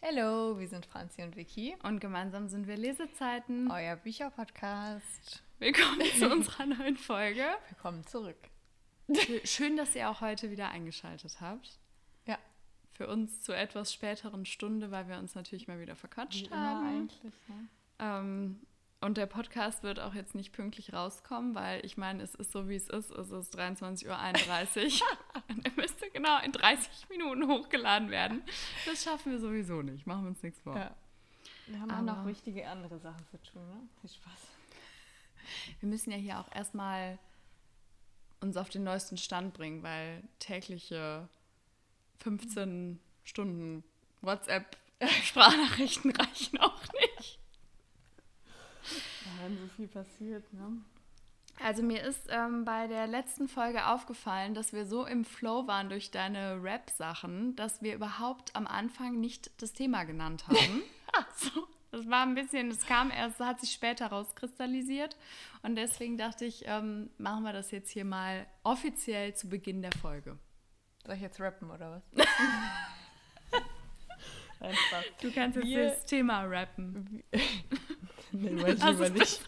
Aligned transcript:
Hallo, 0.00 0.56
wir 0.60 0.68
sind 0.68 0.86
Franzi 0.86 1.22
und 1.22 1.34
Vicky. 1.34 1.76
Und 1.82 1.98
gemeinsam 1.98 2.46
sind 2.46 2.68
wir 2.68 2.76
Lesezeiten. 2.76 3.68
Euer 3.68 3.96
Bücherpodcast. 3.96 5.42
Willkommen 5.58 6.00
zu 6.16 6.30
unserer 6.32 6.66
neuen 6.66 6.96
Folge. 6.96 7.44
Willkommen 7.68 8.06
zurück. 8.06 8.38
Schön, 9.42 9.76
dass 9.76 9.96
ihr 9.96 10.08
auch 10.08 10.20
heute 10.20 10.52
wieder 10.52 10.68
eingeschaltet 10.68 11.40
habt. 11.40 11.80
Ja. 12.26 12.38
Für 12.92 13.08
uns 13.08 13.42
zur 13.42 13.56
etwas 13.56 13.92
späteren 13.92 14.46
Stunde, 14.46 14.92
weil 14.92 15.08
wir 15.08 15.18
uns 15.18 15.34
natürlich 15.34 15.66
mal 15.66 15.80
wieder 15.80 15.96
verquatscht 15.96 16.48
Wie 16.48 16.54
haben. 16.54 16.86
eigentlich. 16.86 17.32
Ne? 17.48 17.68
Ähm, 17.98 18.60
und 19.00 19.16
der 19.16 19.26
Podcast 19.26 19.82
wird 19.82 19.98
auch 19.98 20.14
jetzt 20.14 20.36
nicht 20.36 20.52
pünktlich 20.52 20.92
rauskommen, 20.92 21.56
weil 21.56 21.84
ich 21.84 21.96
meine, 21.96 22.22
es 22.22 22.36
ist 22.36 22.52
so, 22.52 22.68
wie 22.68 22.76
es 22.76 22.88
ist. 22.88 23.10
Es 23.10 23.32
ist 23.32 23.58
23.31 23.58 24.06
Uhr. 24.06 25.08
genau 26.12 26.40
in 26.42 26.52
30 26.52 27.08
Minuten 27.10 27.46
hochgeladen 27.48 28.10
werden. 28.10 28.42
Das 28.86 29.02
schaffen 29.04 29.32
wir 29.32 29.38
sowieso 29.40 29.82
nicht. 29.82 30.06
Machen 30.06 30.22
wir 30.24 30.28
uns 30.30 30.42
nichts 30.42 30.60
vor. 30.60 30.76
Ja. 30.76 30.94
Wir 31.66 31.80
haben 31.80 31.90
auch 31.90 31.96
Aber- 31.96 32.02
noch 32.02 32.26
wichtige 32.26 32.66
andere 32.68 32.98
Sachen 32.98 33.26
zu 33.30 33.36
tun, 33.42 33.66
ne? 33.68 33.80
Viel 34.00 34.10
Spaß. 34.10 34.48
Wir 35.80 35.88
müssen 35.88 36.10
ja 36.10 36.16
hier 36.16 36.38
auch 36.40 36.54
erstmal 36.54 37.18
uns 38.40 38.56
auf 38.56 38.68
den 38.68 38.84
neuesten 38.84 39.16
Stand 39.16 39.54
bringen, 39.54 39.82
weil 39.82 40.22
tägliche 40.38 41.28
15 42.20 43.00
Stunden 43.24 43.82
WhatsApp-Sprachnachrichten 44.22 46.10
reichen 46.16 46.58
auch 46.60 46.82
nicht. 46.92 47.38
Ja, 48.90 49.44
wenn 49.44 49.58
so 49.58 49.66
viel 49.76 49.88
passiert, 49.88 50.50
ne? 50.52 50.80
Also 51.62 51.82
mir 51.82 52.02
ist 52.02 52.26
ähm, 52.30 52.64
bei 52.64 52.86
der 52.86 53.06
letzten 53.08 53.48
Folge 53.48 53.86
aufgefallen, 53.86 54.54
dass 54.54 54.72
wir 54.72 54.86
so 54.86 55.04
im 55.04 55.24
Flow 55.24 55.66
waren 55.66 55.88
durch 55.88 56.10
deine 56.10 56.62
Rap-Sachen, 56.62 57.56
dass 57.56 57.82
wir 57.82 57.94
überhaupt 57.94 58.54
am 58.54 58.66
Anfang 58.66 59.18
nicht 59.20 59.50
das 59.60 59.72
Thema 59.72 60.04
genannt 60.04 60.46
haben. 60.48 60.82
so, 61.36 61.66
das 61.90 62.08
war 62.08 62.22
ein 62.22 62.34
bisschen, 62.36 62.70
das 62.70 62.86
kam 62.86 63.10
erst, 63.10 63.40
hat 63.40 63.60
sich 63.60 63.72
später 63.72 64.06
rauskristallisiert. 64.06 65.16
Und 65.62 65.74
deswegen 65.74 66.16
dachte 66.16 66.44
ich, 66.44 66.62
ähm, 66.66 67.10
machen 67.18 67.42
wir 67.42 67.52
das 67.52 67.70
jetzt 67.72 67.90
hier 67.90 68.04
mal 68.04 68.46
offiziell 68.62 69.34
zu 69.34 69.48
Beginn 69.48 69.82
der 69.82 69.92
Folge. 70.00 70.38
Soll 71.04 71.16
ich 71.16 71.22
jetzt 71.22 71.40
rappen 71.40 71.70
oder 71.70 72.02
was? 72.14 72.26
Nein, 74.60 74.74
Spaß. 74.74 75.04
Du 75.22 75.32
kannst 75.32 75.56
jetzt 75.56 75.66
Wir- 75.66 75.84
das 75.90 76.04
Thema 76.04 76.42
rappen. 76.44 77.22
nee, 78.32 78.50
ich 78.72 78.82
Also 78.82 79.04
lieber 79.04 79.22
es 79.24 79.40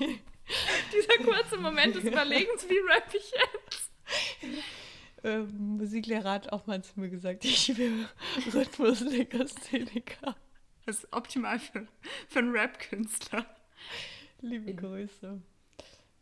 nicht. 0.00 0.18
Dieser 0.92 1.24
kurze 1.24 1.56
Moment 1.56 1.96
des 1.96 2.04
Überlegens, 2.04 2.68
wie 2.68 2.78
rapp 2.90 3.12
ich 3.14 3.30
jetzt? 3.32 3.90
Ähm, 5.22 5.76
Musiklehrer 5.78 6.30
hat 6.32 6.52
auch 6.52 6.66
mal 6.66 6.82
zu 6.82 7.00
mir 7.00 7.08
gesagt, 7.08 7.44
ich 7.44 7.76
wäre 7.78 8.08
Rhythmuslegastheniker. 8.52 10.36
Das 10.86 10.98
ist 10.98 11.12
optimal 11.12 11.58
für, 11.58 11.86
für 12.28 12.40
einen 12.40 12.52
Rap-Künstler. 12.52 13.46
Liebe 14.42 14.74
Grüße. 14.74 15.40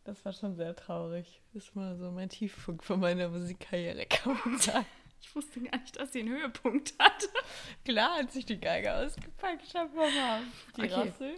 Das 0.04 0.24
war 0.24 0.32
schon 0.32 0.54
sehr 0.54 0.74
traurig. 0.76 1.40
Das 1.52 1.74
war 1.74 1.96
so 1.96 2.10
mein 2.12 2.28
Tiefpunkt 2.28 2.84
von 2.84 3.00
meiner 3.00 3.28
Musikkarriere, 3.28 4.06
kann 4.06 4.38
man 4.44 4.58
sagen. 4.58 4.86
Ich 5.20 5.34
wusste 5.34 5.60
gar 5.60 5.78
nicht, 5.80 5.96
dass 5.96 6.12
sie 6.12 6.20
einen 6.20 6.30
Höhepunkt 6.30 6.94
hatte. 6.98 7.28
Klar, 7.84 8.12
als 8.18 8.34
ich 8.34 8.44
die 8.46 8.58
Geige 8.60 8.92
ausgepackt 8.94 9.74
habe, 9.74 9.94
Mama. 9.94 10.40
Die 10.76 10.82
Okay. 10.82 10.92
Rassel. 10.94 11.34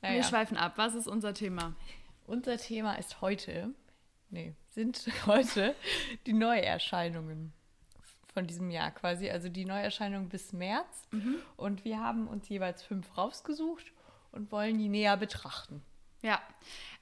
Wir 0.00 0.10
Naja, 0.10 0.22
schweifen 0.22 0.56
ab. 0.56 0.74
Was 0.76 0.94
ist 0.94 1.06
unser 1.06 1.34
Thema? 1.34 1.74
Unser 2.28 2.58
Thema 2.58 2.94
ist 2.94 3.20
heute, 3.20 3.74
nee, 4.30 4.54
sind 4.68 5.04
heute 5.26 5.74
die 6.26 6.32
Neuerscheinungen 6.32 7.52
von 8.32 8.46
diesem 8.46 8.70
Jahr 8.70 8.92
quasi. 8.92 9.30
Also 9.30 9.48
die 9.48 9.64
Neuerscheinungen 9.64 10.28
bis 10.28 10.52
März. 10.52 11.08
Und 11.56 11.84
wir 11.84 11.98
haben 11.98 12.28
uns 12.28 12.48
jeweils 12.48 12.82
fünf 12.82 13.16
rausgesucht 13.16 13.92
und 14.30 14.52
wollen 14.52 14.78
die 14.78 14.88
näher 14.88 15.16
betrachten. 15.16 15.82
Ja, 16.22 16.40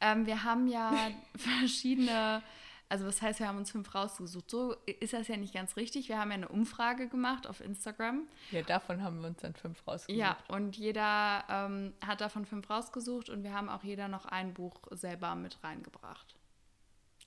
ähm, 0.00 0.27
wir 0.27 0.44
haben 0.44 0.66
ja 0.66 1.10
verschiedene, 1.37 2.43
also 2.88 3.06
was 3.06 3.20
heißt, 3.20 3.41
wir 3.41 3.48
haben 3.48 3.58
uns 3.58 3.70
fünf 3.70 3.94
rausgesucht. 3.94 4.50
So 4.50 4.74
ist 5.00 5.12
das 5.12 5.28
ja 5.28 5.36
nicht 5.36 5.54
ganz 5.54 5.76
richtig. 5.76 6.08
Wir 6.08 6.19
haben 6.19 6.30
ja 6.30 6.34
eine 6.34 6.48
Umfrage 6.48 7.08
gemacht 7.08 7.47
auf 7.47 7.60
Instagram. 7.60 8.28
Ja, 8.52 8.62
davon 8.62 9.02
haben 9.02 9.20
wir 9.20 9.28
uns 9.28 9.41
dann 9.41 9.54
fünf 9.54 9.86
rausgesucht. 9.86 10.19
Ja, 10.19 10.36
und 10.48 10.76
jeder 10.76 11.44
ähm, 11.48 11.94
hat 12.04 12.20
davon 12.20 12.44
fünf 12.46 12.70
rausgesucht 12.70 13.28
und 13.28 13.42
wir 13.42 13.52
haben 13.52 13.69
auch 13.69 13.82
jeder 13.82 14.08
noch 14.08 14.26
ein 14.26 14.54
Buch 14.54 14.80
selber 14.92 15.34
mit 15.34 15.62
reingebracht. 15.64 16.36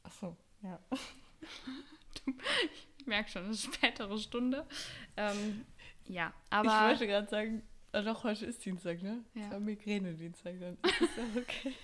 Ach 0.03 0.11
so, 0.11 0.37
ja. 0.61 0.79
Ich 2.97 3.07
merke 3.07 3.29
schon, 3.29 3.49
ist 3.49 3.73
spätere 3.73 4.17
Stunde. 4.19 4.67
Ähm, 5.15 5.65
ja, 6.05 6.33
ich 6.45 6.53
aber 6.53 6.89
wollte 6.89 7.07
gerade 7.07 7.27
sagen, 7.27 7.63
ah, 7.93 8.01
doch, 8.01 8.23
heute 8.23 8.45
ist 8.45 8.63
Dienstag, 8.65 9.01
ne? 9.01 9.23
Ja. 9.33 9.45
Es 9.45 9.51
war 9.51 9.59
Migräne-Dienstag, 9.59 10.59
dann 10.59 10.77
ist 10.83 11.17
das 11.17 11.37
okay. 11.37 11.73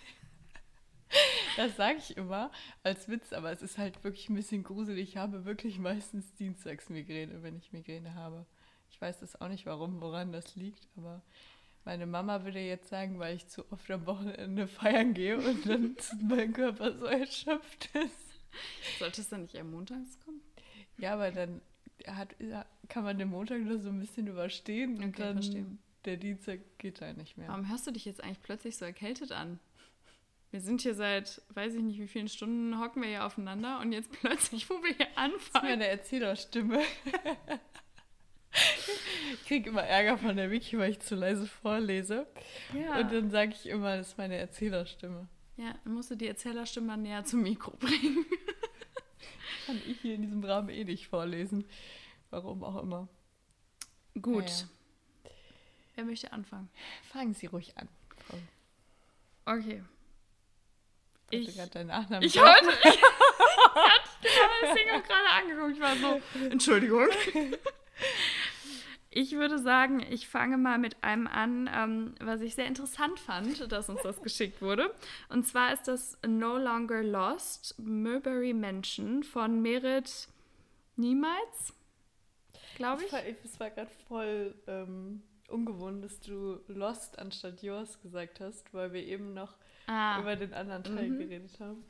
Das 1.57 1.75
sage 1.77 1.97
ich 1.99 2.17
immer 2.17 2.51
als 2.83 3.07
Witz, 3.07 3.31
aber 3.33 3.51
es 3.51 3.61
ist 3.61 3.77
halt 3.77 4.03
wirklich 4.03 4.29
ein 4.29 4.35
bisschen 4.35 4.63
gruselig. 4.63 5.09
Ich 5.09 5.17
habe 5.17 5.45
wirklich 5.45 5.79
meistens 5.79 6.33
dienstags 6.35 6.89
Migräne, 6.89 7.43
wenn 7.43 7.57
ich 7.57 7.71
Migräne 7.71 8.13
habe. 8.15 8.45
Ich 8.91 8.99
weiß 8.99 9.19
das 9.19 9.39
auch 9.39 9.47
nicht, 9.47 9.65
warum, 9.65 10.01
woran 10.01 10.31
das 10.31 10.55
liegt, 10.55 10.87
aber 10.97 11.21
meine 11.85 12.05
Mama 12.07 12.43
würde 12.43 12.59
jetzt 12.59 12.89
sagen, 12.89 13.19
weil 13.19 13.35
ich 13.35 13.47
zu 13.47 13.69
oft 13.71 13.89
am 13.91 14.05
Wochenende 14.05 14.67
feiern 14.67 15.13
gehe 15.13 15.37
und 15.37 15.65
dann 15.67 15.95
mein 16.21 16.51
Körper 16.53 16.97
so 16.97 17.05
erschöpft 17.05 17.89
ist. 17.95 18.99
sollte 18.99 19.21
es 19.21 19.29
dann 19.29 19.43
nicht 19.43 19.55
eher 19.55 19.63
montags 19.63 20.19
kommen? 20.21 20.41
Ja, 20.97 21.13
aber 21.13 21.31
dann 21.31 21.61
hat, 22.07 22.35
kann 22.89 23.03
man 23.03 23.17
den 23.17 23.29
Montag 23.29 23.61
nur 23.61 23.79
so 23.79 23.89
ein 23.89 23.99
bisschen 23.99 24.27
überstehen 24.27 24.97
und 24.97 25.09
Okay, 25.09 25.21
dann 25.21 25.33
verstehe. 25.35 25.65
der 26.05 26.17
Dienstag 26.17 26.59
geht 26.77 27.01
dann 27.01 27.17
nicht 27.17 27.37
mehr. 27.37 27.47
Warum 27.49 27.69
hörst 27.69 27.85
du 27.87 27.91
dich 27.91 28.05
jetzt 28.05 28.23
eigentlich 28.23 28.41
plötzlich 28.41 28.77
so 28.77 28.85
erkältet 28.85 29.31
an? 29.31 29.59
Wir 30.55 30.61
sind 30.61 30.79
hier 30.79 30.95
seit, 30.95 31.41
weiß 31.49 31.73
ich 31.75 31.81
nicht 31.81 31.99
wie 31.99 32.07
vielen 32.07 32.29
Stunden, 32.29 32.79
hocken 32.79 33.01
wir 33.01 33.09
hier 33.09 33.25
aufeinander 33.25 33.81
und 33.81 33.91
jetzt 33.91 34.09
plötzlich, 34.21 34.69
wo 34.69 34.75
wir 34.75 34.95
hier 34.95 35.05
Das 35.07 35.09
ist 35.09 35.17
anfangen. 35.17 35.67
meine 35.69 35.87
Erzählerstimme. 35.87 36.81
ich 39.33 39.45
kriege 39.47 39.69
immer 39.69 39.83
Ärger 39.83 40.17
von 40.17 40.37
der 40.37 40.49
Wiki, 40.51 40.77
weil 40.77 40.91
ich 40.91 41.01
zu 41.01 41.15
leise 41.15 41.45
vorlese. 41.45 42.25
Ja, 42.73 42.99
Und 42.99 43.11
dann 43.11 43.31
sage 43.31 43.51
ich 43.51 43.65
immer, 43.65 43.97
das 43.97 44.07
ist 44.11 44.17
meine 44.17 44.37
Erzählerstimme. 44.37 45.27
ja, 45.57 45.75
dann 45.83 45.93
musst 45.93 46.11
du 46.11 46.15
die 46.15 46.27
Erzählerstimme 46.27 46.87
mal 46.87 46.95
näher 46.95 47.25
zum 47.25 47.41
Mikro 47.43 47.71
bringen. 47.71 48.25
Kann 49.65 49.81
ich 49.85 49.99
hier 49.99 50.15
in 50.15 50.21
diesem 50.21 50.41
Rahmen 50.41 50.69
eh 50.69 50.85
nicht 50.85 51.09
vorlesen. 51.09 51.65
Warum 52.29 52.63
auch 52.63 52.81
immer. 52.81 53.09
Gut. 54.21 54.47
Ja, 54.47 55.29
Wer 55.95 56.05
möchte 56.05 56.31
anfangen? 56.31 56.69
Fangen 57.11 57.33
Sie 57.33 57.47
ruhig 57.47 57.77
an. 57.77 57.89
Frau. 58.25 58.37
Okay. 59.57 59.83
Ich 61.41 61.47
hatte 61.47 61.49
Ich- 61.51 61.55
gerade 61.57 61.71
deinen 61.71 61.87
Nachnamen. 61.87 62.23
Ich 62.27 62.35
wollte. 62.37 62.69
Ich 64.27 64.41
hatte 64.41 64.55
das 64.63 64.73
Ding 64.75 64.89
auch 64.89 65.03
gerade 65.03 65.29
angeguckt. 65.43 65.73
Ich 65.75 65.81
war 65.81 65.95
so. 65.95 66.21
Entschuldigung. 66.49 67.07
Ich 69.09 69.31
würde 69.33 69.59
sagen, 69.59 70.05
ich 70.09 70.27
fange 70.27 70.57
mal 70.57 70.77
mit 70.77 71.01
einem 71.03 71.25
an, 71.27 71.69
ähm, 71.73 72.15
was 72.19 72.41
ich 72.41 72.55
sehr 72.55 72.65
interessant 72.65 73.17
fand, 73.19 73.71
dass 73.71 73.87
uns 73.87 74.01
das 74.01 74.21
geschickt 74.21 74.61
wurde. 74.61 74.93
Und 75.29 75.47
zwar 75.47 75.71
ist 75.73 75.87
das 75.87 76.17
No 76.27 76.57
Longer 76.57 77.01
Lost, 77.01 77.75
Mulberry 77.79 78.53
Mansion 78.53 79.23
von 79.23 79.61
Merit 79.61 80.27
Niemals, 80.97 81.73
glaube 82.75 83.03
ich. 83.05 83.11
war, 83.13 83.21
es 83.25 83.59
war 83.59 83.69
gerade 83.69 83.91
voll 84.09 84.53
ähm, 84.67 85.23
ungewohnt, 85.47 86.03
dass 86.03 86.19
du 86.19 86.59
Lost 86.67 87.17
anstatt 87.17 87.63
Yours 87.63 88.01
gesagt 88.01 88.41
hast, 88.41 88.73
weil 88.73 88.91
wir 88.91 89.03
eben 89.05 89.33
noch 89.33 89.55
Ah. 89.87 90.19
über 90.19 90.35
den 90.35 90.53
anderen 90.53 90.83
Teil 90.83 91.09
Mhm. 91.09 91.19
geredet 91.19 91.59
haben. 91.59 91.83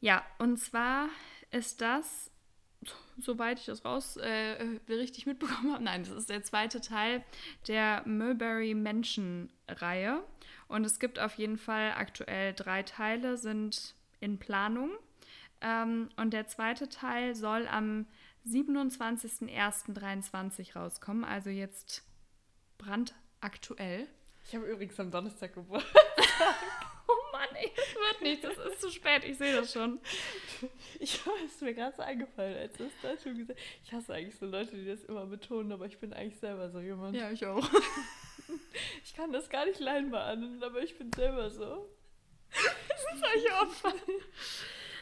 Ja, 0.00 0.24
und 0.38 0.56
zwar 0.58 1.08
ist 1.50 1.80
das, 1.80 2.30
soweit 3.18 3.58
ich 3.58 3.66
das 3.66 3.84
raus 3.84 4.16
äh, 4.16 4.78
richtig 4.88 5.26
mitbekommen 5.26 5.72
habe, 5.74 5.84
nein, 5.84 6.04
das 6.04 6.12
ist 6.14 6.30
der 6.30 6.42
zweite 6.42 6.80
Teil 6.80 7.22
der 7.68 8.02
Mulberry 8.06 8.74
Mansion 8.74 9.50
Reihe. 9.68 10.22
Und 10.68 10.84
es 10.84 10.98
gibt 11.00 11.18
auf 11.18 11.34
jeden 11.34 11.58
Fall 11.58 11.92
aktuell 11.96 12.54
drei 12.54 12.82
Teile, 12.84 13.36
sind 13.36 13.94
in 14.20 14.38
Planung. 14.38 14.90
Ähm, 15.60 16.08
und 16.16 16.30
der 16.32 16.46
zweite 16.46 16.88
Teil 16.88 17.34
soll 17.34 17.66
am 17.68 18.06
27.01.23 18.46 20.74
rauskommen, 20.76 21.24
also 21.24 21.50
jetzt 21.50 22.02
brandaktuell. 22.78 24.06
Ich 24.46 24.54
habe 24.54 24.64
übrigens 24.66 24.98
am 24.98 25.10
Donnerstag 25.10 25.52
Geburtstag. 25.54 26.00
Oh 27.08 27.32
Mann, 27.32 27.48
ey, 27.54 27.72
das 27.74 27.94
wird 27.94 28.22
nichts, 28.22 28.44
es 28.44 28.72
ist 28.72 28.80
zu 28.80 28.90
spät, 28.90 29.24
ich 29.24 29.36
sehe 29.36 29.56
das 29.56 29.72
schon. 29.72 29.98
Ich 31.00 31.20
ist 31.44 31.62
mir 31.62 31.74
gerade 31.74 31.96
so 31.96 32.02
eingefallen, 32.02 32.56
als 32.56 32.76
du 32.76 32.84
es 32.84 32.92
da 33.02 33.16
schon 33.16 33.36
gesagt 33.36 33.58
Ich 33.82 33.92
hasse 33.92 34.14
eigentlich 34.14 34.36
so 34.36 34.46
Leute, 34.46 34.76
die 34.76 34.86
das 34.86 35.02
immer 35.04 35.26
betonen, 35.26 35.72
aber 35.72 35.86
ich 35.86 35.98
bin 35.98 36.12
eigentlich 36.12 36.38
selber 36.38 36.70
so 36.70 36.78
jemand. 36.80 37.16
Ja, 37.16 37.30
ich 37.30 37.44
auch. 37.46 37.68
Ich 39.04 39.14
kann 39.14 39.32
das 39.32 39.48
gar 39.48 39.64
nicht 39.64 39.80
leiden 39.80 40.10
bei 40.10 40.20
anderen, 40.20 40.62
aber 40.62 40.82
ich 40.82 40.96
bin 40.98 41.12
selber 41.12 41.50
so. 41.50 41.88
solche 42.50 43.52
Opfer. 43.60 43.92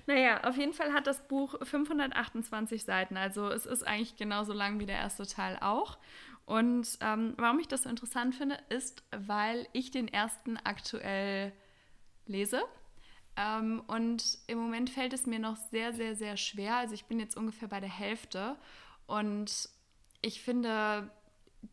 Naja, 0.06 0.43
auf 0.44 0.56
jeden 0.56 0.73
Fall 0.73 0.94
hat 0.94 1.06
das 1.06 1.26
Buch 1.29 1.55
528 1.62 2.82
Seiten. 2.82 3.17
Also 3.17 3.50
es 3.50 3.67
ist 3.67 3.87
eigentlich 3.87 4.17
genauso 4.17 4.55
lang 4.55 4.81
wie 4.81 4.87
der 4.87 4.96
erste 4.96 5.26
Teil 5.26 5.58
auch. 5.61 5.99
Und 6.49 6.97
ähm, 7.03 7.35
warum 7.37 7.61
ich 7.61 7.69
das 7.69 7.83
so 7.83 7.91
interessant 7.91 8.35
finde, 8.35 8.56
ist, 8.71 9.03
weil 9.11 9.69
ich 9.75 9.91
den 9.91 10.09
ersten 10.09 10.56
aktuell 10.56 11.53
lese. 12.25 12.62
Ähm, 13.37 13.83
und 13.87 14.39
im 14.47 14.56
Moment 14.56 14.89
fällt 14.89 15.12
es 15.12 15.27
mir 15.27 15.41
noch 15.41 15.56
sehr, 15.56 15.93
sehr, 15.93 16.17
sehr 16.17 16.39
schwer. 16.39 16.77
Also 16.77 16.95
ich 16.95 17.05
bin 17.05 17.21
jetzt 17.21 17.37
ungefähr 17.37 17.69
bei 17.69 17.81
der 17.81 17.91
Hälfte. 17.91 18.56
Und 19.06 19.69
ich 20.23 20.41
finde 20.41 21.11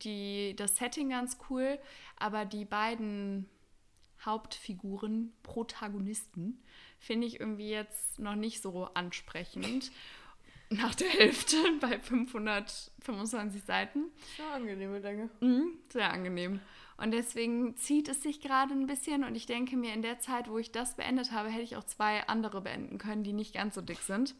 die, 0.03 0.53
das 0.57 0.75
Setting 0.75 1.07
ganz 1.07 1.37
cool, 1.49 1.79
aber 2.17 2.43
die 2.43 2.65
beiden 2.65 3.49
Hauptfiguren, 4.25 5.31
Protagonisten, 5.41 6.61
finde 6.99 7.27
ich 7.27 7.39
irgendwie 7.39 7.69
jetzt 7.69 8.19
noch 8.19 8.35
nicht 8.35 8.61
so 8.61 8.89
ansprechend. 8.93 9.89
Nach 10.69 10.95
der 10.95 11.09
Hälfte 11.09 11.57
bei 11.81 11.99
525 11.99 13.63
Seiten. 13.63 14.05
Sehr 14.37 14.51
angenehme 14.51 14.99
Länge. 14.99 15.29
Mhm, 15.41 15.77
sehr 15.89 16.11
angenehm. 16.11 16.59
Und 16.97 17.11
deswegen 17.11 17.75
zieht 17.75 18.07
es 18.07 18.23
sich 18.23 18.39
gerade 18.39 18.73
ein 18.73 18.87
bisschen 18.87 19.25
und 19.25 19.35
ich 19.35 19.45
denke 19.45 19.75
mir, 19.75 19.93
in 19.93 20.01
der 20.01 20.19
Zeit, 20.19 20.49
wo 20.49 20.57
ich 20.57 20.71
das 20.71 20.95
beendet 20.95 21.31
habe, 21.31 21.49
hätte 21.49 21.63
ich 21.63 21.75
auch 21.75 21.83
zwei 21.83 22.25
andere 22.27 22.61
beenden 22.61 22.97
können, 22.97 23.23
die 23.23 23.33
nicht 23.33 23.53
ganz 23.53 23.75
so 23.75 23.81
dick 23.81 23.99
sind. 23.99 24.33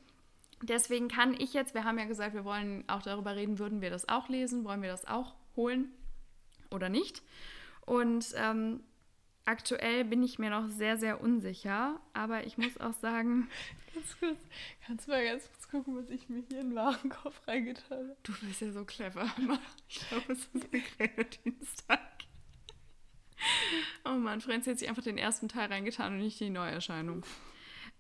Deswegen 0.62 1.10
kann 1.10 1.36
ich 1.38 1.54
jetzt, 1.54 1.74
wir 1.74 1.84
haben 1.84 2.00
ja 2.00 2.06
gesagt, 2.06 2.34
wir 2.34 2.46
wollen 2.46 2.86
auch 2.88 3.02
darüber 3.02 3.36
reden, 3.36 3.60
würden 3.60 3.82
wir 3.82 3.90
das 3.90 4.08
auch 4.08 4.30
lesen, 4.30 4.64
wollen 4.64 4.82
wir 4.82 4.90
das 4.90 5.06
auch 5.06 5.36
holen 5.58 5.92
oder 6.72 6.88
nicht. 6.88 7.22
Und 7.86 8.34
ähm, 8.38 8.82
aktuell 9.46 10.06
bin 10.06 10.24
ich 10.24 10.40
mir 10.40 10.50
noch 10.50 10.68
sehr, 10.68 10.98
sehr 10.98 11.22
unsicher, 11.22 12.00
aber 12.14 12.46
ich 12.46 12.58
muss 12.58 12.78
auch 12.80 12.94
sagen. 12.94 13.50
Ganz 13.94 14.20
kurz, 14.20 14.40
kannst 14.86 15.08
du 15.08 15.12
mal 15.12 15.24
ganz 15.24 15.48
kurz 15.48 15.70
gucken, 15.70 15.96
was 15.96 16.10
ich 16.10 16.28
mir 16.28 16.44
hier 16.50 16.60
in 16.60 16.72
den 16.72 16.76
Warenkorb 16.76 17.34
reingetan 17.48 17.98
habe? 17.98 18.18
Du 18.24 18.34
bist 18.42 18.60
ja 18.60 18.72
so 18.74 18.84
clever. 18.84 19.26
Ich 19.88 20.10
glaube, 20.10 20.34
es 20.34 20.40
ist 20.40 20.68
ein 21.00 21.26
Dienstag. 21.46 22.00
Oh 24.04 24.18
Mann, 24.18 24.42
Franz 24.42 24.68
hat 24.68 24.80
sich 24.80 24.90
einfach 24.90 25.04
den 25.04 25.18
ersten 25.18 25.48
Teil 25.48 25.72
reingetan 25.72 26.14
und 26.14 26.20
nicht 26.20 26.40
die 26.42 26.50
Neuerscheinung. 26.50 27.24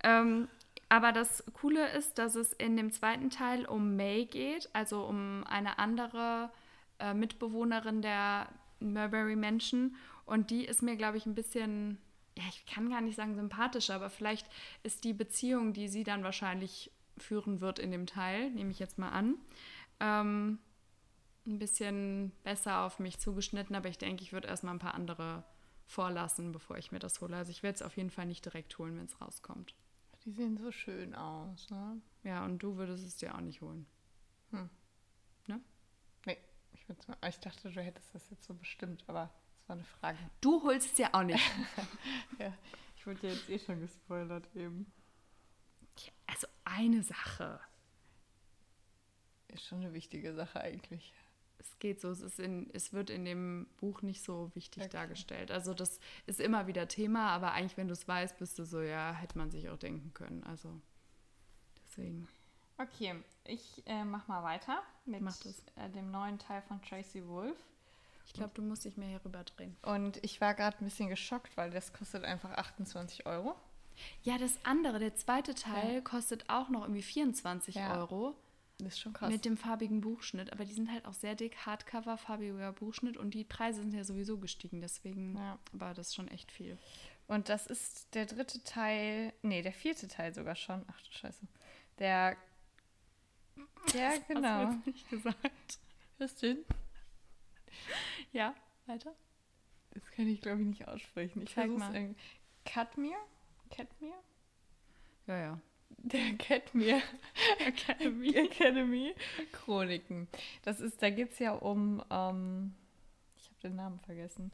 Ähm, 0.03 0.49
aber 0.89 1.11
das 1.11 1.43
Coole 1.53 1.89
ist, 1.91 2.17
dass 2.17 2.35
es 2.35 2.53
in 2.53 2.77
dem 2.77 2.91
zweiten 2.91 3.29
Teil 3.29 3.65
um 3.65 3.95
May 3.95 4.25
geht, 4.25 4.69
also 4.73 5.03
um 5.05 5.43
eine 5.45 5.79
andere 5.79 6.51
äh, 6.99 7.13
Mitbewohnerin 7.13 8.01
der 8.01 8.49
Mulberry 8.79 9.35
Menschen. 9.35 9.95
Und 10.25 10.49
die 10.49 10.65
ist 10.65 10.81
mir, 10.81 10.95
glaube 10.95 11.17
ich, 11.17 11.25
ein 11.25 11.35
bisschen, 11.35 11.97
ja, 12.37 12.43
ich 12.49 12.65
kann 12.65 12.89
gar 12.89 13.01
nicht 13.01 13.15
sagen 13.15 13.35
sympathischer, 13.35 13.95
aber 13.95 14.09
vielleicht 14.09 14.47
ist 14.83 15.03
die 15.03 15.13
Beziehung, 15.13 15.73
die 15.73 15.87
sie 15.87 16.03
dann 16.03 16.23
wahrscheinlich 16.23 16.91
führen 17.17 17.61
wird 17.61 17.79
in 17.79 17.91
dem 17.91 18.07
Teil, 18.07 18.51
nehme 18.51 18.71
ich 18.71 18.79
jetzt 18.79 18.97
mal 18.97 19.09
an, 19.09 19.35
ähm, 19.99 20.59
ein 21.45 21.59
bisschen 21.59 22.31
besser 22.43 22.81
auf 22.81 22.99
mich 22.99 23.19
zugeschnitten. 23.19 23.75
Aber 23.75 23.87
ich 23.87 23.97
denke, 23.97 24.23
ich 24.23 24.33
würde 24.33 24.47
erstmal 24.47 24.73
ein 24.73 24.79
paar 24.79 24.95
andere 24.95 25.43
vorlassen, 25.85 26.51
bevor 26.51 26.77
ich 26.77 26.91
mir 26.91 26.99
das 26.99 27.21
hole. 27.21 27.35
Also 27.35 27.51
ich 27.51 27.63
werde 27.63 27.75
es 27.75 27.81
auf 27.81 27.95
jeden 27.95 28.09
Fall 28.09 28.25
nicht 28.25 28.43
direkt 28.43 28.77
holen, 28.77 28.97
wenn 28.97 29.05
es 29.05 29.21
rauskommt. 29.21 29.75
Die 30.25 30.31
sehen 30.31 30.57
so 30.57 30.71
schön 30.71 31.13
aus, 31.13 31.69
ne? 31.69 32.01
Ja, 32.23 32.43
und 32.43 32.57
du 32.57 32.77
würdest 32.77 33.05
es 33.05 33.17
dir 33.17 33.35
auch 33.35 33.41
nicht 33.41 33.61
holen. 33.61 33.85
Hm. 34.49 34.69
Ne? 35.45 35.61
Nee, 36.25 36.37
ich, 36.73 36.83
ich 36.89 37.39
dachte, 37.39 37.71
du 37.71 37.81
hättest 37.81 38.15
das 38.15 38.27
jetzt 38.31 38.45
so 38.45 38.55
bestimmt, 38.55 39.03
aber 39.05 39.31
das 39.67 39.69
war 39.69 39.75
eine 39.75 39.85
Frage. 39.85 40.17
Du 40.41 40.63
holst 40.63 40.93
es 40.93 40.97
ja 40.97 41.09
auch 41.13 41.23
nicht. 41.23 41.43
ja, 42.39 42.53
ich 42.95 43.05
wurde 43.05 43.27
ja 43.27 43.33
jetzt 43.33 43.49
eh 43.49 43.59
schon 43.59 43.79
gespoilert 43.79 44.47
eben. 44.55 44.91
Also 46.27 46.47
eine 46.63 47.03
Sache. 47.03 47.59
Ist 49.47 49.65
schon 49.65 49.81
eine 49.81 49.93
wichtige 49.93 50.33
Sache 50.33 50.59
eigentlich 50.59 51.13
es 51.65 51.79
geht 51.79 52.01
so, 52.01 52.09
es, 52.09 52.21
ist 52.21 52.39
in, 52.39 52.69
es 52.73 52.93
wird 52.93 53.09
in 53.09 53.25
dem 53.25 53.67
Buch 53.77 54.01
nicht 54.01 54.23
so 54.23 54.51
wichtig 54.53 54.83
okay. 54.83 54.91
dargestellt. 54.91 55.51
Also 55.51 55.73
das 55.73 55.99
ist 56.25 56.39
immer 56.39 56.67
wieder 56.67 56.87
Thema, 56.87 57.29
aber 57.29 57.53
eigentlich, 57.53 57.77
wenn 57.77 57.87
du 57.87 57.93
es 57.93 58.07
weißt, 58.07 58.37
bist 58.37 58.59
du 58.59 58.65
so, 58.65 58.81
ja, 58.81 59.13
hätte 59.13 59.37
man 59.37 59.51
sich 59.51 59.69
auch 59.69 59.77
denken 59.77 60.13
können. 60.13 60.43
Also 60.43 60.81
deswegen. 61.83 62.27
Okay, 62.77 63.15
ich 63.45 63.83
äh, 63.85 64.03
mach 64.03 64.27
mal 64.27 64.43
weiter 64.43 64.81
mit 65.05 65.23
äh, 65.75 65.89
dem 65.89 66.11
neuen 66.11 66.39
Teil 66.39 66.61
von 66.63 66.81
Tracy 66.81 67.25
Wolf. 67.27 67.57
Ich 68.25 68.33
glaube, 68.33 68.51
du 68.55 68.61
musst 68.61 68.85
dich 68.85 68.97
mehr 68.97 69.07
hier 69.09 69.23
rüber 69.23 69.43
drehen. 69.43 69.77
Und 69.83 70.23
ich 70.23 70.41
war 70.41 70.53
gerade 70.53 70.77
ein 70.79 70.85
bisschen 70.85 71.09
geschockt, 71.09 71.55
weil 71.57 71.71
das 71.71 71.93
kostet 71.93 72.23
einfach 72.23 72.51
28 72.51 73.25
Euro. 73.25 73.55
Ja, 74.23 74.37
das 74.37 74.57
andere, 74.63 74.99
der 74.99 75.15
zweite 75.15 75.55
Teil, 75.55 75.95
ja. 75.95 76.01
kostet 76.01 76.49
auch 76.49 76.69
noch 76.69 76.81
irgendwie 76.81 77.03
24 77.03 77.75
ja. 77.75 77.97
Euro. 77.97 78.35
Das 78.79 78.93
ist 78.93 78.99
schon 78.99 79.13
krass. 79.13 79.31
Mit 79.31 79.45
dem 79.45 79.55
farbigen 79.55 80.01
Buchschnitt. 80.01 80.51
Aber 80.51 80.65
die 80.65 80.73
sind 80.73 80.91
halt 80.91 81.05
auch 81.05 81.13
sehr 81.13 81.35
dick. 81.35 81.55
Hardcover, 81.65 82.17
farbiger 82.17 82.73
Buchschnitt. 82.73 83.15
Und 83.15 83.33
die 83.33 83.45
Preise 83.45 83.81
sind 83.81 83.93
ja 83.93 84.03
sowieso 84.03 84.37
gestiegen. 84.37 84.81
Deswegen 84.81 85.35
ja. 85.37 85.57
war 85.71 85.93
das 85.93 86.13
schon 86.13 86.27
echt 86.27 86.51
viel. 86.51 86.77
Und 87.27 87.49
das 87.49 87.67
ist 87.67 88.13
der 88.13 88.25
dritte 88.25 88.63
Teil. 88.63 89.33
Nee, 89.41 89.61
der 89.61 89.73
vierte 89.73 90.07
Teil 90.07 90.33
sogar 90.33 90.55
schon. 90.55 90.83
Ach 90.87 91.01
du 91.01 91.11
Scheiße. 91.11 91.47
Der. 91.99 92.37
Ja, 93.93 94.09
das 94.17 94.27
genau. 94.27 94.47
Hast 94.49 94.71
du 94.71 94.75
jetzt 94.77 94.85
nicht 94.87 95.09
gesagt. 95.09 95.79
Was 96.17 96.35
denn? 96.37 96.65
Ja, 98.35 98.53
weiter. 98.85 99.15
Das 99.91 100.03
kann 100.11 100.27
ich, 100.27 100.41
glaube 100.41 100.61
ich, 100.61 100.67
nicht 100.67 100.87
aussprechen. 100.89 101.43
Ich 101.43 101.53
Sag 101.53 101.69
mal. 101.69 102.13
Katmir? 102.65 103.15
Katmir? 103.69 104.13
Ja, 105.25 105.37
ja 105.37 105.61
der 105.97 106.19
Academy, 106.33 107.01
Academy. 107.59 108.35
Academy 108.35 109.15
Chroniken. 109.53 110.27
Das 110.63 110.81
ist, 110.81 111.01
da 111.01 111.09
geht 111.09 111.31
es 111.31 111.39
ja 111.39 111.53
um, 111.53 112.03
ähm, 112.09 112.75
ich 113.37 113.47
habe 113.47 113.59
den 113.63 113.75
Namen 113.75 113.99
vergessen. 113.99 114.51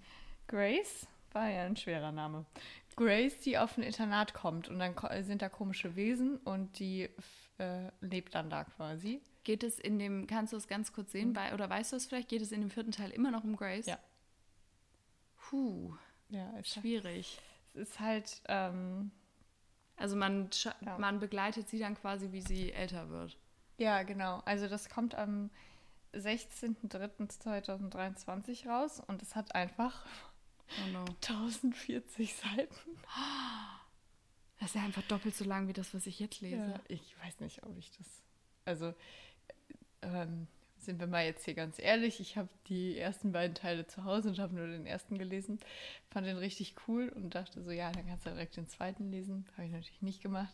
Grace 0.48 1.08
war 1.34 1.50
ja 1.50 1.64
ein 1.64 1.76
schwerer 1.76 2.12
Name. 2.12 2.46
Grace, 2.96 3.40
die 3.40 3.58
auf 3.58 3.78
ein 3.78 3.84
Internat 3.84 4.36
kommt 4.36 4.68
und 4.70 4.78
dann 4.78 4.94
sind 5.24 5.42
da 5.42 5.50
komische 5.50 5.96
Wesen 5.96 6.38
und 6.38 6.78
die 6.78 7.10
äh, 7.58 7.90
lebt 8.02 8.36
dann 8.36 8.52
da 8.52 8.66
quasi. 8.66 9.22
Geht 9.44 9.64
es 9.64 9.80
in 9.80 9.98
dem, 9.98 10.28
kannst 10.28 10.54
du 10.54 10.58
es 10.58 10.68
ganz 10.68 10.94
kurz 10.94 11.12
sehen, 11.12 11.32
mhm. 11.32 11.54
oder 11.54 11.70
weißt 11.70 11.92
du 11.92 11.96
es 11.96 12.06
vielleicht, 12.06 12.30
geht 12.30 12.42
es 12.42 12.52
in 12.52 12.62
dem 12.62 12.70
vierten 12.70 12.92
Teil 12.92 13.12
immer 13.12 13.32
noch 13.32 13.44
um 13.44 13.56
Grace? 13.56 13.88
Ja. 13.88 13.98
Puh. 15.36 15.96
Ja, 16.30 16.58
ist 16.58 16.76
schwierig. 16.76 17.42
Es 17.74 17.82
ist 17.82 18.00
halt, 18.00 18.42
ähm, 18.48 19.12
also 19.98 20.16
man, 20.16 20.50
ja. 20.64 20.98
man 20.98 21.20
begleitet 21.20 21.70
sie 21.70 21.80
dann 21.80 21.96
quasi, 21.96 22.32
wie 22.32 22.42
sie 22.42 22.72
älter 22.72 23.10
wird. 23.10 23.38
Ja, 23.78 24.04
genau. 24.04 24.42
Also 24.46 24.68
das 24.68 24.90
kommt 24.90 25.16
am 25.16 25.50
16.03.2023 26.14 28.68
raus 28.68 29.02
und 29.08 29.22
es 29.22 29.36
hat 29.36 29.56
einfach 29.56 30.06
oh 30.86 30.90
no. 30.92 31.06
1040 31.28 32.36
Seiten. 32.36 32.98
Das 34.60 34.70
ist 34.70 34.76
ja 34.76 34.84
einfach 34.84 35.04
doppelt 35.04 35.36
so 35.36 35.46
lang 35.46 35.68
wie 35.68 35.74
das, 35.74 35.94
was 35.94 36.06
ich 36.06 36.20
jetzt 36.20 36.42
lese. 36.42 36.58
Ja, 36.58 36.80
ich 36.88 37.16
weiß 37.24 37.40
nicht, 37.40 37.64
ob 37.64 37.78
ich 37.78 37.92
das. 37.98 38.08
Also, 38.66 38.94
ähm, 40.02 40.48
sind 40.78 41.00
wir 41.00 41.08
mal 41.08 41.26
jetzt 41.26 41.46
hier 41.46 41.54
ganz 41.54 41.78
ehrlich, 41.80 42.20
ich 42.20 42.38
habe 42.38 42.50
die 42.68 42.98
ersten 42.98 43.32
beiden 43.32 43.56
Teile 43.56 43.86
zu 43.86 44.04
Hause 44.04 44.30
und 44.30 44.40
habe 44.40 44.56
nur 44.56 44.68
den 44.68 44.86
ersten 44.86 45.18
gelesen, 45.18 45.60
fand 46.10 46.26
den 46.26 46.38
richtig 46.38 46.76
cool 46.88 47.10
und 47.10 47.36
dachte 47.36 47.62
so, 47.62 47.72
ja, 47.72 47.92
dann 47.92 48.08
kannst 48.08 48.26
du 48.26 48.32
direkt 48.32 48.58
den 48.58 48.68
zweiten 48.68 49.12
lesen. 49.12 49.46
Habe 49.54 49.66
ich 49.66 49.72
natürlich 49.72 50.02
nicht 50.02 50.22
gemacht. 50.22 50.54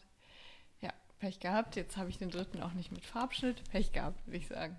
Ja, 0.81 0.91
Pech 1.19 1.39
gehabt. 1.39 1.75
Jetzt 1.75 1.97
habe 1.97 2.09
ich 2.09 2.17
den 2.17 2.29
dritten 2.29 2.61
auch 2.61 2.73
nicht 2.73 2.91
mit 2.91 3.05
Farbschnitt. 3.05 3.63
Pech 3.71 3.93
gehabt, 3.93 4.25
würde 4.27 4.37
ich 4.37 4.47
sagen. 4.47 4.77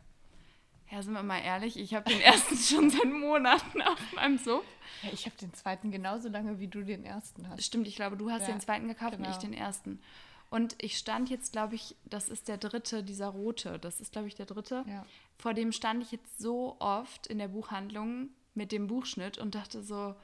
Ja, 0.91 1.03
sind 1.03 1.13
wir 1.13 1.23
mal 1.23 1.41
ehrlich, 1.41 1.79
ich 1.79 1.95
habe 1.95 2.11
den 2.11 2.21
ersten 2.21 2.57
schon 2.57 2.91
seit 2.91 3.05
Monaten 3.05 3.83
auf 3.83 4.13
meinem 4.15 4.39
Sub. 4.39 4.65
Ja, 5.03 5.11
ich 5.13 5.27
habe 5.27 5.37
den 5.37 5.53
zweiten 5.53 5.91
genauso 5.91 6.29
lange, 6.29 6.61
wie 6.61 6.69
du 6.69 6.83
den 6.83 7.05
ersten 7.05 7.49
hast. 7.49 7.63
Stimmt, 7.63 7.87
ich 7.89 7.97
glaube, 7.97 8.17
du 8.17 8.31
hast 8.31 8.43
ja, 8.43 8.49
den 8.49 8.61
zweiten 8.61 8.89
gekauft 8.89 9.17
genau. 9.17 9.29
und 9.29 9.35
ich 9.35 9.39
den 9.39 9.53
ersten. 9.53 10.01
Und 10.50 10.76
ich 10.83 10.97
stand 10.97 11.28
jetzt, 11.28 11.52
glaube 11.52 11.75
ich, 11.75 11.95
das 12.05 12.28
ist 12.28 12.49
der 12.49 12.57
dritte, 12.57 13.02
dieser 13.02 13.28
rote. 13.28 13.78
Das 13.78 14.00
ist, 14.00 14.12
glaube 14.12 14.28
ich, 14.28 14.35
der 14.35 14.47
dritte. 14.47 14.85
Ja. 14.87 15.05
Vor 15.37 15.55
dem 15.55 15.73
stand 15.73 16.02
ich 16.02 16.12
jetzt 16.12 16.38
so 16.38 16.76
oft 16.78 17.26
in 17.26 17.38
der 17.38 17.49
Buchhandlung 17.49 18.31
mit 18.55 18.73
dem 18.73 18.87
Buchschnitt 18.87 19.38
und 19.38 19.55
dachte 19.55 19.83
so, 19.83 20.14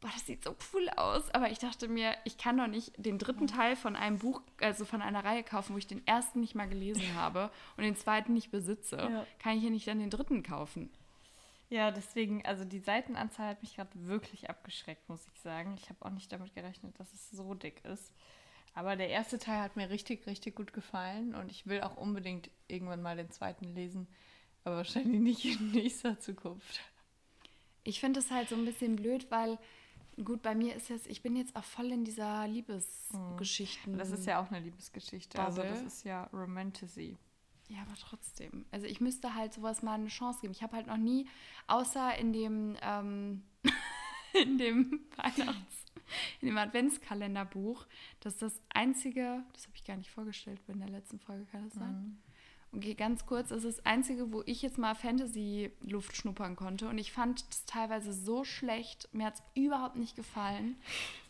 boah, 0.00 0.10
das 0.12 0.26
sieht 0.26 0.44
so 0.44 0.54
cool 0.72 0.88
aus. 0.90 1.30
Aber 1.30 1.50
ich 1.50 1.58
dachte 1.58 1.88
mir, 1.88 2.14
ich 2.24 2.38
kann 2.38 2.58
doch 2.58 2.68
nicht 2.68 2.92
den 2.96 3.18
dritten 3.18 3.48
Teil 3.48 3.74
von 3.74 3.96
einem 3.96 4.18
Buch, 4.18 4.40
also 4.60 4.84
von 4.84 5.02
einer 5.02 5.24
Reihe 5.24 5.42
kaufen, 5.42 5.74
wo 5.74 5.78
ich 5.78 5.86
den 5.86 6.06
ersten 6.06 6.40
nicht 6.40 6.54
mal 6.54 6.68
gelesen 6.68 7.14
habe 7.14 7.50
und 7.76 7.82
den 7.82 7.96
zweiten 7.96 8.34
nicht 8.34 8.50
besitze. 8.50 8.96
Ja. 8.96 9.26
Kann 9.40 9.56
ich 9.56 9.62
hier 9.62 9.70
nicht 9.70 9.88
dann 9.88 9.98
den 9.98 10.10
dritten 10.10 10.42
kaufen? 10.42 10.90
Ja, 11.68 11.90
deswegen, 11.90 12.46
also 12.46 12.64
die 12.64 12.78
Seitenanzahl 12.78 13.48
hat 13.48 13.62
mich 13.62 13.74
gerade 13.74 13.90
wirklich 13.94 14.48
abgeschreckt, 14.48 15.08
muss 15.08 15.26
ich 15.34 15.40
sagen. 15.40 15.74
Ich 15.76 15.88
habe 15.88 16.04
auch 16.04 16.10
nicht 16.10 16.30
damit 16.30 16.54
gerechnet, 16.54 16.98
dass 17.00 17.12
es 17.12 17.30
so 17.32 17.54
dick 17.54 17.84
ist. 17.84 18.12
Aber 18.76 18.94
der 18.94 19.08
erste 19.08 19.38
Teil 19.38 19.62
hat 19.62 19.74
mir 19.74 19.88
richtig, 19.88 20.26
richtig 20.26 20.54
gut 20.54 20.74
gefallen 20.74 21.34
und 21.34 21.50
ich 21.50 21.66
will 21.66 21.80
auch 21.80 21.96
unbedingt 21.96 22.50
irgendwann 22.68 23.00
mal 23.00 23.16
den 23.16 23.30
zweiten 23.30 23.64
lesen, 23.74 24.06
aber 24.64 24.76
wahrscheinlich 24.76 25.18
nicht 25.18 25.44
in 25.46 25.70
nächster 25.72 26.20
Zukunft. 26.20 26.80
Ich 27.84 28.00
finde 28.00 28.20
es 28.20 28.30
halt 28.30 28.50
so 28.50 28.54
ein 28.54 28.66
bisschen 28.66 28.96
blöd, 28.96 29.30
weil 29.30 29.58
Gut, 30.24 30.40
bei 30.40 30.54
mir 30.54 30.74
ist 30.74 30.88
jetzt, 30.88 31.06
ich 31.08 31.20
bin 31.20 31.36
jetzt 31.36 31.54
auch 31.56 31.64
voll 31.64 31.92
in 31.92 32.02
dieser 32.02 32.48
Liebesgeschichten. 32.48 33.98
Das 33.98 34.10
ist 34.10 34.26
ja 34.26 34.40
auch 34.40 34.50
eine 34.50 34.60
Liebesgeschichte. 34.60 35.38
Also 35.38 35.62
das 35.62 35.82
ist 35.82 36.04
ja 36.04 36.24
Romantasy. 36.32 37.18
Ja, 37.68 37.82
aber 37.82 37.94
trotzdem. 38.00 38.64
Also 38.70 38.86
ich 38.86 39.00
müsste 39.00 39.34
halt 39.34 39.52
sowas 39.52 39.82
mal 39.82 39.94
eine 39.94 40.08
Chance 40.08 40.40
geben. 40.40 40.52
Ich 40.52 40.62
habe 40.62 40.76
halt 40.76 40.86
noch 40.86 40.96
nie, 40.96 41.28
außer 41.66 42.16
in 42.16 42.32
dem, 42.32 42.76
ähm, 42.80 43.42
in 44.32 44.56
dem 44.56 45.06
Weihnachts-, 45.16 45.85
in 46.40 46.48
dem 46.48 46.58
Adventskalenderbuch, 46.58 47.86
das 48.20 48.34
ist 48.34 48.42
das 48.42 48.62
einzige, 48.70 49.42
das 49.52 49.64
habe 49.64 49.76
ich 49.76 49.84
gar 49.84 49.96
nicht 49.96 50.10
vorgestellt 50.10 50.60
in 50.68 50.80
der 50.80 50.88
letzten 50.88 51.18
Folge, 51.18 51.46
kann 51.46 51.64
das 51.64 51.74
sein? 51.74 52.18
Okay, 52.76 52.92
ganz 52.92 53.24
kurz, 53.24 53.48
das 53.48 53.64
ist 53.64 53.78
das 53.78 53.86
einzige, 53.86 54.32
wo 54.32 54.42
ich 54.44 54.60
jetzt 54.60 54.76
mal 54.76 54.94
Fantasy-Luft 54.94 56.14
schnuppern 56.14 56.56
konnte. 56.56 56.88
Und 56.88 56.98
ich 56.98 57.10
fand 57.10 57.48
das 57.48 57.64
teilweise 57.64 58.12
so 58.12 58.44
schlecht. 58.44 59.08
Mir 59.12 59.24
hat 59.26 59.36
es 59.36 59.42
überhaupt 59.54 59.96
nicht 59.96 60.14
gefallen, 60.14 60.76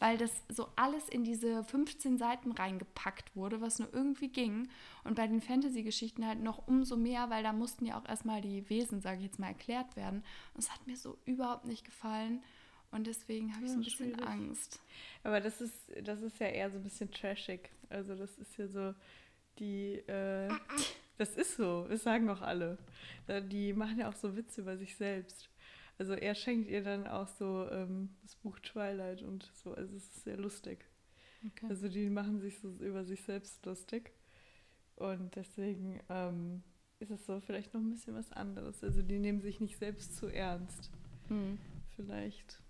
weil 0.00 0.18
das 0.18 0.32
so 0.48 0.66
alles 0.74 1.08
in 1.08 1.22
diese 1.22 1.62
15 1.62 2.18
Seiten 2.18 2.50
reingepackt 2.50 3.36
wurde, 3.36 3.60
was 3.60 3.78
nur 3.78 3.92
irgendwie 3.94 4.28
ging. 4.28 4.68
Und 5.04 5.14
bei 5.14 5.28
den 5.28 5.40
Fantasy-Geschichten 5.40 6.26
halt 6.26 6.42
noch 6.42 6.66
umso 6.66 6.96
mehr, 6.96 7.30
weil 7.30 7.44
da 7.44 7.52
mussten 7.52 7.86
ja 7.86 7.96
auch 7.96 8.08
erstmal 8.08 8.40
die 8.40 8.68
Wesen, 8.68 9.00
sage 9.00 9.18
ich 9.18 9.26
jetzt 9.26 9.38
mal, 9.38 9.48
erklärt 9.48 9.94
werden. 9.94 10.24
Und 10.54 10.64
es 10.64 10.72
hat 10.72 10.84
mir 10.88 10.96
so 10.96 11.16
überhaupt 11.26 11.66
nicht 11.66 11.84
gefallen. 11.84 12.42
Und 12.96 13.06
deswegen 13.06 13.54
habe 13.54 13.66
ich 13.66 13.70
so 13.70 13.76
ein 13.76 13.84
bisschen 13.84 14.14
schwierig. 14.14 14.26
Angst. 14.26 14.80
Aber 15.22 15.40
das 15.40 15.60
ist, 15.60 15.74
das 16.02 16.22
ist 16.22 16.38
ja 16.40 16.46
eher 16.46 16.70
so 16.70 16.78
ein 16.78 16.82
bisschen 16.82 17.10
trashig. 17.10 17.68
Also 17.90 18.14
das 18.14 18.38
ist 18.38 18.56
ja 18.56 18.68
so 18.68 18.94
die, 19.58 19.96
äh, 20.08 20.48
das 21.18 21.36
ist 21.36 21.56
so, 21.56 21.86
das 21.88 22.02
sagen 22.02 22.30
auch 22.30 22.40
alle. 22.40 22.78
Die 23.50 23.74
machen 23.74 23.98
ja 23.98 24.08
auch 24.08 24.14
so 24.14 24.34
Witze 24.34 24.62
über 24.62 24.78
sich 24.78 24.96
selbst. 24.96 25.50
Also 25.98 26.14
er 26.14 26.34
schenkt 26.34 26.70
ihr 26.70 26.82
dann 26.82 27.06
auch 27.06 27.28
so 27.28 27.68
ähm, 27.70 28.16
das 28.22 28.34
Buch 28.36 28.58
Twilight 28.60 29.22
und 29.22 29.50
so. 29.62 29.74
Also 29.74 29.94
es 29.94 30.04
ist 30.04 30.24
sehr 30.24 30.38
lustig. 30.38 30.84
Okay. 31.46 31.66
Also 31.68 31.88
die 31.88 32.08
machen 32.08 32.40
sich 32.40 32.58
so 32.60 32.68
über 32.80 33.04
sich 33.04 33.22
selbst 33.22 33.64
lustig. 33.66 34.10
Und 34.94 35.36
deswegen 35.36 36.00
ähm, 36.08 36.62
ist 36.98 37.10
es 37.10 37.26
so 37.26 37.40
vielleicht 37.40 37.74
noch 37.74 37.80
ein 37.82 37.90
bisschen 37.90 38.14
was 38.14 38.32
anderes. 38.32 38.82
Also 38.82 39.02
die 39.02 39.18
nehmen 39.18 39.42
sich 39.42 39.60
nicht 39.60 39.78
selbst 39.78 40.16
zu 40.16 40.28
ernst. 40.28 40.90
Hm. 41.28 41.58
Vielleicht 41.94 42.62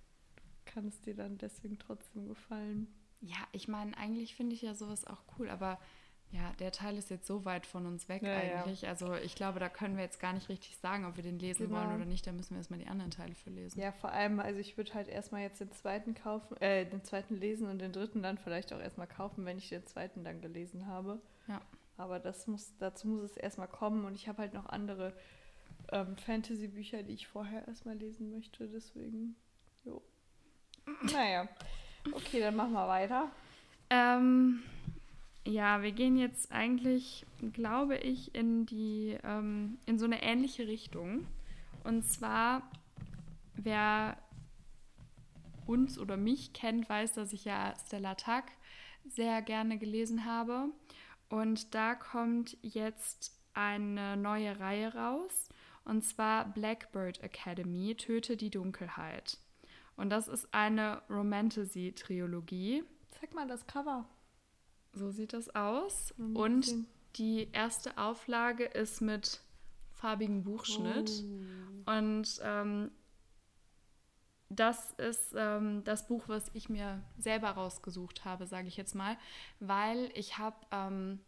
kann 0.66 0.86
es 0.88 1.00
dir 1.00 1.14
dann 1.14 1.38
deswegen 1.38 1.78
trotzdem 1.78 2.28
gefallen. 2.28 2.86
Ja, 3.20 3.38
ich 3.52 3.66
meine, 3.68 3.96
eigentlich 3.96 4.34
finde 4.34 4.54
ich 4.54 4.62
ja 4.62 4.74
sowas 4.74 5.06
auch 5.06 5.22
cool, 5.38 5.48
aber 5.48 5.78
ja, 6.32 6.52
der 6.58 6.72
Teil 6.72 6.98
ist 6.98 7.08
jetzt 7.08 7.26
so 7.26 7.44
weit 7.44 7.66
von 7.66 7.86
uns 7.86 8.08
weg 8.08 8.22
Ja, 8.22 8.42
ja. 8.42 8.56
eigentlich. 8.62 8.86
Also 8.88 9.14
ich 9.14 9.36
glaube, 9.36 9.60
da 9.60 9.68
können 9.68 9.96
wir 9.96 10.02
jetzt 10.02 10.18
gar 10.20 10.32
nicht 10.32 10.48
richtig 10.48 10.76
sagen, 10.76 11.04
ob 11.06 11.16
wir 11.16 11.22
den 11.22 11.38
lesen 11.38 11.68
Genau. 11.68 11.78
wollen 11.78 11.94
oder 11.94 12.04
nicht. 12.04 12.26
Da 12.26 12.32
müssen 12.32 12.50
wir 12.50 12.58
erstmal 12.58 12.80
die 12.80 12.88
anderen 12.88 13.12
Teile 13.12 13.34
für 13.34 13.50
lesen. 13.50 13.80
Ja, 13.80 13.92
vor 13.92 14.10
allem, 14.10 14.40
also 14.40 14.58
ich 14.58 14.76
würde 14.76 14.92
halt 14.94 15.08
erstmal 15.08 15.42
jetzt 15.42 15.60
den 15.60 15.70
zweiten 15.70 16.14
kaufen, 16.14 16.56
äh, 16.60 16.84
den 16.84 17.04
zweiten 17.04 17.36
lesen 17.36 17.68
und 17.68 17.78
den 17.78 17.92
dritten 17.92 18.22
dann 18.22 18.38
vielleicht 18.38 18.72
auch 18.72 18.80
erstmal 18.80 19.06
kaufen, 19.06 19.44
wenn 19.44 19.56
ich 19.56 19.68
den 19.68 19.86
zweiten 19.86 20.24
dann 20.24 20.40
gelesen 20.40 20.86
habe. 20.88 21.22
Ja. 21.46 21.62
Aber 21.96 22.18
das 22.18 22.46
muss, 22.48 22.76
dazu 22.78 23.06
muss 23.06 23.22
es 23.22 23.36
erstmal 23.36 23.68
kommen 23.68 24.04
und 24.04 24.16
ich 24.16 24.28
habe 24.28 24.38
halt 24.42 24.52
noch 24.52 24.66
andere 24.66 25.14
ähm, 25.92 26.16
Fantasy-Bücher, 26.16 27.04
die 27.04 27.14
ich 27.14 27.28
vorher 27.28 27.66
erstmal 27.68 27.96
lesen 27.96 28.30
möchte, 28.32 28.68
deswegen, 28.68 29.36
jo. 29.84 30.02
Naja, 31.12 31.48
okay, 32.12 32.40
dann 32.40 32.56
machen 32.56 32.72
wir 32.72 32.88
weiter. 32.88 33.30
Ähm, 33.90 34.62
ja, 35.44 35.82
wir 35.82 35.92
gehen 35.92 36.16
jetzt 36.16 36.50
eigentlich, 36.50 37.24
glaube 37.52 37.96
ich, 37.96 38.34
in 38.34 38.66
die 38.66 39.16
ähm, 39.22 39.78
in 39.86 39.98
so 39.98 40.04
eine 40.04 40.22
ähnliche 40.22 40.66
Richtung. 40.66 41.26
Und 41.84 42.04
zwar, 42.04 42.68
wer 43.54 44.16
uns 45.66 45.98
oder 45.98 46.16
mich 46.16 46.52
kennt, 46.52 46.88
weiß, 46.88 47.12
dass 47.14 47.32
ich 47.32 47.44
ja 47.44 47.74
Stella 47.86 48.14
Tuck 48.14 48.44
sehr 49.08 49.42
gerne 49.42 49.78
gelesen 49.78 50.24
habe. 50.24 50.70
Und 51.28 51.74
da 51.74 51.94
kommt 51.94 52.56
jetzt 52.62 53.36
eine 53.54 54.16
neue 54.16 54.58
Reihe 54.58 54.94
raus. 54.94 55.48
Und 55.84 56.02
zwar 56.02 56.46
Blackbird 56.52 57.22
Academy, 57.22 57.94
Töte 57.94 58.36
die 58.36 58.50
Dunkelheit. 58.50 59.38
Und 59.96 60.10
das 60.10 60.28
ist 60.28 60.52
eine 60.52 61.02
Romantasy-Trilogie. 61.08 62.84
Zeig 63.10 63.34
mal 63.34 63.48
das 63.48 63.66
Cover. 63.66 64.06
So 64.92 65.10
sieht 65.10 65.32
das 65.32 65.54
aus. 65.54 66.14
Und 66.18 66.66
die 67.16 67.50
erste 67.52 67.96
Auflage 67.98 68.64
ist 68.64 69.00
mit 69.00 69.40
farbigem 69.92 70.44
Buchschnitt. 70.44 71.10
Oh. 71.86 71.92
Und 71.92 72.40
ähm, 72.42 72.90
das 74.48 74.92
ist 74.92 75.34
ähm, 75.36 75.82
das 75.84 76.06
Buch, 76.06 76.24
was 76.28 76.50
ich 76.54 76.68
mir 76.68 77.02
selber 77.18 77.50
rausgesucht 77.50 78.24
habe, 78.24 78.46
sage 78.46 78.68
ich 78.68 78.76
jetzt 78.76 78.94
mal, 78.94 79.16
weil 79.58 80.10
ich 80.14 80.38
habe 80.38 80.56
ähm, 80.70 81.20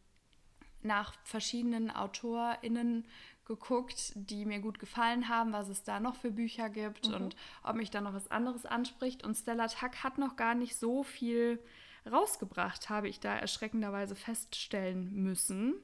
nach 0.82 1.14
verschiedenen 1.24 1.90
AutorInnen 1.90 3.06
geguckt, 3.48 4.12
die 4.14 4.44
mir 4.44 4.60
gut 4.60 4.78
gefallen 4.78 5.28
haben, 5.28 5.52
was 5.52 5.68
es 5.68 5.82
da 5.82 5.98
noch 5.98 6.14
für 6.14 6.30
Bücher 6.30 6.68
gibt 6.68 7.08
Mhm. 7.08 7.14
und 7.14 7.36
ob 7.64 7.74
mich 7.76 7.90
da 7.90 8.00
noch 8.00 8.14
was 8.14 8.30
anderes 8.30 8.64
anspricht. 8.66 9.24
Und 9.24 9.34
Stella 9.34 9.66
Tuck 9.66 10.04
hat 10.04 10.18
noch 10.18 10.36
gar 10.36 10.54
nicht 10.54 10.76
so 10.76 11.02
viel 11.02 11.58
rausgebracht, 12.08 12.88
habe 12.88 13.08
ich 13.08 13.18
da 13.20 13.34
erschreckenderweise 13.36 14.14
feststellen 14.14 15.12
müssen. 15.14 15.74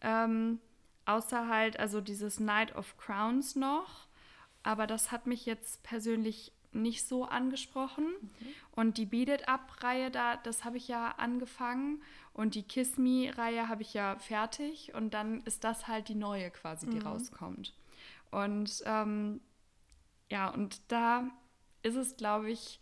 Ähm, 0.00 0.58
außer 1.04 1.48
halt, 1.48 1.78
also 1.78 2.00
dieses 2.00 2.40
Night 2.40 2.74
of 2.74 2.96
Crowns 2.96 3.56
noch. 3.56 4.06
Aber 4.62 4.86
das 4.86 5.10
hat 5.12 5.26
mich 5.26 5.46
jetzt 5.46 5.82
persönlich 5.82 6.52
nicht 6.72 7.06
so 7.06 7.24
angesprochen. 7.24 8.06
Und 8.72 8.98
die 8.98 9.06
Beat 9.06 9.28
It 9.28 9.48
Up-Reihe, 9.48 10.10
da, 10.10 10.36
das 10.36 10.64
habe 10.64 10.76
ich 10.76 10.88
ja 10.88 11.12
angefangen. 11.18 12.02
Und 12.32 12.54
die 12.54 12.62
Kiss 12.62 12.96
Me-Reihe 12.96 13.68
habe 13.68 13.82
ich 13.82 13.94
ja 13.94 14.16
fertig. 14.18 14.94
Und 14.94 15.14
dann 15.14 15.40
ist 15.42 15.64
das 15.64 15.88
halt 15.88 16.08
die 16.08 16.14
neue 16.14 16.50
quasi, 16.50 16.88
die 16.88 16.98
rauskommt. 16.98 17.74
Und 18.30 18.82
ähm, 18.86 19.40
ja, 20.30 20.48
und 20.48 20.80
da 20.88 21.28
ist 21.82 21.96
es, 21.96 22.16
glaube 22.16 22.50
ich, 22.50 22.80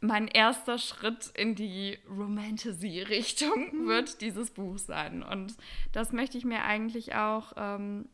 mein 0.00 0.28
erster 0.28 0.78
Schritt 0.78 1.30
in 1.36 1.54
die 1.54 1.98
Romantasy-Richtung 2.08 3.86
wird 3.86 4.20
dieses 4.20 4.50
Buch 4.50 4.78
sein. 4.78 5.22
Und 5.22 5.54
das 5.92 6.12
möchte 6.12 6.38
ich 6.38 6.44
mir 6.44 6.64
eigentlich 6.64 7.14
auch 7.14 7.52
ähm, 7.56 8.08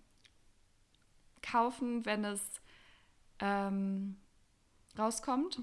kaufen, 1.43 2.05
wenn 2.05 2.25
es 2.25 2.61
ähm, 3.39 4.17
rauskommt. 4.99 5.61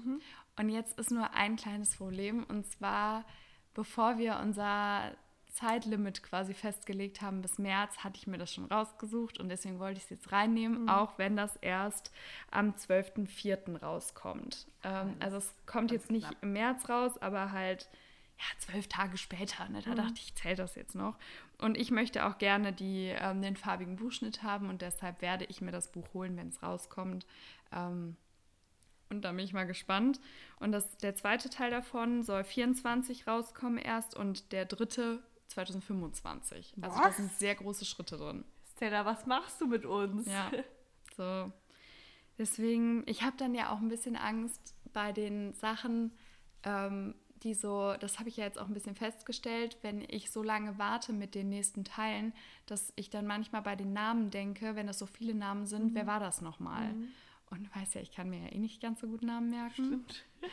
Und 0.56 0.68
jetzt 0.68 0.98
ist 0.98 1.10
nur 1.10 1.32
ein 1.34 1.56
kleines 1.56 1.96
Problem. 1.96 2.44
Und 2.44 2.66
zwar, 2.66 3.24
bevor 3.74 4.18
wir 4.18 4.38
unser 4.40 5.12
Zeitlimit 5.54 6.22
quasi 6.22 6.52
festgelegt 6.52 7.22
haben 7.22 7.40
bis 7.40 7.58
März, 7.58 7.98
hatte 7.98 8.18
ich 8.18 8.26
mir 8.26 8.38
das 8.38 8.52
schon 8.52 8.64
rausgesucht 8.64 9.38
und 9.38 9.48
deswegen 9.48 9.78
wollte 9.78 9.98
ich 9.98 10.04
es 10.04 10.10
jetzt 10.10 10.32
reinnehmen, 10.32 10.88
auch 10.88 11.16
wenn 11.16 11.36
das 11.36 11.54
erst 11.56 12.10
am 12.50 12.72
12.04. 12.72 13.80
rauskommt. 13.80 14.66
Ähm, 14.82 15.14
also 15.20 15.36
es 15.36 15.54
kommt 15.64 15.92
jetzt 15.92 16.10
nicht 16.10 16.26
knapp. 16.26 16.42
im 16.42 16.52
März 16.52 16.88
raus, 16.88 17.22
aber 17.22 17.52
halt 17.52 17.88
ja, 18.36 18.44
zwölf 18.58 18.88
Tage 18.88 19.16
später. 19.16 19.68
Ne? 19.68 19.80
Da 19.82 19.94
dachte 19.94 20.14
ich, 20.16 20.26
ich 20.26 20.34
zähle 20.34 20.56
das 20.56 20.74
jetzt 20.74 20.96
noch. 20.96 21.16
Und 21.58 21.78
ich 21.78 21.92
möchte 21.92 22.26
auch 22.26 22.38
gerne 22.38 22.72
die, 22.72 23.14
ähm, 23.16 23.40
den 23.40 23.56
farbigen 23.56 23.94
Buchschnitt 23.94 24.42
haben 24.42 24.68
und 24.68 24.82
deshalb 24.82 25.22
werde 25.22 25.44
ich 25.44 25.60
mir 25.60 25.70
das 25.70 25.92
Buch 25.92 26.12
holen, 26.14 26.36
wenn 26.36 26.48
es 26.48 26.64
rauskommt. 26.64 27.26
Ähm, 27.72 28.16
und 29.10 29.22
da 29.22 29.32
bin 29.32 29.44
ich 29.44 29.52
mal 29.52 29.66
gespannt. 29.66 30.20
Und 30.60 30.72
das, 30.72 30.96
der 30.98 31.14
zweite 31.14 31.50
Teil 31.50 31.70
davon 31.70 32.22
soll 32.22 32.44
24 32.44 33.26
rauskommen 33.26 33.78
erst 33.78 34.16
und 34.16 34.52
der 34.52 34.64
dritte 34.64 35.22
2025. 35.48 36.74
Also 36.80 36.98
da 36.98 37.04
Was? 37.04 37.16
sind 37.16 37.32
sehr 37.32 37.54
große 37.54 37.84
Schritte 37.84 38.16
drin. 38.16 38.44
Stella, 38.76 39.04
was 39.04 39.26
machst 39.26 39.60
du 39.60 39.66
mit 39.66 39.84
uns? 39.84 40.26
Ja, 40.26 40.50
so. 41.16 41.52
Deswegen, 42.38 43.04
ich 43.06 43.22
habe 43.22 43.36
dann 43.36 43.54
ja 43.54 43.70
auch 43.72 43.78
ein 43.78 43.88
bisschen 43.88 44.16
Angst 44.16 44.74
bei 44.92 45.12
den 45.12 45.52
Sachen, 45.54 46.12
ähm, 46.64 47.14
die 47.44 47.54
so, 47.54 47.94
das 48.00 48.18
habe 48.18 48.28
ich 48.28 48.38
ja 48.38 48.44
jetzt 48.44 48.58
auch 48.58 48.66
ein 48.66 48.74
bisschen 48.74 48.96
festgestellt, 48.96 49.76
wenn 49.82 50.00
ich 50.08 50.30
so 50.30 50.42
lange 50.42 50.78
warte 50.78 51.12
mit 51.12 51.34
den 51.34 51.50
nächsten 51.50 51.84
Teilen, 51.84 52.32
dass 52.66 52.92
ich 52.96 53.10
dann 53.10 53.26
manchmal 53.26 53.62
bei 53.62 53.76
den 53.76 53.92
Namen 53.92 54.30
denke, 54.30 54.74
wenn 54.74 54.86
das 54.86 54.98
so 54.98 55.06
viele 55.06 55.34
Namen 55.34 55.66
sind, 55.66 55.94
wer 55.94 56.06
war 56.06 56.20
das 56.20 56.40
nochmal? 56.40 56.94
Und 57.54 57.64
du 57.64 57.74
weißt 57.80 57.94
ja, 57.94 58.00
ich 58.00 58.12
kann 58.12 58.28
mir 58.30 58.40
ja 58.40 58.52
eh 58.52 58.58
nicht 58.58 58.80
ganz 58.82 59.00
so 59.00 59.06
gut 59.06 59.22
Namen 59.22 59.50
merken. 59.50 59.72
Stimmt. 59.84 60.24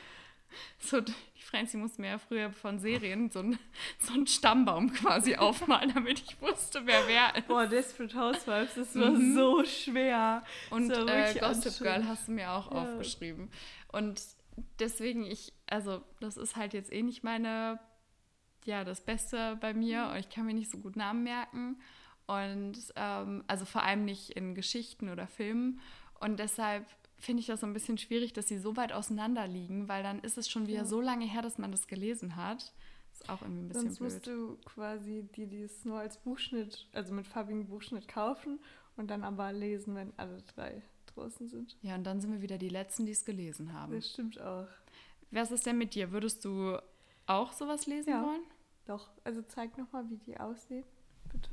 So, 0.80 1.00
die 1.00 1.14
Franzi 1.42 1.78
musste 1.78 2.02
mir 2.02 2.10
ja 2.10 2.18
früher 2.18 2.52
von 2.52 2.78
Serien 2.78 3.30
so, 3.30 3.40
ein, 3.40 3.58
so 4.00 4.12
einen 4.12 4.28
Stammbaum 4.28 4.92
quasi 4.92 5.38
aufmalen, 5.38 5.94
damit 5.94 6.20
ich 6.20 6.42
wusste, 6.42 6.86
wer 6.86 7.08
wer 7.08 7.34
ist. 7.38 7.48
Boah, 7.48 7.68
Desperate 7.68 8.14
Housewives, 8.20 8.76
das 8.76 8.94
war 8.96 9.12
Mhm. 9.12 9.34
so 9.34 9.64
schwer. 9.64 10.44
Und 10.70 10.90
war 10.90 11.08
äh, 11.30 11.40
Gossip. 11.40 11.78
Girl 11.82 12.06
hast 12.06 12.28
du 12.28 12.34
mir 12.34 12.52
auch 12.52 12.70
Ja. 12.70 12.84
aufgeschrieben. 12.84 13.50
Und 13.94 14.22
deswegen, 14.80 15.24
ich, 15.24 15.54
also 15.68 16.04
das 16.20 16.36
ist 16.36 16.58
halt 16.58 16.74
jetzt 16.74 16.92
eh 16.92 17.02
nicht 17.02 17.24
meine, 17.24 17.80
ja, 18.66 18.84
das 18.84 19.00
Beste 19.06 19.58
bei 19.62 19.74
mir. 19.74 20.10
Und 20.12 20.18
ich 20.18 20.30
kann 20.30 20.46
mir 20.46 20.54
nicht 20.54 20.70
so 20.70 20.80
gut 20.80 20.98
Namen 20.98 21.24
merken. 21.24 21.80
Und 22.28 22.76
ähm, 22.98 23.46
also 23.48 23.64
vor 23.64 23.84
allem 23.84 24.04
nicht 24.04 24.32
in 24.32 24.54
Geschichten 24.54 25.08
oder 25.08 25.28
Filmen. 25.28 25.80
Und 26.22 26.40
deshalb 26.40 26.86
finde 27.18 27.42
ich 27.42 27.48
das 27.48 27.60
so 27.62 27.68
ein 27.68 27.74
bisschen 27.74 27.98
schwierig, 27.98 28.34
dass 28.34 28.48
sie 28.48 28.58
so 28.58 28.76
weit 28.78 28.94
auseinander 28.94 29.48
liegen, 29.48 29.88
weil 29.88 30.02
dann 30.04 30.20
ist 30.22 30.38
es 30.38 30.50
schon 30.50 30.66
wieder 30.68 30.80
Ja. 30.80 30.86
so 30.86 31.02
lange 31.02 31.26
her, 31.26 31.42
dass 31.42 31.58
man 31.58 31.72
das 31.72 31.88
gelesen 31.88 32.36
hat. 32.36 32.74
Ist 33.12 33.28
auch 33.30 33.42
irgendwie 33.42 33.62
ein 33.64 33.68
bisschen 33.68 33.82
Sonst 33.90 34.00
musst 34.00 34.22
blöd. 34.24 34.38
du 34.38 34.58
quasi 34.66 35.24
dir 35.36 35.46
dies 35.48 35.84
nur 35.86 36.00
als 36.00 36.18
Buchschnitt, 36.18 36.88
also 36.94 37.14
mit 37.14 37.28
farbigem 37.28 37.68
Buchschnitt 37.68 38.08
kaufen 38.08 38.60
und 38.96 39.10
dann 39.12 39.24
aber 39.24 39.52
lesen, 39.52 39.96
wenn 39.96 40.14
alle 40.18 40.42
drei 40.56 40.82
draußen 41.08 41.48
sind. 41.50 41.78
Ja, 41.82 41.96
und 41.96 42.06
dann 42.06 42.22
sind 42.22 42.32
wir 42.32 42.42
wieder 42.42 42.58
die 42.58 42.70
Letzten, 42.70 43.06
die 43.06 43.12
es 43.12 43.26
gelesen 43.26 43.74
haben. 43.74 43.92
Das 43.94 44.10
stimmt 44.12 44.40
auch. 44.40 44.68
Was 45.32 45.52
ist 45.52 45.66
denn 45.66 45.78
mit 45.78 45.94
dir? 45.94 46.12
Würdest 46.12 46.46
du 46.46 46.78
auch 47.26 47.52
sowas 47.52 47.86
lesen 47.86 48.10
Ja. 48.12 48.24
wollen? 48.24 48.44
Doch, 48.86 49.10
also 49.24 49.42
zeig 49.44 49.78
nochmal, 49.78 50.10
wie 50.10 50.18
die 50.18 50.40
aussehen, 50.40 50.86
bitte. 51.32 51.52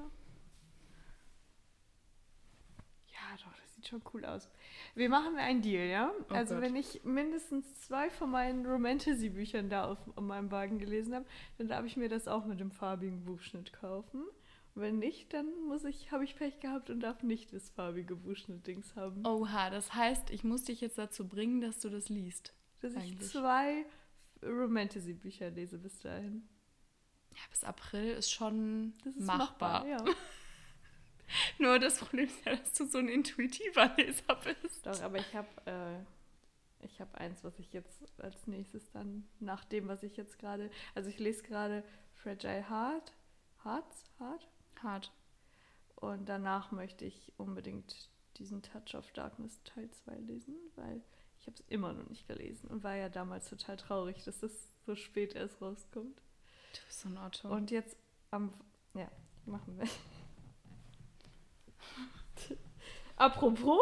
Ja, 3.08 3.36
doch, 3.44 3.52
das 3.60 3.67
sieht 3.88 4.02
schon 4.02 4.02
cool 4.12 4.24
aus. 4.24 4.48
Wir 4.94 5.08
machen 5.08 5.36
einen 5.36 5.62
Deal, 5.62 5.88
ja? 5.88 6.12
Oh 6.30 6.34
also 6.34 6.54
Gott. 6.54 6.64
wenn 6.64 6.76
ich 6.76 7.02
mindestens 7.04 7.80
zwei 7.80 8.10
von 8.10 8.30
meinen 8.30 8.66
Romantasy-Büchern 8.66 9.68
da 9.68 9.86
auf, 9.86 9.98
auf 10.14 10.24
meinem 10.24 10.50
Wagen 10.50 10.78
gelesen 10.78 11.14
habe, 11.14 11.26
dann 11.58 11.68
darf 11.68 11.84
ich 11.84 11.96
mir 11.96 12.08
das 12.08 12.28
auch 12.28 12.44
mit 12.44 12.60
dem 12.60 12.70
farbigen 12.70 13.24
Buchschnitt 13.24 13.72
kaufen. 13.72 14.24
Und 14.74 14.82
wenn 14.82 14.98
nicht, 14.98 15.32
dann 15.32 15.46
muss 15.66 15.84
ich, 15.84 16.12
habe 16.12 16.24
ich 16.24 16.36
Pech 16.36 16.60
gehabt 16.60 16.90
und 16.90 17.00
darf 17.00 17.22
nicht 17.22 17.52
das 17.52 17.70
farbige 17.70 18.16
Buchschnitt-Dings 18.16 18.94
haben. 18.96 19.26
Oha, 19.26 19.70
das 19.70 19.94
heißt, 19.94 20.30
ich 20.30 20.44
muss 20.44 20.64
dich 20.64 20.80
jetzt 20.80 20.98
dazu 20.98 21.26
bringen, 21.26 21.60
dass 21.60 21.80
du 21.80 21.88
das 21.88 22.08
liest. 22.08 22.54
Dass 22.80 22.92
ich 22.92 22.98
eigentlich. 22.98 23.30
zwei 23.30 23.86
Romantasy-Bücher 24.42 25.50
lese 25.50 25.78
bis 25.78 25.98
dahin. 26.00 26.48
Ja, 27.30 27.42
bis 27.50 27.64
April 27.64 28.12
ist 28.12 28.30
schon 28.30 28.94
machbar. 29.18 29.84
machbar, 29.84 29.86
ja. 29.86 30.04
Nur 31.58 31.78
das 31.78 31.98
Problem 31.98 32.26
ist 32.26 32.44
ja, 32.44 32.56
dass 32.56 32.72
du 32.72 32.86
so 32.86 32.98
ein 32.98 33.08
intuitiver 33.08 33.94
Leser 33.96 34.36
bist. 34.44 34.86
Doch, 34.86 35.02
aber 35.02 35.18
ich 35.18 35.34
habe 35.34 35.48
äh, 35.66 35.98
ich 36.80 37.00
habe 37.00 37.18
eins, 37.18 37.42
was 37.44 37.58
ich 37.58 37.72
jetzt 37.72 38.02
als 38.20 38.46
nächstes 38.46 38.90
dann 38.90 39.28
nach 39.40 39.64
dem, 39.64 39.88
was 39.88 40.02
ich 40.02 40.16
jetzt 40.16 40.38
gerade, 40.38 40.70
also 40.94 41.10
ich 41.10 41.18
lese 41.18 41.42
gerade 41.42 41.84
Fragile 42.14 42.68
Heart, 42.68 43.12
Hearts, 43.64 44.04
Heart 44.18 44.48
Hart. 44.82 45.12
und 45.96 46.28
danach 46.28 46.70
möchte 46.70 47.04
ich 47.04 47.32
unbedingt 47.36 48.10
diesen 48.36 48.62
Touch 48.62 48.94
of 48.94 49.10
Darkness 49.12 49.60
Teil 49.64 49.90
2 49.90 50.14
lesen, 50.18 50.54
weil 50.76 51.02
ich 51.40 51.46
habe 51.46 51.56
es 51.56 51.64
immer 51.68 51.92
noch 51.92 52.08
nicht 52.08 52.28
gelesen 52.28 52.68
und 52.68 52.84
war 52.84 52.94
ja 52.94 53.08
damals 53.08 53.48
total 53.48 53.76
traurig, 53.76 54.22
dass 54.24 54.38
das 54.40 54.52
so 54.86 54.94
spät 54.94 55.34
erst 55.34 55.60
rauskommt. 55.60 56.22
Du 56.72 56.80
bist 56.86 57.00
so 57.00 57.08
ein 57.08 57.18
Otto. 57.18 57.48
Und 57.48 57.70
jetzt 57.70 57.96
am 58.30 58.52
ja, 58.94 59.10
machen 59.46 59.78
wir. 59.78 59.88
Apropos, 63.18 63.80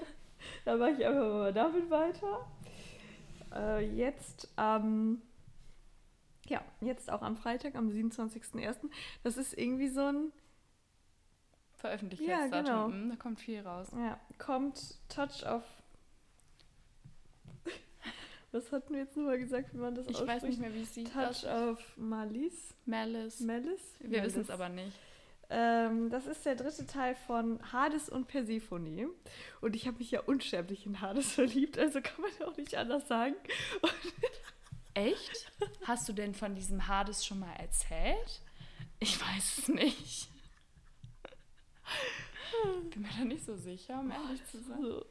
da 0.64 0.76
mache 0.76 0.92
ich 0.92 1.04
einfach 1.06 1.28
mal 1.28 1.52
damit 1.52 1.90
weiter. 1.90 2.46
Äh, 3.54 3.84
jetzt 3.94 4.48
am 4.56 5.22
ja, 6.46 6.62
jetzt 6.80 7.10
auch 7.12 7.20
am 7.20 7.36
Freitag, 7.36 7.74
am 7.74 7.88
27.01. 7.90 8.76
Das 9.22 9.36
ist 9.36 9.52
irgendwie 9.52 9.88
so 9.88 10.00
ein, 10.00 10.32
Veröffentlichkeitsdatum. 11.78 12.52
Ja, 12.52 12.60
genau. 12.62 12.88
Hm, 12.88 13.10
Da 13.10 13.16
kommt 13.16 13.40
viel 13.40 13.60
raus. 13.60 13.88
ja, 13.96 14.18
kommt 14.38 14.96
Touch 15.08 15.44
of. 15.46 15.62
Was 18.52 18.72
hatten 18.72 18.94
wir 18.94 19.00
jetzt 19.00 19.16
nochmal 19.16 19.38
gesagt, 19.38 19.72
wie 19.72 19.78
man 19.78 19.94
das 19.94 20.06
Ich 20.06 20.16
ausspricht? 20.16 20.36
weiß 20.36 20.42
nicht 20.44 20.60
mehr, 20.60 20.74
wie 20.74 20.82
es 20.82 20.94
sieht. 20.94 21.12
Touch 21.12 21.44
of 21.46 21.78
Malice? 21.96 22.74
Malice. 22.84 23.40
Malice? 23.40 23.94
Wir 24.00 24.24
wissen 24.24 24.40
es 24.40 24.50
aber 24.50 24.68
nicht. 24.68 24.92
Ähm, 25.50 26.10
das 26.10 26.26
ist 26.26 26.44
der 26.44 26.56
dritte 26.56 26.86
Teil 26.86 27.14
von 27.14 27.60
Hades 27.72 28.08
und 28.08 28.28
Persephone. 28.28 29.08
Und 29.60 29.74
ich 29.76 29.86
habe 29.86 29.98
mich 29.98 30.10
ja 30.10 30.20
unsterblich 30.20 30.84
in 30.84 31.00
Hades 31.00 31.32
verliebt, 31.32 31.78
also 31.78 32.00
kann 32.00 32.20
man 32.20 32.30
ja 32.38 32.46
auch 32.46 32.56
nicht 32.56 32.76
anders 32.76 33.08
sagen. 33.08 33.34
Echt? 34.94 35.52
Hast 35.84 36.08
du 36.08 36.12
denn 36.12 36.34
von 36.34 36.54
diesem 36.54 36.88
Hades 36.88 37.24
schon 37.24 37.38
mal 37.38 37.54
erzählt? 37.54 38.42
Ich 39.00 39.20
weiß 39.20 39.58
es 39.58 39.68
nicht. 39.68 40.28
Bin 42.90 43.02
mir 43.02 43.08
da 43.16 43.24
nicht 43.24 43.44
so 43.44 43.56
sicher, 43.56 44.00
um 44.00 44.10
ehrlich 44.10 44.44
zu 44.46 44.58
sein. 44.60 44.82
So. 44.82 45.06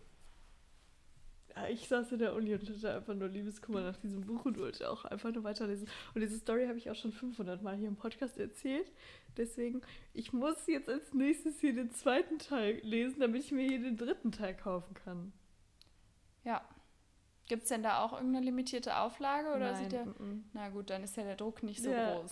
Ja, 1.56 1.68
ich 1.70 1.88
saß 1.88 2.12
in 2.12 2.20
der 2.20 2.36
Uni 2.36 2.54
und 2.54 2.70
hatte 2.70 2.94
einfach 2.94 3.16
nur 3.16 3.30
Liebeskummer 3.30 3.82
nach 3.82 3.98
diesem 3.98 4.22
Buch 4.22 4.46
und 4.46 4.60
wollte 4.60 4.90
auch 4.90 5.06
einfach 5.06 5.32
nur 5.32 5.44
weiterlesen. 5.44 5.88
Und 6.14 6.22
diese 6.22 6.38
Story 6.38 6.68
habe 6.68 6.78
ich 6.78 6.92
auch 6.92 6.96
schon 6.96 7.14
500 7.14 7.64
Mal 7.64 7.76
hier 7.78 7.88
im 7.88 7.96
Podcast 7.96 8.38
erzählt. 8.38 8.92
Deswegen, 9.38 9.82
ich 10.14 10.34
muss 10.34 10.66
jetzt 10.68 10.90
als 10.90 11.14
nächstes 11.14 11.60
hier 11.60 11.74
den 11.74 11.92
zweiten 11.92 12.40
Teil 12.40 12.80
lesen, 12.84 13.20
damit 13.20 13.44
ich 13.44 13.52
mir 13.52 13.68
hier 13.68 13.80
den 13.80 13.98
dritten 13.98 14.32
Teil 14.32 14.56
kaufen 14.56 14.94
kann. 14.94 15.32
Ja. 16.44 16.62
Gibt 17.48 17.64
es 17.64 17.70
denn 17.70 17.84
da 17.84 18.04
auch 18.04 18.14
irgendeine 18.14 18.46
limitierte 18.46 18.98
Auflage 18.98 19.50
oder 19.50 19.72
Nein, 19.72 19.84
sieht 19.84 19.92
der. 19.94 20.06
mm, 20.06 20.50
Na 20.54 20.70
gut, 20.70 20.90
dann 20.90 21.04
ist 21.04 21.16
ja 21.16 21.24
der 21.24 21.36
Druck 21.38 21.64
nicht 21.64 21.82
so 21.82 21.90
Ja. 21.92 22.16
groß. 22.20 22.32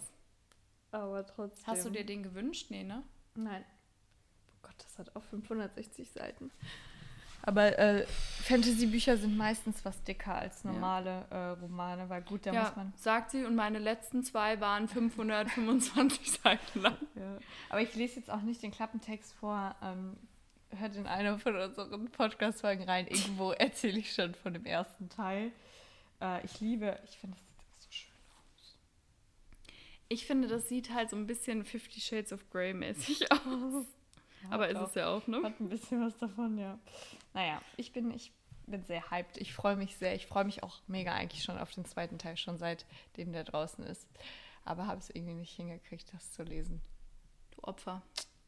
aber 0.91 1.25
trotzdem. 1.25 1.67
Hast 1.67 1.85
du 1.85 1.89
dir 1.89 2.05
den 2.05 2.23
gewünscht? 2.23 2.67
Nee, 2.69 2.83
ne? 2.83 3.03
Nein. 3.35 3.63
Oh 4.49 4.57
Gott, 4.63 4.75
das 4.79 4.97
hat 4.97 5.15
auch 5.15 5.23
560 5.23 6.11
Seiten. 6.11 6.51
Aber 7.45 7.77
äh, 7.77 8.05
Fantasy-Bücher 8.43 9.17
sind 9.17 9.37
meistens 9.37 9.83
was 9.85 10.01
dicker 10.03 10.33
als 10.35 10.63
Ja. 10.63 10.71
normale 10.71 11.25
äh, 11.29 11.35
Romane, 11.61 12.09
weil 12.09 12.21
gut, 12.23 12.45
da 12.45 12.53
ja, 12.53 12.63
muss 12.63 12.75
man. 12.75 12.93
sagt 12.95 13.31
sie. 13.31 13.45
Und 13.45 13.55
meine 13.55 13.79
letzten 13.79 14.23
zwei 14.23 14.59
waren 14.59 14.87
525 14.87 16.31
Seiten 16.43 16.81
lang. 16.81 16.97
Ja. 17.15 17.37
Aber 17.69 17.81
ich 17.81 17.93
lese 17.95 18.15
jetzt 18.17 18.29
auch 18.31 18.41
nicht 18.41 18.63
den 18.63 18.71
Klappentext 18.71 19.33
vor. 19.33 19.75
Ähm, 19.83 20.17
hört 20.77 20.95
in 20.95 21.07
einer 21.07 21.37
von 21.39 21.55
unseren 21.55 22.09
Podcast-Folgen 22.11 22.83
rein. 22.83 23.07
Irgendwo 23.07 23.51
erzähle 23.51 23.99
ich 23.99 24.13
schon 24.13 24.33
von 24.35 24.53
dem 24.53 24.65
ersten 24.65 25.07
Teil. 25.09 25.51
Äh, 26.21 26.43
ich 26.45 26.59
liebe, 26.59 26.97
ich 27.05 27.17
finde, 27.17 27.37
das 27.37 27.45
sieht 27.57 27.81
so 27.81 27.91
schön 27.91 28.13
aus. 28.31 28.77
Ich 30.09 30.25
finde, 30.25 30.47
das 30.47 30.67
sieht 30.67 30.93
halt 30.93 31.09
so 31.09 31.15
ein 31.15 31.27
bisschen 31.27 31.63
Fifty 31.63 32.01
Shades 32.01 32.33
of 32.33 32.49
Grey 32.49 32.73
mäßig 32.73 33.31
aus. 33.31 33.85
Aber 34.49 34.69
ist 34.69 34.79
es 34.79 34.95
ja 34.95 35.07
auch, 35.07 35.25
ne? 35.27 35.41
Hat 35.43 35.59
ein 35.59 35.69
bisschen 35.69 36.05
was 36.05 36.17
davon, 36.17 36.57
ja. 36.57 36.77
Naja, 37.33 37.61
ich 37.77 37.91
bin, 37.93 38.11
ich 38.11 38.31
bin 38.67 38.83
sehr 38.83 39.09
hyped. 39.11 39.37
Ich 39.37 39.53
freue 39.53 39.75
mich 39.75 39.97
sehr. 39.97 40.15
Ich 40.15 40.27
freue 40.27 40.45
mich 40.45 40.63
auch 40.63 40.79
mega 40.87 41.13
eigentlich 41.13 41.43
schon 41.43 41.57
auf 41.57 41.71
den 41.71 41.85
zweiten 41.85 42.17
Teil, 42.17 42.37
schon 42.37 42.57
seitdem 42.57 43.31
der 43.33 43.43
draußen 43.43 43.83
ist. 43.85 44.07
Aber 44.63 44.87
habe 44.87 44.99
es 44.99 45.09
irgendwie 45.09 45.35
nicht 45.35 45.53
hingekriegt, 45.55 46.11
das 46.13 46.31
zu 46.31 46.43
lesen. 46.43 46.81
Du 47.51 47.63
Opfer. 47.63 48.01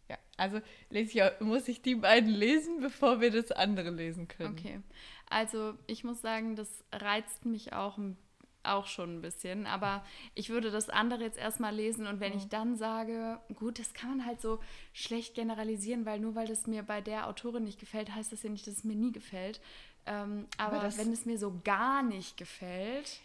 Ja, 0.10 0.18
also 0.38 0.62
lese 0.90 1.20
ich, 1.20 1.42
muss 1.42 1.68
ich 1.68 1.82
die 1.82 1.96
beiden 1.96 2.30
lesen, 2.30 2.80
bevor 2.80 3.20
wir 3.22 3.30
das 3.30 3.52
andere 3.52 3.90
lesen 3.90 4.28
können. 4.28 4.58
Okay. 4.58 4.82
Also 5.30 5.76
ich 5.86 6.04
muss 6.04 6.22
sagen, 6.22 6.56
das 6.56 6.84
reizt 6.94 7.46
mich 7.46 7.74
auch, 7.74 7.98
ein- 7.98 8.18
auch 8.68 8.88
schon 8.88 9.18
ein 9.18 9.22
bisschen. 9.22 9.66
Aber 9.66 10.04
ich 10.36 10.50
würde 10.50 10.72
das 10.72 10.90
andere 10.90 11.24
jetzt 11.24 11.38
erstmal 11.38 11.74
lesen 11.76 12.08
und 12.08 12.20
wenn 12.20 12.36
ich 12.38 12.48
dann 12.50 12.76
sage, 12.76 13.40
gut, 13.56 13.80
das 13.80 13.94
kann 13.94 14.10
man 14.18 14.26
halt 14.26 14.42
so 14.42 14.60
schlecht 14.94 15.36
generalisieren, 15.36 16.06
weil 16.06 16.20
nur 16.20 16.36
weil 16.36 16.48
das 16.48 16.68
mir 16.68 16.84
bei 16.84 17.02
der 17.02 17.28
Autorin 17.28 17.64
nicht 17.64 17.80
gefällt, 17.80 18.14
heißt 18.14 18.32
das 18.32 18.44
ja 18.44 18.50
nicht, 18.50 18.68
dass 18.68 18.76
es 18.76 18.84
mir 18.84 18.96
nie 18.96 19.12
gefällt. 19.12 19.60
Ähm, 20.06 20.48
aber 20.58 20.74
Aber 20.78 20.86
das- 20.86 20.98
wenn 20.98 21.12
es 21.12 21.26
mir 21.26 21.38
so 21.38 21.60
gar 21.64 22.02
nicht 22.04 22.38
gefällt, 22.38 23.20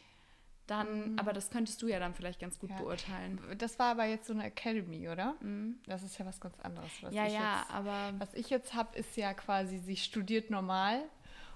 dann, 0.69 1.19
aber 1.19 1.33
das 1.33 1.51
könntest 1.51 1.83
du 1.83 1.89
ja 1.89 1.99
dann 1.99 2.15
vielleicht 2.15 2.41
ganz 2.41 2.59
gut 2.59 2.71
Ja. 2.71 2.77
beurteilen. 2.79 3.41
Das 3.59 3.79
war 3.79 3.91
aber 3.91 4.05
jetzt 4.07 4.27
so 4.29 4.33
eine 4.33 4.45
Academy, 4.45 5.09
oder? 5.09 5.35
Mhm. 5.41 5.79
Das 5.87 6.03
ist 6.03 6.19
ja 6.19 6.25
was 6.25 6.41
ganz 6.41 6.59
anderes. 6.61 6.91
Was 7.03 7.13
Ja, 7.13 7.27
ich 7.27 7.33
ja, 7.35 7.59
Jetzt, 7.61 7.71
aber 7.75 8.15
was 8.19 8.33
ich 8.35 8.49
jetzt 8.49 8.73
habe, 8.75 8.97
ist 8.97 9.17
ja 9.17 9.35
quasi, 9.35 9.79
sie 9.79 9.97
studiert 9.97 10.51
normal 10.51 11.03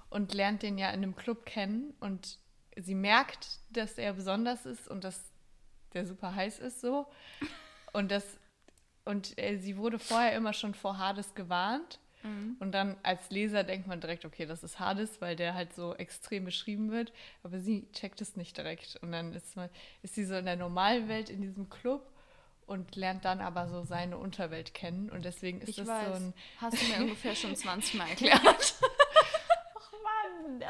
und 0.09 0.33
lernt 0.33 0.61
den 0.61 0.77
ja 0.77 0.89
in 0.89 1.01
einem 1.03 1.15
Club 1.15 1.45
kennen 1.45 1.93
und 2.01 2.37
sie 2.77 2.95
merkt, 2.95 3.59
dass 3.69 3.97
er 3.97 4.13
besonders 4.13 4.65
ist 4.65 4.87
und 4.87 5.03
dass 5.03 5.31
der 5.93 6.05
super 6.05 6.35
heiß 6.35 6.59
ist 6.59 6.81
so. 6.81 7.07
Und 7.93 8.11
das 8.11 8.37
und 9.05 9.37
äh, 9.39 9.57
sie 9.57 9.77
wurde 9.77 9.99
vorher 9.99 10.35
immer 10.35 10.51
schon 10.53 10.73
vor 10.73 10.97
Hades 10.97 11.33
gewarnt. 11.33 11.99
Und 12.59 12.71
dann 12.73 12.97
als 13.03 13.29
Leser 13.29 13.63
denkt 13.63 13.87
man 13.87 14.01
direkt, 14.01 14.25
okay, 14.25 14.45
das 14.45 14.63
ist 14.63 14.79
Hades, 14.79 15.21
weil 15.21 15.35
der 15.35 15.53
halt 15.53 15.73
so 15.73 15.95
extrem 15.95 16.45
beschrieben 16.45 16.91
wird. 16.91 17.13
Aber 17.43 17.59
sie 17.59 17.87
checkt 17.93 18.21
es 18.21 18.35
nicht 18.35 18.57
direkt. 18.57 18.97
Und 19.01 19.11
dann 19.11 19.33
ist, 19.33 19.55
man, 19.55 19.69
ist 20.01 20.15
sie 20.15 20.25
so 20.25 20.35
in 20.35 20.45
der 20.45 20.55
normalen 20.55 21.07
Welt 21.07 21.29
in 21.29 21.41
diesem 21.41 21.69
Club 21.69 22.11
und 22.65 22.95
lernt 22.95 23.23
dann 23.23 23.39
aber 23.39 23.69
so 23.69 23.83
seine 23.83 24.17
Unterwelt 24.17 24.73
kennen. 24.73 25.09
Und 25.09 25.23
deswegen 25.23 25.61
ist 25.61 25.69
ich 25.69 25.75
das 25.77 25.87
weiß, 25.87 26.07
so 26.07 26.13
ein. 26.25 26.33
hast 26.57 26.81
du 26.81 26.85
mir 26.87 26.97
ungefähr 27.03 27.35
schon 27.35 27.55
20 27.55 27.93
Mal 27.93 28.09
erklärt. 28.09 28.75
Mann, 30.03 30.61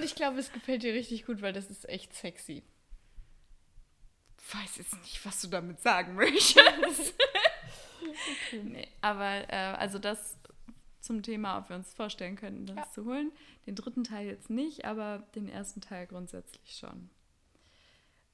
Und 0.00 0.06
ich 0.06 0.14
glaube, 0.14 0.38
es 0.38 0.50
gefällt 0.50 0.82
dir 0.82 0.94
richtig 0.94 1.26
gut, 1.26 1.42
weil 1.42 1.52
das 1.52 1.68
ist 1.68 1.86
echt 1.88 2.14
sexy. 2.14 2.62
weiß 4.52 4.78
jetzt 4.78 4.98
nicht, 5.02 5.24
was 5.26 5.42
du 5.42 5.48
damit 5.48 5.80
sagen 5.80 6.14
möchtest. 6.16 7.14
nee, 8.64 8.88
aber 9.02 9.48
äh, 9.52 9.74
also 9.76 9.98
das 9.98 10.38
zum 11.00 11.22
Thema, 11.22 11.58
ob 11.58 11.68
wir 11.68 11.76
uns 11.76 11.92
vorstellen 11.94 12.36
könnten, 12.36 12.66
das 12.66 12.76
Ja. 12.76 12.90
zu 12.92 13.04
holen. 13.04 13.30
Den 13.66 13.74
dritten 13.74 14.04
Teil 14.04 14.26
jetzt 14.26 14.48
nicht, 14.50 14.84
aber 14.86 15.18
den 15.34 15.48
ersten 15.48 15.80
Teil 15.80 16.06
grundsätzlich 16.06 16.76
schon. 16.76 17.10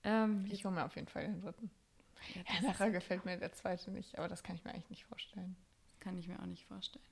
Ähm, 0.04 0.46
Ich 0.50 0.64
hole 0.64 0.74
mir 0.74 0.84
auf 0.84 0.94
jeden 0.94 1.08
Fall 1.08 1.24
den 1.24 1.40
dritten. 1.40 1.70
ja, 2.34 2.42
Ja, 2.54 2.60
nachher 2.68 2.90
gefällt 2.90 3.24
mir 3.24 3.36
der 3.38 3.52
zweite 3.52 3.90
nicht, 3.90 4.18
aber 4.18 4.28
das 4.28 4.42
kann 4.42 4.54
ich 4.56 4.64
mir 4.64 4.70
eigentlich 4.72 4.90
nicht 4.90 5.04
vorstellen. 5.04 5.56
kann 6.00 6.16
ich 6.16 6.28
mir 6.28 6.38
auch 6.40 6.46
nicht 6.46 6.64
vorstellen. 6.66 7.04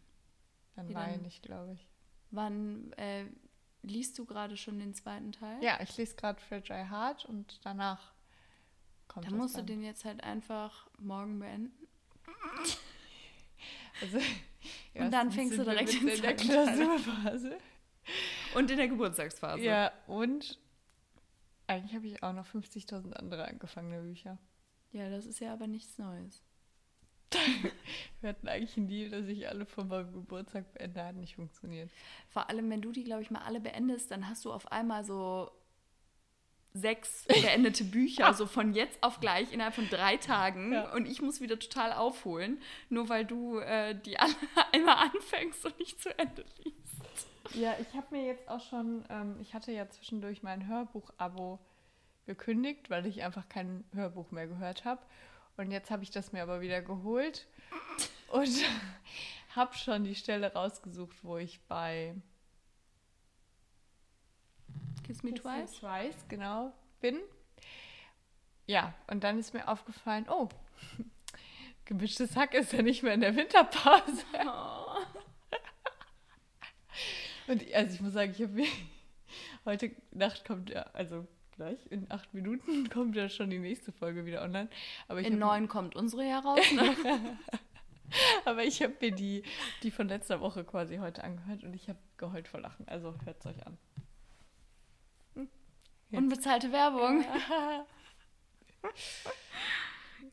Dann 0.76 0.92
dann? 0.92 1.22
nicht, 1.22 1.42
glaube 1.42 1.72
ich. 1.72 1.88
Wann 2.30 2.92
äh, 2.94 3.26
liest 3.84 4.18
du 4.18 4.24
gerade 4.24 4.56
schon 4.56 4.78
den 4.78 4.94
zweiten 4.94 5.32
Teil? 5.32 5.62
Ja, 5.62 5.78
ich 5.80 5.96
lese 5.96 6.16
gerade 6.16 6.40
Fragile 6.40 6.90
Heart 6.90 7.24
und 7.26 7.60
danach 7.64 8.12
kommt 9.08 9.26
Dann 9.26 9.36
musst 9.36 9.54
du 9.54 9.58
dann. 9.58 9.66
den 9.66 9.84
jetzt 9.84 10.04
halt 10.04 10.22
einfach 10.22 10.88
morgen 10.98 11.38
beenden. 11.38 11.86
Also, 14.00 14.18
Und 14.94 15.12
dann 15.12 15.30
fängst 15.30 15.56
du 15.56 15.62
direkt 15.62 15.94
in 15.94 16.20
der. 16.20 16.34
Klausurphase. 16.34 17.58
Und 18.56 18.68
in 18.68 18.76
der 18.76 18.88
Geburtstagsphase. 18.88 19.62
Ja, 19.62 19.92
und 20.08 20.58
eigentlich 21.68 21.94
habe 21.94 22.06
ich 22.08 22.22
auch 22.22 22.32
noch 22.32 22.46
50.000 22.46 23.12
andere 23.12 23.46
angefangene 23.46 24.02
Bücher. 24.02 24.36
Ja, 24.90 25.08
das 25.10 25.26
ist 25.26 25.38
ja 25.38 25.52
aber 25.52 25.68
nichts 25.68 25.96
Neues. 25.96 26.42
Wir 28.20 28.30
hatten 28.30 28.48
eigentlich 28.48 28.76
einen 28.76 28.88
Deal, 28.88 29.10
dass 29.10 29.26
ich 29.26 29.48
alle 29.48 29.66
vor 29.66 29.84
meinem 29.84 30.12
Geburtstag 30.12 30.72
beende, 30.74 31.04
hat 31.04 31.16
nicht 31.16 31.36
funktioniert. 31.36 31.90
Vor 32.28 32.48
allem, 32.48 32.70
wenn 32.70 32.80
du 32.80 32.92
die, 32.92 33.04
glaube 33.04 33.22
ich, 33.22 33.30
mal 33.30 33.42
alle 33.42 33.60
beendest, 33.60 34.10
dann 34.10 34.28
hast 34.28 34.44
du 34.44 34.52
auf 34.52 34.72
einmal 34.72 35.04
so 35.04 35.50
sechs 36.72 37.24
beendete 37.28 37.84
Bücher, 37.84 38.34
so 38.34 38.46
von 38.46 38.74
jetzt 38.74 39.02
auf 39.02 39.20
gleich 39.20 39.52
innerhalb 39.52 39.74
von 39.74 39.88
drei 39.88 40.16
Tagen. 40.16 40.72
Ja. 40.72 40.92
Und 40.92 41.06
ich 41.06 41.22
muss 41.22 41.40
wieder 41.40 41.58
total 41.58 41.92
aufholen, 41.92 42.60
nur 42.88 43.08
weil 43.08 43.24
du 43.24 43.58
äh, 43.58 43.94
die 43.94 44.18
alle 44.18 44.34
einmal 44.72 44.96
anfängst 45.14 45.64
und 45.64 45.78
nicht 45.78 46.02
zu 46.02 46.16
Ende 46.18 46.44
liest. 46.64 47.28
Ja, 47.54 47.76
ich 47.80 47.94
habe 47.94 48.06
mir 48.10 48.26
jetzt 48.26 48.48
auch 48.48 48.60
schon, 48.60 49.04
ähm, 49.10 49.36
ich 49.40 49.54
hatte 49.54 49.70
ja 49.70 49.88
zwischendurch 49.88 50.42
mein 50.42 50.66
Hörbuch-Abo 50.66 51.60
gekündigt, 52.26 52.90
weil 52.90 53.06
ich 53.06 53.22
einfach 53.22 53.48
kein 53.48 53.84
Hörbuch 53.92 54.30
mehr 54.30 54.46
gehört 54.46 54.84
habe. 54.84 55.02
Und 55.56 55.70
jetzt 55.70 55.90
habe 55.90 56.02
ich 56.02 56.10
das 56.10 56.32
mir 56.32 56.42
aber 56.42 56.60
wieder 56.60 56.82
geholt 56.82 57.46
und 58.28 58.64
habe 59.54 59.74
schon 59.76 60.04
die 60.04 60.16
Stelle 60.16 60.52
rausgesucht, 60.52 61.22
wo 61.22 61.36
ich 61.36 61.60
bei 61.68 62.14
Kiss 65.04 65.22
Me 65.22 65.34
Twice? 65.34 65.72
Twice, 65.78 66.26
genau, 66.28 66.72
bin. 67.00 67.20
Ja, 68.66 68.94
und 69.08 69.22
dann 69.22 69.38
ist 69.38 69.54
mir 69.54 69.68
aufgefallen, 69.68 70.26
oh, 70.28 70.48
gemischtes 71.84 72.34
Hack 72.34 72.54
ist 72.54 72.72
ja 72.72 72.82
nicht 72.82 73.02
mehr 73.02 73.14
in 73.14 73.20
der 73.20 73.36
Winterpause. 73.36 74.24
Oh. 74.46 74.96
Und 77.46 77.62
also 77.74 77.94
ich 77.94 78.00
muss 78.00 78.14
sagen, 78.14 78.32
ich 78.32 78.40
habe 78.40 78.52
mir 78.52 78.66
heute 79.66 79.94
Nacht 80.10 80.46
kommt 80.46 80.70
ja, 80.70 80.84
also 80.94 81.26
gleich 81.54 81.78
in 81.90 82.10
acht 82.10 82.32
Minuten 82.34 82.88
kommt 82.92 83.16
ja 83.16 83.28
schon 83.28 83.50
die 83.50 83.58
nächste 83.58 83.92
Folge 83.92 84.24
wieder 84.26 84.42
online. 84.42 84.68
Aber 85.08 85.20
ich 85.20 85.26
In 85.26 85.38
neun 85.38 85.68
kommt 85.68 85.96
unsere 85.96 86.24
heraus. 86.24 86.60
Ne? 86.72 86.94
aber 88.44 88.64
ich 88.64 88.82
habe 88.82 88.94
mir 89.00 89.12
die, 89.12 89.42
die 89.82 89.90
von 89.90 90.08
letzter 90.08 90.40
Woche 90.40 90.64
quasi 90.64 90.96
heute 90.96 91.24
angehört 91.24 91.64
und 91.64 91.74
ich 91.74 91.88
habe 91.88 91.98
geheult 92.16 92.48
vor 92.48 92.60
Lachen. 92.60 92.86
Also 92.88 93.14
hört 93.24 93.40
es 93.40 93.46
euch 93.46 93.66
an. 93.66 93.78
Jetzt. 96.10 96.22
Unbezahlte 96.22 96.70
Werbung. 96.70 97.24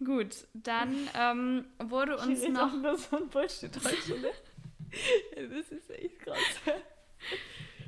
Gut, 0.04 0.48
dann 0.54 1.10
ähm, 1.16 1.66
wurde 1.80 2.18
uns 2.18 2.48
noch. 2.48 2.74
nur 2.74 2.98
so 2.98 3.18
ein 3.18 3.30
Bullshit 3.30 3.76
heute, 3.76 4.20
ne? 4.20 4.32
Ja, 5.36 5.48
das 5.48 5.70
ist 5.72 5.90
echt 5.90 6.20
krass. 6.20 6.38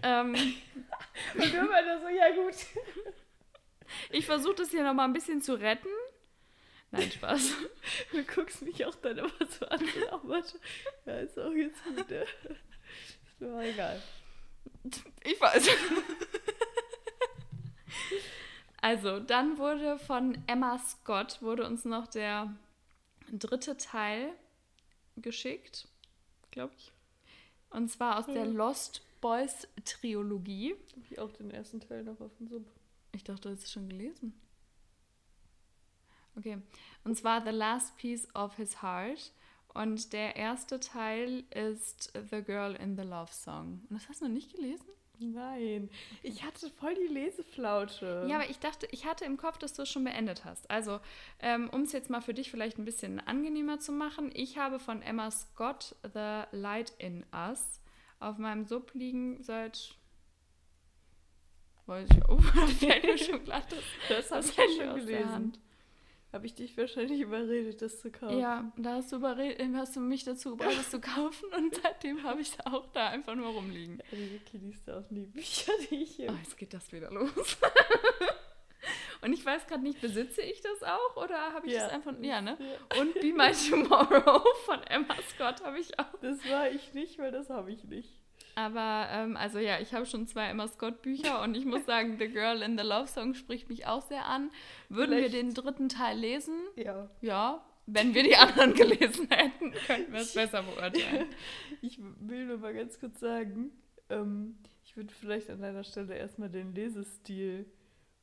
Ähm, 0.03 0.35
Und 1.35 1.53
immer 1.53 1.81
nur 1.81 1.99
so, 2.01 2.09
ja 2.09 2.29
gut. 2.35 2.55
Ich 4.09 4.25
versuche 4.25 4.55
das 4.55 4.71
hier 4.71 4.83
nochmal 4.83 5.07
ein 5.07 5.13
bisschen 5.13 5.41
zu 5.41 5.53
retten. 5.53 5.89
Nein, 6.91 7.11
Spaß. 7.11 7.53
Du 8.11 8.23
guckst 8.23 8.61
mich 8.61 8.85
auch 8.85 8.95
dann 8.95 9.17
immer 9.17 9.31
so 9.49 9.65
an. 9.65 9.81
warte. 10.23 10.59
Ja, 11.05 11.17
ist 11.19 11.39
auch 11.39 11.51
jetzt 11.53 11.83
gut, 11.83 12.09
ne? 12.09 12.21
Ist 12.23 13.41
mir 13.41 13.55
auch 13.55 13.61
egal. 13.61 14.01
Ich 15.23 15.39
weiß. 15.41 15.67
Also, 18.81 19.19
dann 19.19 19.57
wurde 19.57 19.97
von 19.97 20.37
Emma 20.45 20.77
Scott 20.77 21.41
wurde 21.41 21.65
uns 21.65 21.85
noch 21.85 22.07
der 22.07 22.53
dritte 23.31 23.77
Teil 23.77 24.33
geschickt, 25.15 25.87
glaube 26.51 26.73
ich. 26.77 26.91
Und 27.69 27.89
zwar 27.89 28.19
aus 28.19 28.25
der 28.25 28.43
Ja. 28.45 28.51
Lost 28.51 29.01
Boys 29.21 29.67
Trilogie. 29.85 30.75
Hab 30.97 31.11
ich 31.11 31.17
auch 31.19 31.31
den 31.31 31.49
ersten 31.51 31.79
Teil 31.79 32.03
noch 32.03 32.19
auf 32.19 32.35
dem 32.37 32.49
Sub. 32.49 32.65
Ich 33.13 33.23
dachte, 33.23 33.41
du 33.41 33.49
hast 33.49 33.63
es 33.63 33.71
schon 33.71 33.87
gelesen. 33.87 34.33
Okay. 36.35 36.57
Und 37.03 37.15
zwar 37.15 37.43
The 37.43 37.51
Last 37.51 37.95
Piece 37.97 38.27
of 38.35 38.55
His 38.55 38.81
Heart. 38.81 39.31
Und 39.73 40.13
der 40.13 40.35
erste 40.35 40.79
Teil 40.79 41.43
ist 41.51 42.13
The 42.29 42.43
Girl 42.43 42.75
in 42.75 42.95
the 42.95 43.03
Love 43.03 43.31
Song. 43.31 43.81
Und 43.89 43.95
das 43.95 44.07
hast 44.09 44.21
du 44.21 44.25
noch 44.25 44.33
nicht 44.33 44.53
gelesen? 44.53 44.85
Nein, 45.19 45.89
ich 46.21 46.43
hatte 46.43 46.69
voll 46.69 46.95
die 46.95 47.13
Leseflaute. 47.13 48.25
Ja, 48.27 48.37
aber 48.37 48.49
ich 48.49 48.59
dachte, 48.59 48.87
ich 48.91 49.05
hatte 49.05 49.25
im 49.25 49.37
Kopf, 49.37 49.57
dass 49.57 49.73
du 49.73 49.83
es 49.83 49.89
schon 49.89 50.03
beendet 50.03 50.43
hast. 50.43 50.69
Also, 50.69 50.99
ähm, 51.39 51.69
um 51.69 51.83
es 51.83 51.91
jetzt 51.91 52.09
mal 52.09 52.21
für 52.21 52.33
dich 52.33 52.49
vielleicht 52.51 52.77
ein 52.77 52.85
bisschen 52.85 53.19
angenehmer 53.19 53.79
zu 53.79 53.91
machen, 53.91 54.31
ich 54.33 54.57
habe 54.57 54.79
von 54.79 55.01
Emma 55.01 55.29
Scott 55.31 55.95
The 56.01 56.43
Light 56.51 56.93
in 56.97 57.25
Us 57.31 57.79
auf 58.19 58.37
meinem 58.37 58.65
Sub 58.65 58.93
liegen 58.93 59.41
seit. 59.41 59.95
Weiß 61.93 62.09
ich, 62.11 62.29
oh, 62.29 62.37
da 62.55 62.67
fällt 62.67 63.03
mir 63.03 63.17
schon 63.17 63.43
glatt 63.43 63.65
das, 63.69 63.79
das 64.09 64.31
habe 64.31 64.41
das 64.41 64.49
ich 64.71 64.77
schon 64.77 64.95
gelesen. 64.95 65.57
Habe 66.31 66.47
ich 66.47 66.55
dich 66.55 66.75
wahrscheinlich 66.77 67.19
überredet, 67.21 67.79
das 67.83 67.99
zu 68.01 68.09
kaufen. 68.11 68.39
Ja, 68.39 68.71
da 68.77 68.95
hast 68.95 69.11
du, 69.11 69.17
überred- 69.17 69.59
hast 69.75 69.95
du 69.95 69.99
mich 69.99 70.23
dazu 70.23 70.51
gebracht, 70.57 70.75
das 70.75 70.89
zu 70.89 70.99
kaufen 70.99 71.45
und 71.55 71.75
seitdem 71.83 72.23
habe 72.23 72.41
ich 72.41 72.49
es 72.53 72.65
auch 72.65 72.87
da 72.91 73.09
einfach 73.09 73.35
nur 73.35 73.49
rumliegen. 73.49 74.01
Vicky 74.09 74.57
liest 74.57 74.89
auch 74.89 75.07
nie 75.11 75.27
Bücher, 75.27 75.73
die 75.91 76.01
ich 76.01 76.15
hier. 76.15 76.31
Oh, 76.31 76.35
jetzt 76.43 76.57
geht 76.57 76.73
das 76.73 76.91
wieder 76.91 77.11
los. 77.11 77.31
und 79.21 79.31
ich 79.31 79.45
weiß 79.45 79.67
gerade 79.67 79.83
nicht, 79.83 80.01
besitze 80.01 80.41
ich 80.41 80.59
das 80.61 80.81
auch 80.81 81.15
oder 81.23 81.37
habe 81.53 81.67
ich 81.67 81.73
Ja. 81.73 81.83
das 81.83 81.91
einfach. 81.91 82.13
Ja, 82.19 82.41
ne? 82.41 82.57
Ja. 82.59 82.99
Und 83.01 83.13
Be 83.21 83.31
My 83.31 83.51
Tomorrow 83.51 84.43
von 84.65 84.81
Emma 84.87 85.15
Scott 85.35 85.63
habe 85.63 85.79
ich 85.79 85.99
auch. 85.99 86.19
Das 86.21 86.39
war 86.49 86.67
ich 86.69 86.95
nicht, 86.95 87.19
weil 87.19 87.31
das 87.31 87.51
habe 87.51 87.71
ich 87.71 87.83
nicht. 87.83 88.09
Aber, 88.55 89.07
ähm, 89.11 89.35
also 89.37 89.57
ja, 89.59 89.79
ich 89.79 89.93
habe 89.93 90.05
schon 90.05 90.27
zwei 90.27 90.47
Emma 90.47 90.67
Scott 90.67 91.01
Bücher 91.01 91.41
und 91.41 91.55
ich 91.55 91.65
muss 91.65 91.85
sagen, 91.87 92.17
The 92.19 92.27
Girl 92.29 92.61
in 92.61 92.77
the 92.77 92.83
Love 92.83 93.07
Song 93.07 93.33
spricht 93.33 93.69
mich 93.69 93.87
auch 93.87 94.01
sehr 94.01 94.25
an. 94.25 94.51
Würden 94.89 95.15
Vielleicht- 95.15 95.33
wir 95.33 95.41
den 95.41 95.53
dritten 95.53 95.89
Teil 95.89 96.17
lesen? 96.19 96.55
Ja. 96.75 97.09
Ja. 97.21 97.65
Wenn 97.85 98.13
wir 98.13 98.23
die 98.23 98.35
anderen 98.37 98.73
gelesen 98.75 99.27
hätten, 99.29 99.71
könnten 99.85 100.13
wir 100.13 100.21
es 100.21 100.33
besser 100.33 100.63
beurteilen. 100.63 101.27
Ich 101.81 101.99
will 102.19 102.45
nur 102.45 102.59
mal 102.59 102.73
ganz 102.73 102.97
kurz 102.99 103.19
sagen, 103.19 103.71
ähm, 104.09 104.57
ich 104.85 104.95
würde 104.95 105.13
vielleicht 105.13 105.49
an 105.49 105.59
deiner 105.61 105.83
Stelle 105.83 106.15
erstmal 106.15 106.49
den 106.49 106.73
Lesestil 106.73 107.65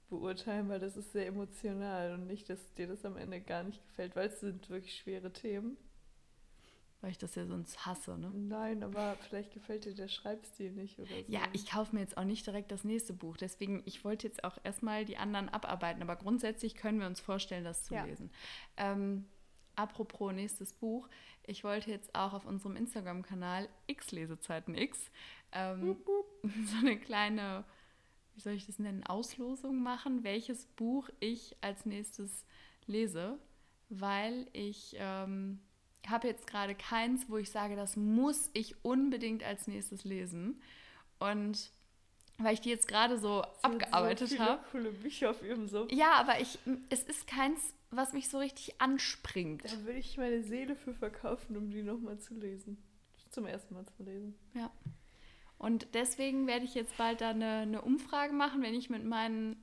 beurteilen, 0.08 0.68
weil 0.70 0.80
das 0.80 0.96
ist 0.96 1.12
sehr 1.12 1.26
emotional 1.26 2.14
und 2.14 2.26
nicht, 2.26 2.48
dass 2.48 2.72
dir 2.74 2.86
das 2.86 3.04
am 3.04 3.16
Ende 3.18 3.40
gar 3.40 3.62
nicht 3.62 3.84
gefällt, 3.86 4.16
weil 4.16 4.28
es 4.28 4.40
sind 4.40 4.70
wirklich 4.70 4.94
schwere 4.96 5.30
Themen. 5.32 5.76
Weil 7.02 7.12
ich 7.12 7.18
das 7.18 7.34
ja 7.34 7.46
sonst 7.46 7.86
hasse, 7.86 8.18
ne? 8.18 8.30
Nein, 8.34 8.82
aber 8.82 9.16
vielleicht 9.28 9.54
gefällt 9.54 9.86
dir 9.86 9.94
der 9.94 10.08
Schreibstil 10.08 10.70
nicht 10.72 10.98
oder 10.98 11.08
so. 11.08 11.32
Ja, 11.32 11.40
ich 11.54 11.70
kaufe 11.70 11.94
mir 11.94 12.02
jetzt 12.02 12.18
auch 12.18 12.24
nicht 12.24 12.46
direkt 12.46 12.70
das 12.70 12.84
nächste 12.84 13.14
Buch. 13.14 13.38
Deswegen, 13.38 13.82
ich 13.86 14.04
wollte 14.04 14.26
jetzt 14.26 14.44
auch 14.44 14.58
erstmal 14.64 15.06
die 15.06 15.16
anderen 15.16 15.48
abarbeiten. 15.48 16.02
Aber 16.02 16.16
grundsätzlich 16.16 16.74
können 16.74 17.00
wir 17.00 17.06
uns 17.06 17.18
vorstellen, 17.20 17.64
das 17.64 17.84
zu 17.84 17.94
Ja. 17.94 18.04
lesen. 18.04 18.30
Ähm, 18.76 19.24
apropos 19.76 20.34
nächstes 20.34 20.74
Buch. 20.74 21.08
Ich 21.46 21.64
wollte 21.64 21.90
jetzt 21.90 22.14
auch 22.14 22.34
auf 22.34 22.44
unserem 22.44 22.76
Instagram-Kanal 22.76 23.68
X 23.86 24.12
Lesezeiten 24.12 24.74
X 24.74 25.10
ähm, 25.52 25.96
so 26.66 26.76
eine 26.86 26.98
kleine, 26.98 27.64
wie 28.34 28.40
soll 28.40 28.52
ich 28.52 28.66
das 28.66 28.78
nennen, 28.78 29.04
Auslosung 29.04 29.82
machen, 29.82 30.22
welches 30.22 30.66
Buch 30.66 31.08
ich 31.18 31.56
als 31.62 31.86
nächstes 31.86 32.44
lese. 32.86 33.38
Weil 33.88 34.48
ich 34.52 34.94
ähm, 34.98 35.60
habe 36.08 36.28
jetzt 36.28 36.46
gerade 36.46 36.74
keins, 36.74 37.28
wo 37.28 37.36
ich 37.36 37.50
sage, 37.50 37.76
das 37.76 37.96
muss 37.96 38.50
ich 38.52 38.84
unbedingt 38.84 39.42
als 39.42 39.66
nächstes 39.66 40.04
lesen. 40.04 40.62
Und 41.18 41.70
weil 42.38 42.54
ich 42.54 42.60
die 42.60 42.70
jetzt 42.70 42.88
gerade 42.88 43.18
so 43.18 43.42
Sie 43.42 43.64
abgearbeitet 43.64 44.30
so 44.30 44.38
habe. 44.38 44.64
coole 44.70 44.90
Bücher 44.92 45.30
auf 45.30 45.42
ihrem 45.42 45.68
Sub. 45.68 45.92
Ja, 45.92 46.12
aber 46.12 46.40
ich, 46.40 46.58
es 46.88 47.02
ist 47.02 47.26
keins, 47.26 47.74
was 47.90 48.12
mich 48.12 48.28
so 48.28 48.38
richtig 48.38 48.80
anspringt. 48.80 49.64
Da 49.64 49.84
würde 49.84 49.98
ich 49.98 50.16
meine 50.16 50.42
Seele 50.42 50.74
für 50.74 50.94
verkaufen, 50.94 51.56
um 51.56 51.70
die 51.70 51.82
nochmal 51.82 52.18
zu 52.18 52.34
lesen. 52.34 52.82
Zum 53.30 53.46
ersten 53.46 53.74
Mal 53.74 53.86
zu 53.86 54.02
lesen. 54.02 54.34
Ja. 54.54 54.70
Und 55.58 55.88
deswegen 55.92 56.46
werde 56.46 56.64
ich 56.64 56.74
jetzt 56.74 56.96
bald 56.96 57.20
da 57.20 57.30
eine, 57.30 57.58
eine 57.58 57.82
Umfrage 57.82 58.32
machen, 58.32 58.62
wenn 58.62 58.74
ich 58.74 58.88
mit 58.88 59.04
meinen 59.04 59.62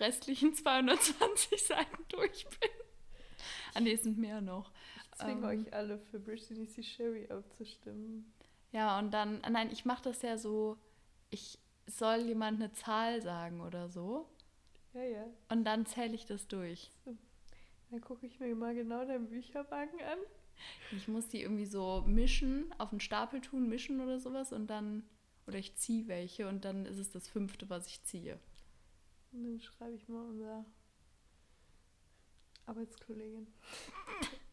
restlichen 0.00 0.54
220 0.54 1.62
Seiten 1.62 2.04
durch 2.08 2.46
bin. 2.60 2.70
Ah, 3.74 3.80
nee, 3.80 3.92
es 3.92 4.02
sind 4.02 4.18
mehr 4.18 4.40
noch. 4.40 4.70
Ich 5.18 5.24
zwinge 5.24 5.52
Ähm. 5.52 5.66
euch 5.66 5.74
alle 5.74 5.98
für 5.98 6.20
Brittany 6.20 6.68
C. 6.68 6.80
Sherry 6.82 7.28
abzustimmen. 7.28 8.32
Ja, 8.70 8.98
und 9.00 9.10
dann, 9.12 9.40
nein, 9.50 9.70
ich 9.72 9.84
mache 9.84 10.04
das 10.04 10.22
ja 10.22 10.38
so, 10.38 10.76
ich 11.30 11.58
soll 11.86 12.18
jemand 12.20 12.60
eine 12.60 12.72
Zahl 12.72 13.20
sagen 13.20 13.60
oder 13.60 13.88
so. 13.88 14.28
Ja, 14.94 15.02
ja. 15.02 15.26
Und 15.48 15.64
dann 15.64 15.86
zähle 15.86 16.14
ich 16.14 16.24
das 16.26 16.46
durch. 16.46 16.92
Dann 17.90 18.00
gucke 18.00 18.26
ich 18.26 18.38
mir 18.38 18.54
mal 18.54 18.74
genau 18.74 19.04
deinen 19.04 19.28
Bücherwagen 19.28 20.00
an. 20.02 20.18
Ich 20.92 21.08
muss 21.08 21.28
die 21.28 21.42
irgendwie 21.42 21.66
so 21.66 22.04
mischen, 22.06 22.72
auf 22.78 22.90
den 22.90 23.00
Stapel 23.00 23.40
tun, 23.40 23.68
mischen 23.68 24.00
oder 24.00 24.20
sowas 24.20 24.52
und 24.52 24.68
dann 24.68 25.02
Oder 25.46 25.58
ich 25.58 25.74
ziehe 25.76 26.06
welche 26.08 26.46
und 26.48 26.64
dann 26.64 26.84
ist 26.86 26.98
es 26.98 27.10
das 27.10 27.26
fünfte, 27.28 27.68
was 27.70 27.86
ich 27.88 28.02
ziehe. 28.04 28.38
Und 29.32 29.44
dann 29.44 29.60
schreibe 29.60 29.94
ich 29.94 30.06
mal 30.08 30.26
unser 30.28 30.64
Arbeitskollegin. 32.66 33.46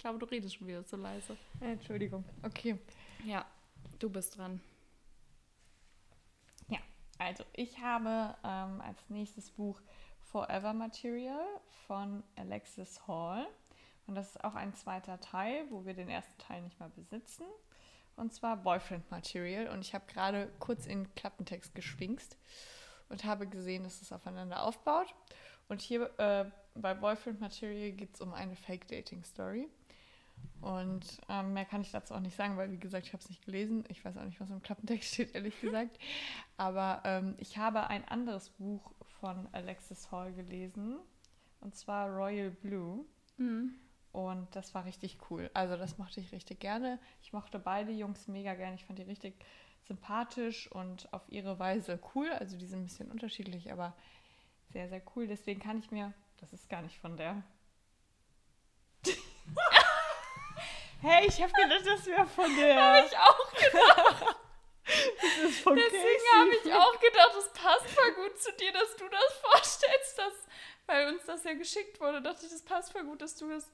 Ich 0.00 0.02
glaube, 0.02 0.18
du 0.18 0.24
redest 0.24 0.56
schon 0.56 0.66
wieder 0.66 0.82
so 0.82 0.96
leise. 0.96 1.36
Entschuldigung. 1.60 2.24
Okay. 2.42 2.78
Ja, 3.26 3.44
du 3.98 4.08
bist 4.08 4.38
dran. 4.38 4.58
Ja, 6.68 6.78
also 7.18 7.44
ich 7.52 7.78
habe 7.80 8.34
ähm, 8.42 8.80
als 8.80 8.98
nächstes 9.10 9.50
Buch 9.50 9.78
Forever 10.32 10.72
Material 10.72 11.44
von 11.86 12.22
Alexis 12.34 13.06
Hall. 13.06 13.46
Und 14.06 14.14
das 14.14 14.28
ist 14.30 14.42
auch 14.42 14.54
ein 14.54 14.72
zweiter 14.72 15.20
Teil, 15.20 15.66
wo 15.68 15.84
wir 15.84 15.92
den 15.92 16.08
ersten 16.08 16.38
Teil 16.38 16.62
nicht 16.62 16.80
mal 16.80 16.88
besitzen. 16.88 17.44
Und 18.16 18.32
zwar 18.32 18.56
Boyfriend 18.56 19.10
Material. 19.10 19.68
Und 19.68 19.82
ich 19.82 19.92
habe 19.92 20.06
gerade 20.10 20.50
kurz 20.60 20.86
in 20.86 21.14
Klappentext 21.14 21.74
geschwingst 21.74 22.38
und 23.10 23.24
habe 23.24 23.46
gesehen, 23.46 23.84
dass 23.84 24.00
es 24.00 24.12
aufeinander 24.12 24.62
aufbaut. 24.62 25.14
Und 25.68 25.82
hier 25.82 26.10
äh, 26.18 26.46
bei 26.74 26.94
Boyfriend 26.94 27.38
Material 27.38 27.92
geht 27.92 28.14
es 28.14 28.22
um 28.22 28.32
eine 28.32 28.56
Fake-Dating-Story. 28.56 29.68
Und 30.60 31.20
ähm, 31.28 31.54
mehr 31.54 31.64
kann 31.64 31.80
ich 31.80 31.90
dazu 31.90 32.14
auch 32.14 32.20
nicht 32.20 32.36
sagen, 32.36 32.56
weil, 32.56 32.70
wie 32.70 32.78
gesagt, 32.78 33.06
ich 33.06 33.12
habe 33.12 33.22
es 33.22 33.30
nicht 33.30 33.44
gelesen. 33.44 33.84
Ich 33.88 34.04
weiß 34.04 34.16
auch 34.18 34.24
nicht, 34.24 34.40
was 34.40 34.50
im 34.50 34.62
Klappentext 34.62 35.08
steht, 35.14 35.34
ehrlich 35.34 35.58
gesagt. 35.60 35.98
Aber 36.56 37.00
ähm, 37.04 37.34
ich 37.38 37.56
habe 37.56 37.86
ein 37.86 38.06
anderes 38.06 38.50
Buch 38.50 38.92
von 39.20 39.48
Alexis 39.52 40.10
Hall 40.10 40.32
gelesen. 40.32 40.98
Und 41.60 41.76
zwar 41.76 42.08
Royal 42.08 42.50
Blue. 42.50 43.04
Mhm. 43.38 43.74
Und 44.12 44.54
das 44.56 44.74
war 44.74 44.84
richtig 44.84 45.18
cool. 45.30 45.50
Also 45.54 45.76
das 45.76 45.96
mochte 45.98 46.20
ich 46.20 46.32
richtig 46.32 46.60
gerne. 46.60 46.98
Ich 47.22 47.32
mochte 47.32 47.58
beide 47.58 47.92
Jungs 47.92 48.28
mega 48.28 48.54
gerne. 48.54 48.74
Ich 48.74 48.84
fand 48.84 48.98
die 48.98 49.04
richtig 49.04 49.34
sympathisch 49.82 50.70
und 50.72 51.12
auf 51.12 51.22
ihre 51.28 51.58
Weise 51.58 52.00
cool. 52.14 52.28
Also 52.30 52.58
die 52.58 52.66
sind 52.66 52.80
ein 52.80 52.86
bisschen 52.86 53.10
unterschiedlich, 53.10 53.72
aber 53.72 53.94
sehr, 54.72 54.88
sehr 54.88 55.02
cool. 55.14 55.26
Deswegen 55.26 55.60
kann 55.60 55.78
ich 55.78 55.90
mir, 55.90 56.12
das 56.38 56.52
ist 56.52 56.68
gar 56.68 56.82
nicht 56.82 56.98
von 56.98 57.16
der. 57.16 57.42
Hey, 61.00 61.26
ich 61.26 61.42
habe 61.42 61.52
gedacht, 61.52 61.86
das 61.86 62.06
wäre 62.06 62.26
von 62.26 62.56
der. 62.56 62.82
Habe 62.82 63.06
ich 63.10 63.16
auch 63.16 63.52
gedacht. 63.52 64.36
das 64.84 65.50
ist 65.50 65.60
von 65.60 65.76
Deswegen 65.76 66.24
habe 66.36 66.50
ich 66.50 66.72
auch 66.72 67.00
gedacht, 67.00 67.32
es 67.38 67.52
passt 67.52 67.90
voll 67.90 68.12
gut 68.14 68.38
zu 68.38 68.52
dir, 68.52 68.72
dass 68.72 68.96
du 68.96 69.08
das 69.08 69.32
vorstellst, 69.42 70.18
dass, 70.18 70.32
weil 70.86 71.14
uns 71.14 71.24
das 71.26 71.44
ja 71.44 71.54
geschickt 71.54 72.00
wurde, 72.00 72.22
dachte 72.22 72.46
ich, 72.46 72.52
das 72.52 72.62
passt 72.62 72.92
voll 72.92 73.04
gut, 73.04 73.22
dass 73.22 73.36
du 73.36 73.48
das. 73.48 73.70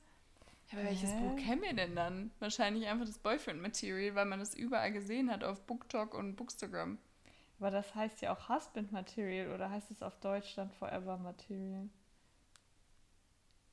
Ja, 0.70 0.78
aber 0.78 0.88
welches 0.88 1.10
Hä? 1.10 1.20
Buch 1.20 1.36
kennen 1.36 1.62
wir 1.62 1.74
denn 1.74 1.94
dann? 1.94 2.32
Wahrscheinlich 2.40 2.86
einfach 2.86 3.06
das 3.06 3.18
Boyfriend-Material, 3.18 4.14
weil 4.16 4.24
man 4.24 4.40
das 4.40 4.54
überall 4.54 4.92
gesehen 4.92 5.30
hat 5.30 5.44
auf 5.44 5.62
BookTok 5.62 6.14
und 6.14 6.34
Bookstagram. 6.34 6.98
Aber 7.58 7.70
das 7.70 7.94
heißt 7.94 8.20
ja 8.20 8.34
auch 8.34 8.48
Husband 8.48 8.92
Material 8.92 9.54
oder 9.54 9.70
heißt 9.70 9.90
es 9.90 10.02
auf 10.02 10.18
Deutsch 10.20 10.54
dann 10.56 10.70
Forever 10.72 11.16
Material? 11.16 11.88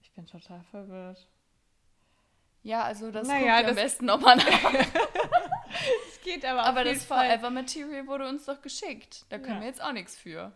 Ich 0.01 0.11
bin 0.13 0.25
total 0.25 0.63
verwirrt. 0.63 1.27
Ja, 2.63 2.83
also 2.83 3.11
das 3.11 3.27
Naja, 3.27 3.39
guckt 3.39 3.47
ihr 3.49 3.69
am 3.69 3.75
das- 3.75 3.83
besten 3.83 4.05
nochmal 4.05 4.37
nach. 4.37 4.73
Es 6.07 6.21
geht 6.21 6.45
aber, 6.45 6.63
Aber 6.63 6.83
das. 6.85 7.03
Forever 7.03 7.49
Material 7.49 8.07
wurde 8.07 8.29
uns 8.29 8.45
doch 8.45 8.61
geschickt. 8.61 9.25
Da 9.29 9.37
können 9.39 9.55
Ja. 9.55 9.59
wir 9.61 9.67
jetzt 9.67 9.81
auch 9.83 9.91
nichts 9.91 10.15
für. 10.15 10.53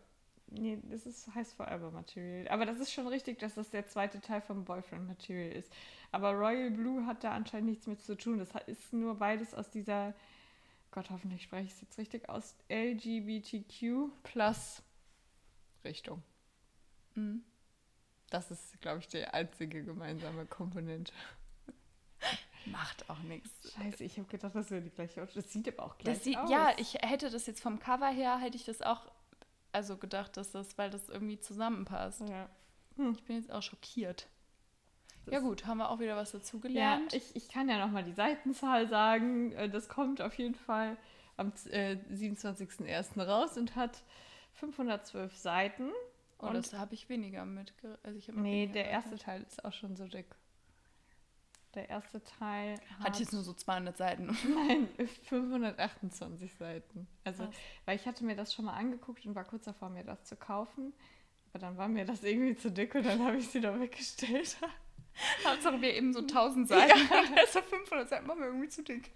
Nee, 0.49 0.77
das 0.83 1.05
ist, 1.05 1.27
heißt 1.35 1.55
Forever 1.55 1.91
Material. 1.91 2.47
Aber 2.47 2.65
das 2.65 2.79
ist 2.79 2.93
schon 2.93 3.07
richtig, 3.07 3.39
dass 3.39 3.55
das 3.55 3.69
der 3.71 3.85
zweite 3.87 4.21
Teil 4.21 4.39
vom 4.41 4.63
Boyfriend 4.63 5.05
Material 5.07 5.51
ist. 5.51 5.69
Aber 6.13 6.31
Royal 6.31 6.71
Blue 6.71 7.05
hat 7.05 7.23
da 7.25 7.31
anscheinend 7.31 7.67
nichts 7.69 7.87
mit 7.87 7.99
zu 8.01 8.15
tun. 8.15 8.37
Das 8.37 8.51
ist 8.67 8.93
nur 8.93 9.15
beides 9.15 9.53
aus 9.53 9.69
dieser, 9.69 10.13
Gott, 10.91 11.09
hoffentlich 11.09 11.43
spreche 11.43 11.65
ich 11.65 11.73
es 11.73 11.81
jetzt 11.81 11.97
richtig 11.97 12.29
aus, 12.29 12.55
LGBTQ 12.69 14.09
plus 14.23 14.81
Richtung. 15.83 16.23
Mhm. 17.15 17.43
Das 18.29 18.51
ist, 18.51 18.79
glaube 18.79 18.99
ich, 18.99 19.07
die 19.07 19.25
einzige 19.25 19.83
gemeinsame 19.83 20.45
Komponente. 20.45 21.11
Macht 22.65 23.09
auch 23.09 23.19
nichts. 23.19 23.73
Scheiße, 23.73 24.03
ich 24.03 24.17
habe 24.17 24.27
gedacht, 24.27 24.53
das 24.55 24.69
wäre 24.71 24.81
die 24.81 24.89
gleiche. 24.89 25.23
Aus- 25.23 25.33
Das 25.33 25.51
sieht 25.51 25.67
aber 25.69 25.85
auch 25.87 25.97
gleich 25.97 26.19
sieht, 26.19 26.37
aus. 26.37 26.49
ja, 26.49 26.71
ich 26.77 26.95
hätte 26.95 27.29
das 27.29 27.45
jetzt 27.47 27.61
vom 27.61 27.79
Cover 27.79 28.09
her, 28.09 28.37
hätte 28.39 28.57
ich 28.57 28.65
das 28.65 28.81
auch, 28.81 29.09
also 29.71 29.97
gedacht, 29.97 30.35
dass 30.37 30.51
das, 30.51 30.77
weil 30.77 30.89
das 30.89 31.07
irgendwie 31.09 31.39
zusammenpasst. 31.39 32.21
Ja. 32.27 32.49
Ich 33.11 33.23
bin 33.23 33.37
jetzt 33.37 33.51
auch 33.51 33.61
schockiert. 33.61 34.27
Das- 35.25 35.33
ja 35.35 35.39
gut, 35.39 35.65
haben 35.65 35.77
wir 35.77 35.89
auch 35.89 35.99
wieder 35.99 36.15
was 36.15 36.33
Ja, 36.33 36.39
dazugelernt. 36.39 37.13
ich, 37.13 37.35
ich 37.35 37.47
kann 37.49 37.69
ja 37.69 37.77
nochmal 37.85 38.03
die 38.03 38.13
Seitenzahl 38.13 38.87
sagen. 38.87 39.51
Äh, 39.53 39.69
Das 39.69 39.87
kommt 39.87 40.21
auf 40.21 40.33
jeden 40.37 40.55
Fall 40.55 40.97
am 41.37 41.53
äh, 41.69 41.97
27.01. 42.11 43.21
raus 43.21 43.57
und 43.57 43.75
hat 43.75 44.01
512 44.53 45.35
Seiten. 45.37 45.91
oh, 46.39 46.47
und- 46.47 46.53
das 46.55 46.73
habe 46.73 46.93
ich 46.95 47.07
weniger 47.09 47.45
mit. 47.45 47.73
Also 48.03 48.17
ich 48.17 48.27
Nee, 48.29 48.67
der 48.67 48.89
erste. 48.89 49.17
Teil 49.17 49.43
ist 49.43 49.63
auch 49.63 49.73
schon 49.73 49.95
so 49.95 50.07
dick. 50.07 50.25
Der 51.77 51.89
erste 51.91 52.23
Teil 52.23 52.79
Hat 53.03 53.19
jetzt 53.19 53.33
nur 53.33 53.43
so 53.43 53.53
200 53.53 53.95
Seiten. 53.95 54.25
Nein, 54.67 54.89
528 55.25 56.55
Seiten. 56.55 57.07
Also, 57.23 57.43
Krass. 57.43 57.55
weil 57.85 57.95
ich 57.97 58.07
hatte 58.07 58.25
mir 58.25 58.35
das 58.35 58.51
schon 58.51 58.65
mal 58.65 58.73
angeguckt 58.73 59.23
und 59.27 59.35
war 59.35 59.43
kurz 59.43 59.65
davor, 59.65 59.89
mir 59.89 60.03
das 60.03 60.23
zu 60.23 60.35
kaufen. 60.35 60.91
Aber 61.51 61.59
dann 61.59 61.77
war 61.77 61.87
mir 61.87 62.03
das 62.03 62.23
irgendwie 62.23 62.55
zu 62.55 62.71
dick 62.71 62.95
und 62.95 63.05
dann 63.05 63.23
habe 63.23 63.37
ich 63.37 63.47
sie 63.49 63.61
doch 63.61 63.79
weggestellt. 63.79 64.57
Hauptsache 65.45 65.79
wir 65.79 65.93
eben 65.93 66.13
so 66.13 66.19
1000 66.21 66.67
Seiten. 66.67 66.99
Ja. 67.11 67.23
Also 67.37 67.61
500 67.61 68.09
Seiten 68.09 68.25
machen 68.25 68.39
wir 68.39 68.47
irgendwie 68.47 68.69
zu 68.69 68.81
dick. 68.81 69.11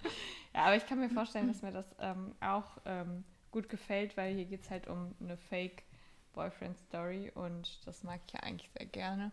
Ja, 0.54 0.66
aber 0.66 0.76
ich 0.76 0.86
kann 0.86 1.00
mir 1.00 1.10
vorstellen, 1.10 1.48
dass 1.48 1.64
mir 1.64 1.72
das 1.72 1.96
ähm, 2.00 2.36
auch 2.42 2.78
ähm, 2.86 3.24
gut 3.50 3.70
gefällt, 3.70 4.18
weil 4.18 4.36
hier 4.36 4.46
geht 4.46 4.62
es 4.62 4.70
halt 4.70 4.86
um 4.88 5.16
eine 5.20 5.36
Fake-Boyfriend-Story 5.36 7.32
und 7.34 7.80
das 7.88 8.04
mag 8.04 8.20
ich 8.28 8.34
ja 8.34 8.42
eigentlich 8.42 8.70
sehr 8.78 8.86
gerne. 8.86 9.32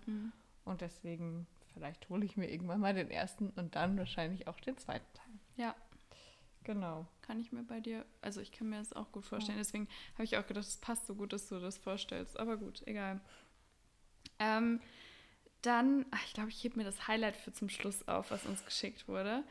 Und 0.64 0.80
deswegen, 0.80 1.46
vielleicht 1.78 2.08
hole 2.08 2.24
ich 2.24 2.36
mir 2.36 2.50
irgendwann 2.50 2.80
mal 2.80 2.92
den 2.94 3.10
ersten 3.10 3.50
und 3.50 3.74
dann 3.76 3.96
wahrscheinlich 3.96 4.46
auch 4.48 4.58
den 4.60 4.76
zweiten 4.76 5.06
Teil. 5.14 5.26
Ja, 5.56 5.74
Genau. 6.64 7.06
kann 7.22 7.40
ich 7.40 7.50
mir 7.52 7.62
bei 7.62 7.80
dir, 7.80 8.04
also 8.20 8.40
ich 8.40 8.52
kann 8.52 8.68
mir 8.68 8.78
das 8.78 8.92
auch 8.92 9.10
gut 9.12 9.24
vorstellen. 9.24 9.56
Deswegen 9.58 9.88
habe 10.14 10.24
ich 10.24 10.36
auch 10.36 10.46
gedacht, 10.46 10.66
es 10.66 10.76
passt 10.76 11.06
so 11.06 11.14
gut, 11.14 11.32
dass 11.32 11.48
du 11.48 11.58
das 11.60 11.78
vorstellst. 11.78 12.38
Aber 12.38 12.56
gut, 12.58 12.82
egal. 12.86 13.20
Ähm, 14.38 14.80
dann, 15.62 16.04
ach, 16.10 16.22
ich 16.26 16.34
glaube, 16.34 16.50
ich 16.50 16.62
hebe 16.62 16.76
mir 16.78 16.84
das 16.84 17.08
Highlight 17.08 17.36
für 17.36 17.52
zum 17.52 17.68
Schluss 17.70 18.06
auf, 18.06 18.30
was 18.30 18.44
uns 18.44 18.64
geschickt 18.64 19.08
wurde. 19.08 19.44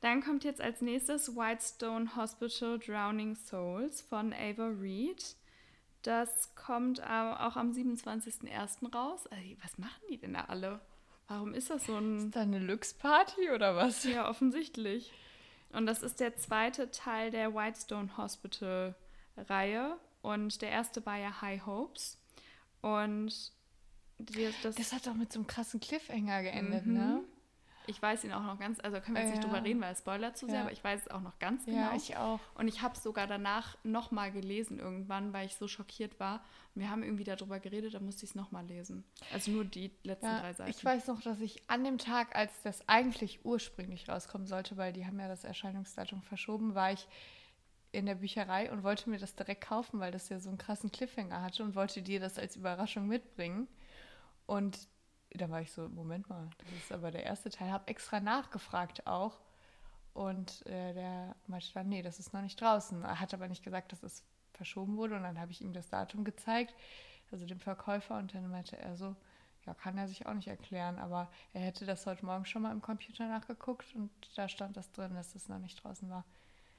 Dann 0.00 0.22
kommt 0.22 0.44
jetzt 0.44 0.60
als 0.60 0.80
nächstes 0.80 1.36
Whitestone 1.36 2.16
Hospital 2.16 2.78
Drowning 2.78 3.34
Souls 3.36 4.00
von 4.00 4.32
Ava 4.32 4.68
Reed. 4.68 5.36
Das 6.02 6.54
kommt 6.54 7.02
auch 7.02 7.56
am 7.56 7.72
27.01. 7.72 8.94
raus. 8.94 9.26
Ey, 9.26 9.56
was 9.62 9.76
machen 9.78 10.02
die 10.10 10.18
denn 10.18 10.34
da 10.34 10.44
alle? 10.46 10.80
Warum 11.28 11.54
ist 11.54 11.70
das 11.70 11.86
so 11.86 11.96
ein... 11.96 12.18
Ist 12.18 12.36
da 12.36 12.40
eine 12.42 12.58
Lux-Party 12.58 13.50
oder 13.50 13.76
was? 13.76 14.04
Ja, 14.04 14.28
offensichtlich. 14.28 15.12
Und 15.72 15.86
das 15.86 16.02
ist 16.02 16.20
der 16.20 16.36
zweite 16.36 16.90
Teil 16.90 17.30
der 17.30 17.54
Whitestone 17.54 18.16
Hospital 18.16 18.94
Reihe. 19.36 19.96
Und 20.22 20.62
der 20.62 20.70
erste 20.70 21.04
war 21.06 21.16
ja 21.18 21.40
High 21.40 21.64
Hopes. 21.66 22.18
Und 22.82 23.52
die, 24.18 24.48
das, 24.62 24.74
Das 24.76 24.92
hat 24.92 25.06
doch 25.06 25.14
mit 25.14 25.32
so 25.32 25.38
einem 25.40 25.46
krassen 25.46 25.80
Cliffhanger 25.80 26.42
geendet, 26.42 26.86
Mhm. 26.86 26.92
ne? 26.94 27.24
Ich 27.86 28.00
weiß 28.00 28.24
ihn 28.24 28.32
auch 28.32 28.42
noch 28.42 28.58
ganz, 28.58 28.80
also 28.80 29.00
können 29.00 29.16
wir 29.16 29.22
jetzt 29.22 29.30
nicht 29.32 29.44
Ja. 29.44 29.50
drüber 29.50 29.64
reden, 29.64 29.80
weil 29.80 29.92
es 29.92 29.98
Spoiler 29.98 30.34
zu 30.34 30.46
sehr, 30.46 30.56
Ja. 30.56 30.60
aber 30.62 30.72
ich 30.72 30.82
weiß 30.82 31.02
es 31.02 31.10
auch 31.10 31.20
noch 31.20 31.38
ganz 31.38 31.64
genau. 31.66 31.78
Ja, 31.90 31.94
ich 31.96 32.16
auch. 32.16 32.40
Und 32.54 32.68
ich 32.68 32.80
habe 32.82 32.94
es 32.94 33.02
sogar 33.02 33.26
danach 33.26 33.76
nochmal 33.84 34.32
gelesen 34.32 34.78
irgendwann, 34.78 35.32
weil 35.32 35.46
ich 35.46 35.56
so 35.56 35.68
schockiert 35.68 36.18
war. 36.18 36.42
Und 36.74 36.80
wir 36.82 36.90
haben 36.90 37.02
irgendwie 37.02 37.24
darüber 37.24 37.60
geredet, 37.60 37.94
da 37.94 38.00
musste 38.00 38.24
ich 38.24 38.30
es 38.30 38.34
nochmal 38.34 38.64
lesen. 38.66 39.04
Also 39.32 39.50
nur 39.50 39.64
die 39.64 39.90
letzten 40.02 40.26
Ja, 40.26 40.40
drei 40.40 40.52
Seiten. 40.54 40.70
ich 40.70 40.84
weiß 40.84 41.06
noch, 41.08 41.20
dass 41.22 41.40
ich 41.40 41.62
an 41.68 41.84
dem 41.84 41.98
Tag, 41.98 42.34
als 42.34 42.52
das 42.62 42.88
eigentlich 42.88 43.44
ursprünglich 43.44 44.08
rauskommen 44.08 44.46
sollte, 44.46 44.76
weil 44.76 44.92
die 44.92 45.06
haben 45.06 45.18
ja 45.20 45.28
das 45.28 45.44
Erscheinungsdatum 45.44 46.22
verschoben, 46.22 46.74
war 46.74 46.92
ich 46.92 47.06
in 47.92 48.06
der 48.06 48.16
Bücherei 48.16 48.72
und 48.72 48.82
wollte 48.82 49.08
mir 49.08 49.18
das 49.18 49.36
direkt 49.36 49.62
kaufen, 49.64 50.00
weil 50.00 50.10
das 50.10 50.28
ja 50.28 50.40
so 50.40 50.48
einen 50.48 50.58
krassen 50.58 50.90
Cliffhanger 50.90 51.42
hatte 51.42 51.62
und 51.62 51.76
wollte 51.76 52.02
dir 52.02 52.18
das 52.18 52.38
als 52.38 52.56
Überraschung 52.56 53.06
mitbringen. 53.06 53.68
Und 54.46 54.88
da 55.34 55.50
war 55.50 55.60
ich 55.60 55.72
so, 55.72 55.88
Moment 55.88 56.28
mal, 56.28 56.48
das 56.58 56.72
ist 56.72 56.92
aber 56.92 57.10
der 57.10 57.24
erste 57.24 57.50
Teil. 57.50 57.70
Habe 57.70 57.88
extra 57.88 58.20
nachgefragt 58.20 59.06
auch. 59.06 59.40
Und 60.12 60.64
äh, 60.66 60.94
der 60.94 61.34
meinte 61.48 61.72
dann, 61.74 61.88
nee, 61.88 62.02
das 62.02 62.20
ist 62.20 62.32
noch 62.32 62.42
nicht 62.42 62.60
draußen. 62.60 63.02
Er 63.02 63.18
hat 63.18 63.34
aber 63.34 63.48
nicht 63.48 63.64
gesagt, 63.64 63.92
dass 63.92 64.02
es 64.02 64.22
verschoben 64.52 64.96
wurde. 64.96 65.16
Und 65.16 65.24
dann 65.24 65.40
habe 65.40 65.50
ich 65.50 65.60
ihm 65.60 65.72
das 65.72 65.88
Datum 65.88 66.24
gezeigt, 66.24 66.74
also 67.32 67.46
dem 67.46 67.58
Verkäufer. 67.58 68.16
Und 68.18 68.34
dann 68.34 68.48
meinte 68.48 68.78
er 68.78 68.96
so, 68.96 69.16
ja, 69.66 69.74
kann 69.74 69.98
er 69.98 70.06
sich 70.06 70.26
auch 70.26 70.34
nicht 70.34 70.48
erklären. 70.48 70.98
Aber 70.98 71.30
er 71.52 71.62
hätte 71.62 71.84
das 71.84 72.06
heute 72.06 72.24
Morgen 72.24 72.46
schon 72.46 72.62
mal 72.62 72.70
im 72.72 72.82
Computer 72.82 73.26
nachgeguckt 73.26 73.94
und 73.94 74.10
da 74.36 74.48
stand 74.48 74.76
das 74.76 74.92
drin, 74.92 75.14
dass 75.14 75.34
es 75.34 75.48
noch 75.48 75.58
nicht 75.58 75.82
draußen 75.82 76.08
war. 76.08 76.24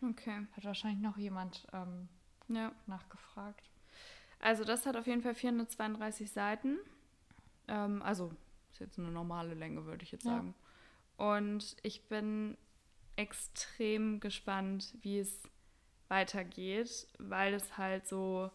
Okay, 0.02 0.48
Hat 0.56 0.66
wahrscheinlich 0.66 1.02
noch 1.02 1.18
jemand 1.18 1.68
ähm, 1.74 2.08
ja. 2.48 2.72
nachgefragt. 2.86 3.70
Also 4.40 4.64
das 4.64 4.86
hat 4.86 4.96
auf 4.96 5.08
jeden 5.08 5.22
Fall 5.22 5.36
432 5.36 6.32
Seiten. 6.32 6.78
Ähm, 7.68 8.02
also 8.02 8.32
ist 8.76 8.80
jetzt 8.82 9.00
eine 9.00 9.10
normale 9.10 9.54
Länge, 9.54 9.86
würde 9.86 10.04
ich 10.04 10.12
jetzt 10.12 10.26
Ja. 10.26 10.32
sagen. 10.32 10.54
Und 11.18 11.78
ich 11.82 12.08
bin 12.10 12.58
extrem 13.16 14.20
gespannt, 14.20 14.94
wie 15.02 15.20
es 15.20 15.44
weitergeht, 16.10 17.08
weil 17.18 17.54
es 17.54 17.78
halt 17.78 18.08
so 18.08 18.52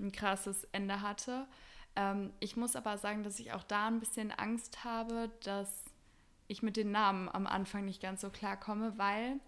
ein 0.00 0.10
krasses 0.10 0.64
Ende 0.72 1.02
hatte. 1.02 1.46
Ähm, 1.96 2.32
ich 2.40 2.56
muss 2.56 2.76
aber 2.76 2.96
sagen, 2.96 3.22
dass 3.22 3.38
ich 3.38 3.52
auch 3.52 3.62
da 3.62 3.88
ein 3.88 4.00
bisschen 4.00 4.32
Angst 4.32 4.84
habe, 4.84 5.30
dass 5.42 5.84
ich 6.46 6.62
mit 6.62 6.76
den 6.76 6.90
Namen 6.90 7.28
am 7.28 7.46
Anfang 7.46 7.84
nicht 7.84 8.00
ganz 8.00 8.22
so 8.22 8.30
klar 8.30 8.56
komme, 8.58 8.96
weil 8.96 9.38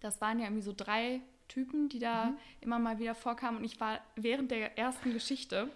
das 0.00 0.20
waren 0.20 0.40
ja 0.40 0.46
irgendwie 0.46 0.62
so 0.62 0.74
drei 0.76 1.20
Typen, 1.46 1.88
die 1.88 2.00
da 2.00 2.26
mhm. 2.26 2.38
immer 2.60 2.78
mal 2.80 2.98
wieder 2.98 3.14
vorkamen 3.14 3.58
und 3.58 3.64
ich 3.64 3.78
war 3.78 4.00
während 4.16 4.50
der 4.50 4.76
ersten 4.76 5.12
Geschichte 5.12 5.70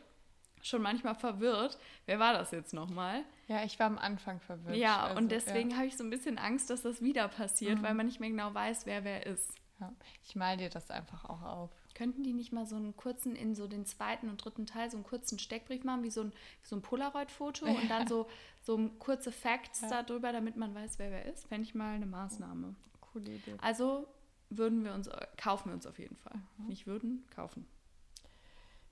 schon 0.63 0.83
manchmal 0.83 1.15
verwirrt. 1.15 1.79
Wer 2.07 2.19
war 2.19 2.33
das 2.33 2.51
jetzt 2.53 2.73
nochmal? 2.73 3.25
Ja, 3.49 3.65
ich 3.65 3.79
war 3.79 3.87
am 3.87 3.99
Anfang 3.99 4.41
verwirrt. 4.41 4.77
Ja, 4.77 5.05
also, 5.05 5.19
und 5.19 5.31
deswegen 5.31 5.71
ja. 5.71 5.77
habe 5.77 5.87
ich 5.87 5.97
so 5.97 6.05
ein 6.05 6.11
bisschen 6.11 6.39
Angst, 6.39 6.71
dass 6.71 6.83
das 6.83 7.03
wieder 7.03 7.29
passiert, 7.29 7.79
mhm. 7.79 7.83
weil 7.83 7.95
man 7.95 8.07
nicht 8.07 8.21
mehr 8.21 8.31
genau 8.31 8.55
weiß, 8.55 8.87
wer 8.87 9.05
wer 9.05 9.27
ist. 9.27 9.53
Ja, 9.81 9.93
ich 10.23 10.37
mal 10.37 10.57
dir 10.57 10.71
das 10.71 10.91
einfach 10.91 11.25
auch 11.25 11.43
auf. 11.43 11.71
Könnten 11.95 12.23
die 12.23 12.33
nicht 12.33 12.53
mal 12.53 12.65
so 12.65 12.77
einen 12.77 12.97
kurzen, 12.97 13.35
in 13.37 13.55
so 13.55 13.67
den 13.67 13.85
zweiten 13.85 14.29
und 14.29 14.43
dritten 14.43 14.65
Teil, 14.65 14.91
so 14.91 14.97
einen 14.97 15.05
kurzen 15.05 15.39
Steckbrief 15.39 15.85
machen, 15.85 16.05
wie 16.05 16.11
so 16.11 16.23
ein, 16.23 16.31
wie 16.31 16.67
so 16.67 16.77
ein 16.77 16.83
Polaroid-Foto 16.83 17.67
und 17.67 17.91
dann 17.91 18.07
so, 18.09 18.29
so 18.63 18.89
kurze 18.99 19.33
Facts 19.33 19.83
ja. 19.83 20.03
darüber, 20.03 20.33
damit 20.33 20.57
man 20.57 20.75
weiß, 20.75 20.99
wer 20.99 21.11
wer 21.11 21.27
ist? 21.27 21.47
Fände 21.49 21.65
ich 21.65 21.75
mal 21.75 21.95
eine 21.95 22.07
Maßnahme. 22.07 22.75
Coole 23.01 23.33
Idee. 23.33 23.57
Also 23.61 24.07
würden 24.51 24.85
wir 24.85 24.95
uns, 24.95 25.11
kaufen 25.37 25.71
wir 25.71 25.75
uns 25.75 25.87
auf 25.87 25.99
jeden 25.99 26.17
Fall. 26.17 26.41
Mhm. 26.59 26.67
Nicht 26.69 26.87
würden, 26.87 27.25
kaufen. 27.35 27.67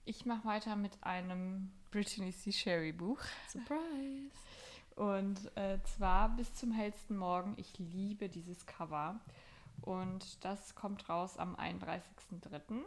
Ich 0.05 0.25
mache 0.25 0.45
weiter 0.45 0.77
mit 0.77 0.93
einem 1.03 1.71
Brittany 1.91 2.33
C. 2.33 2.53
Sherry 2.53 2.93
Buch. 2.93 3.21
Surprise! 3.49 4.31
Und 4.97 5.57
äh, 5.57 5.79
zwar 5.97 6.31
bis 6.31 6.55
zum 6.55 6.73
hellsten 6.73 7.17
Morgen. 7.17 7.55
Ich 7.57 7.79
liebe 7.79 8.29
dieses 8.29 8.67
Cover. 8.67 9.21
Und 9.83 10.45
das 10.45 10.75
kommt 10.75 11.09
raus 11.09 11.39
am 11.39 11.55
31.03. 11.57 12.83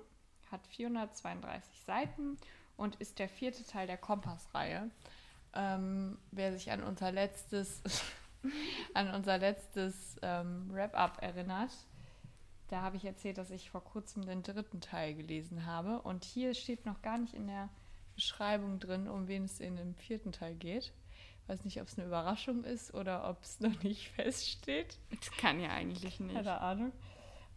Hat 0.52 0.68
432 0.68 1.82
Seiten 1.82 2.38
und 2.78 2.96
ist 2.98 3.20
der 3.20 3.30
vierte 3.30 3.66
Teil 3.66 3.88
der 3.88 3.98
Kompass-Reihe. 3.98 4.90
Ähm, 5.54 6.18
wer 6.32 6.54
sich 6.54 6.72
an 6.72 6.84
unser 6.84 7.12
letztes, 7.12 7.82
an 8.94 9.14
unser 9.14 9.38
letztes 9.38 10.18
ähm, 10.22 10.70
Wrap-up 10.72 11.22
erinnert, 11.22 11.72
da 12.70 12.82
habe 12.82 12.98
ich 12.98 13.06
erzählt, 13.06 13.38
dass 13.38 13.52
ich 13.52 13.70
vor 13.70 13.84
kurzem 13.84 14.26
den 14.26 14.44
dritten 14.44 14.82
Teil 14.82 15.14
gelesen 15.14 15.66
habe. 15.66 16.02
Und 16.02 16.24
hier 16.24 16.54
steht 16.54 16.86
noch 16.86 17.02
gar 17.02 17.18
nicht 17.18 17.34
in 17.34 17.48
der 17.48 17.70
Beschreibung 18.16 18.80
drin, 18.80 19.08
um 19.08 19.28
wen 19.28 19.46
es 19.46 19.60
in 19.60 19.76
dem 19.76 19.96
vierten 19.96 20.32
Teil 20.32 20.56
geht. 20.56 20.94
Ich 21.44 21.50
weiß 21.50 21.66
nicht, 21.66 21.82
ob 21.82 21.88
es 21.88 21.98
eine 21.98 22.08
Überraschung 22.08 22.64
ist 22.64 22.94
oder 22.94 23.30
ob 23.30 23.44
es 23.44 23.60
noch 23.60 23.84
nicht 23.84 24.08
feststeht. 24.16 24.98
Das 25.10 25.32
kann 25.32 25.60
ja 25.60 25.70
eigentlich 25.70 26.20
nicht. 26.20 26.36
Keine 26.36 26.62
Ahnung. 26.62 26.94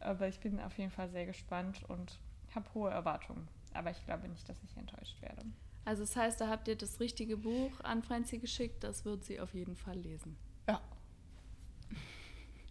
Aber 0.00 0.28
ich 0.28 0.40
bin 0.40 0.60
auf 0.60 0.76
jeden 0.76 0.90
Fall 0.90 1.08
sehr 1.08 1.24
gespannt 1.24 1.82
und 1.88 2.18
habe 2.54 2.66
hohe 2.74 2.90
Erwartungen. 2.90 3.48
Aber 3.74 3.90
ich 3.90 4.04
glaube 4.04 4.28
nicht, 4.28 4.48
dass 4.48 4.62
ich 4.64 4.76
enttäuscht 4.76 5.20
werde. 5.22 5.44
Also 5.84 6.02
das 6.02 6.16
heißt, 6.16 6.40
da 6.40 6.48
habt 6.48 6.66
ihr 6.66 6.76
das 6.76 6.98
richtige 6.98 7.36
Buch 7.36 7.80
an 7.80 8.02
Franzi 8.02 8.38
geschickt. 8.38 8.82
Das 8.82 9.04
wird 9.04 9.24
sie 9.24 9.38
auf 9.38 9.54
jeden 9.54 9.76
Fall 9.76 9.96
lesen. 9.96 10.36
Ja. 10.68 10.80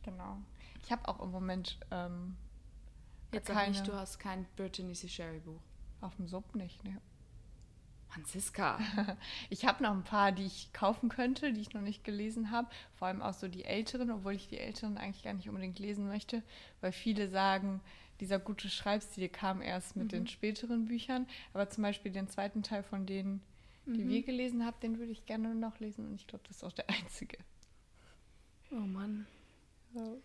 Genau. 0.03 0.37
Ich 0.85 0.91
habe 0.91 1.07
auch 1.07 1.19
im 1.19 1.31
Moment 1.31 1.79
ähm, 1.89 2.37
Jetzt 3.31 3.47
keine... 3.47 3.71
nicht, 3.71 3.87
du 3.87 3.93
hast 3.93 4.19
kein 4.19 4.45
Brittany 4.55 4.93
C. 4.93 5.07
Sherry 5.07 5.39
Buch. 5.39 5.59
Auf 5.99 6.15
dem 6.15 6.27
Sub 6.27 6.53
nicht, 6.53 6.83
ne. 6.83 7.01
Franziska. 8.07 8.79
ich 9.49 9.65
habe 9.65 9.81
noch 9.81 9.91
ein 9.91 10.03
paar, 10.03 10.31
die 10.31 10.45
ich 10.45 10.71
kaufen 10.73 11.09
könnte, 11.09 11.51
die 11.51 11.61
ich 11.61 11.73
noch 11.73 11.81
nicht 11.81 12.03
gelesen 12.03 12.51
habe. 12.51 12.69
Vor 12.93 13.07
allem 13.07 13.23
auch 13.23 13.33
so 13.33 13.47
die 13.47 13.65
älteren, 13.65 14.11
obwohl 14.11 14.33
ich 14.33 14.47
die 14.47 14.59
älteren 14.59 14.97
eigentlich 14.99 15.23
gar 15.23 15.33
nicht 15.33 15.49
unbedingt 15.49 15.79
lesen 15.79 16.07
möchte, 16.07 16.43
weil 16.81 16.91
viele 16.91 17.29
sagen, 17.29 17.81
dieser 18.19 18.37
gute 18.37 18.69
Schreibstil 18.69 19.27
kam 19.27 19.63
erst 19.63 19.95
mit 19.95 20.05
mhm. 20.05 20.09
den 20.09 20.27
späteren 20.27 20.85
Büchern. 20.85 21.27
Aber 21.53 21.67
zum 21.67 21.81
Beispiel 21.81 22.11
den 22.11 22.29
zweiten 22.29 22.61
Teil 22.61 22.83
von 22.83 23.07
denen, 23.07 23.41
die 23.87 24.03
mhm. 24.03 24.09
wir 24.09 24.23
gelesen 24.23 24.65
haben, 24.65 24.79
den 24.81 24.99
würde 24.99 25.11
ich 25.11 25.25
gerne 25.25 25.55
noch 25.55 25.79
lesen 25.79 26.05
und 26.07 26.13
ich 26.13 26.27
glaube, 26.27 26.45
das 26.47 26.57
ist 26.57 26.63
auch 26.63 26.71
der 26.71 26.89
einzige. 26.89 27.39
Oh 28.71 28.75
Mann. 28.75 29.25
So. 29.95 30.21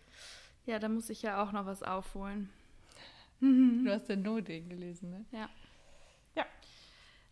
Ja, 0.65 0.79
da 0.79 0.89
muss 0.89 1.09
ich 1.09 1.21
ja 1.21 1.43
auch 1.43 1.51
noch 1.51 1.65
was 1.65 1.83
aufholen. 1.83 2.49
Du 3.39 3.89
hast 3.89 4.07
den 4.07 4.21
No 4.21 4.39
den 4.39 4.69
gelesen, 4.69 5.09
ne? 5.09 5.25
Ja. 5.31 5.49
Ja. 6.35 6.45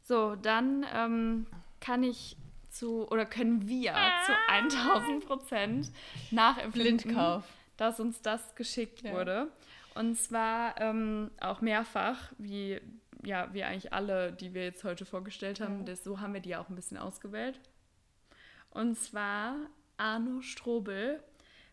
So, 0.01 0.35
dann 0.35 0.83
ähm, 0.91 1.45
kann 1.79 2.01
ich 2.01 2.35
zu, 2.69 3.07
oder 3.09 3.25
können 3.25 3.67
wir 3.67 3.93
zu 4.25 4.33
1000 4.47 5.25
Prozent 5.25 5.91
nachempfinden, 6.31 6.97
Blindkauf. 6.97 7.43
dass 7.77 7.99
uns 7.99 8.21
das 8.21 8.55
geschickt 8.55 9.03
ja. 9.03 9.11
wurde. 9.13 9.51
Und 9.95 10.17
zwar 10.17 10.79
ähm, 10.81 11.31
auch 11.39 11.61
mehrfach, 11.61 12.31
wie, 12.37 12.79
ja, 13.23 13.53
wie 13.53 13.63
eigentlich 13.63 13.93
alle, 13.93 14.31
die 14.31 14.53
wir 14.53 14.63
jetzt 14.63 14.83
heute 14.83 15.05
vorgestellt 15.05 15.59
haben. 15.59 15.79
Ja. 15.79 15.85
Das, 15.85 16.03
so 16.03 16.19
haben 16.19 16.33
wir 16.33 16.41
die 16.41 16.55
auch 16.55 16.69
ein 16.69 16.75
bisschen 16.75 16.97
ausgewählt. 16.97 17.59
Und 18.71 18.97
zwar 18.97 19.55
Arno 19.97 20.41
Strobel, 20.41 21.21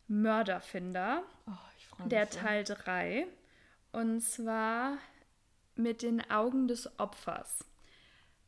Mörderfinder, 0.08 1.22
oh, 1.46 2.06
der 2.06 2.26
so. 2.26 2.38
Teil 2.38 2.64
3. 2.64 3.26
Und 3.92 4.20
zwar 4.20 4.98
mit 5.74 6.02
den 6.02 6.30
Augen 6.30 6.68
des 6.68 6.98
Opfers. 6.98 7.64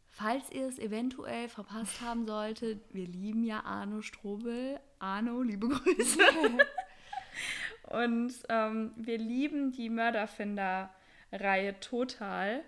Falls 0.06 0.50
ihr 0.50 0.66
es 0.66 0.78
eventuell 0.78 1.48
verpasst 1.48 2.00
haben 2.02 2.26
solltet, 2.26 2.82
wir 2.92 3.06
lieben 3.06 3.44
ja 3.44 3.64
Arno 3.64 4.02
Strobel. 4.02 4.80
Arno, 4.98 5.42
liebe 5.42 5.68
Grüße. 5.68 6.18
Und 7.84 8.34
ähm, 8.48 8.92
wir 8.96 9.18
lieben 9.18 9.72
die 9.72 9.88
Mörderfinder-Reihe 9.88 11.80
total. 11.80 12.62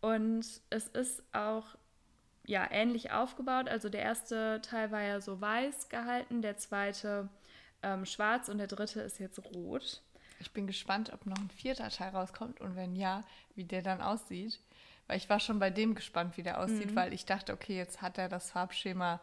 Und 0.00 0.44
es 0.70 0.88
ist 0.88 1.22
auch 1.32 1.76
ja, 2.44 2.66
ähnlich 2.70 3.10
aufgebaut. 3.12 3.68
Also 3.68 3.88
der 3.88 4.02
erste 4.02 4.60
Teil 4.62 4.90
war 4.90 5.02
ja 5.02 5.20
so 5.20 5.40
weiß 5.40 5.88
gehalten, 5.88 6.42
der 6.42 6.56
zweite 6.56 7.28
ähm, 7.82 8.04
schwarz 8.04 8.48
und 8.48 8.58
der 8.58 8.66
dritte 8.66 9.00
ist 9.00 9.18
jetzt 9.18 9.38
rot. 9.44 10.02
Ich 10.40 10.52
bin 10.52 10.66
gespannt, 10.66 11.12
ob 11.12 11.26
noch 11.26 11.38
ein 11.38 11.50
vierter 11.50 11.90
Teil 11.90 12.10
rauskommt 12.10 12.60
und 12.60 12.76
wenn 12.76 12.94
ja, 12.94 13.24
wie 13.54 13.64
der 13.64 13.82
dann 13.82 14.00
aussieht. 14.00 14.60
Weil 15.06 15.16
ich 15.16 15.28
war 15.28 15.40
schon 15.40 15.58
bei 15.58 15.70
dem 15.70 15.94
gespannt, 15.94 16.36
wie 16.36 16.42
der 16.42 16.60
aussieht, 16.60 16.90
mhm. 16.90 16.96
weil 16.96 17.12
ich 17.12 17.24
dachte, 17.24 17.52
okay, 17.52 17.76
jetzt 17.76 18.02
hat 18.02 18.18
er 18.18 18.28
das 18.28 18.50
Farbschema 18.50 19.20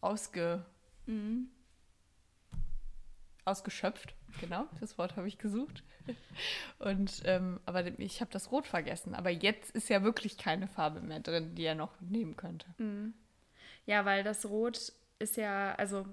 ausge... 0.00 0.64
Mhm. 1.06 1.48
ausgeschöpft. 3.44 4.14
Genau, 4.40 4.66
das 4.80 4.98
Wort 4.98 5.16
habe 5.16 5.28
ich 5.28 5.38
gesucht. 5.38 5.82
Und 6.78 7.22
ähm, 7.24 7.60
aber 7.66 7.86
ich 7.98 8.20
habe 8.20 8.30
das 8.30 8.50
Rot 8.50 8.66
vergessen. 8.66 9.14
Aber 9.14 9.30
jetzt 9.30 9.70
ist 9.70 9.88
ja 9.88 10.02
wirklich 10.02 10.36
keine 10.36 10.66
Farbe 10.66 11.00
mehr 11.00 11.20
drin, 11.20 11.54
die 11.54 11.64
er 11.64 11.74
noch 11.74 12.00
nehmen 12.00 12.36
könnte. 12.36 12.66
Mhm. 12.78 13.14
Ja, 13.86 14.04
weil 14.04 14.24
das 14.24 14.46
Rot 14.46 14.92
ist 15.18 15.36
ja, 15.36 15.74
also 15.74 16.06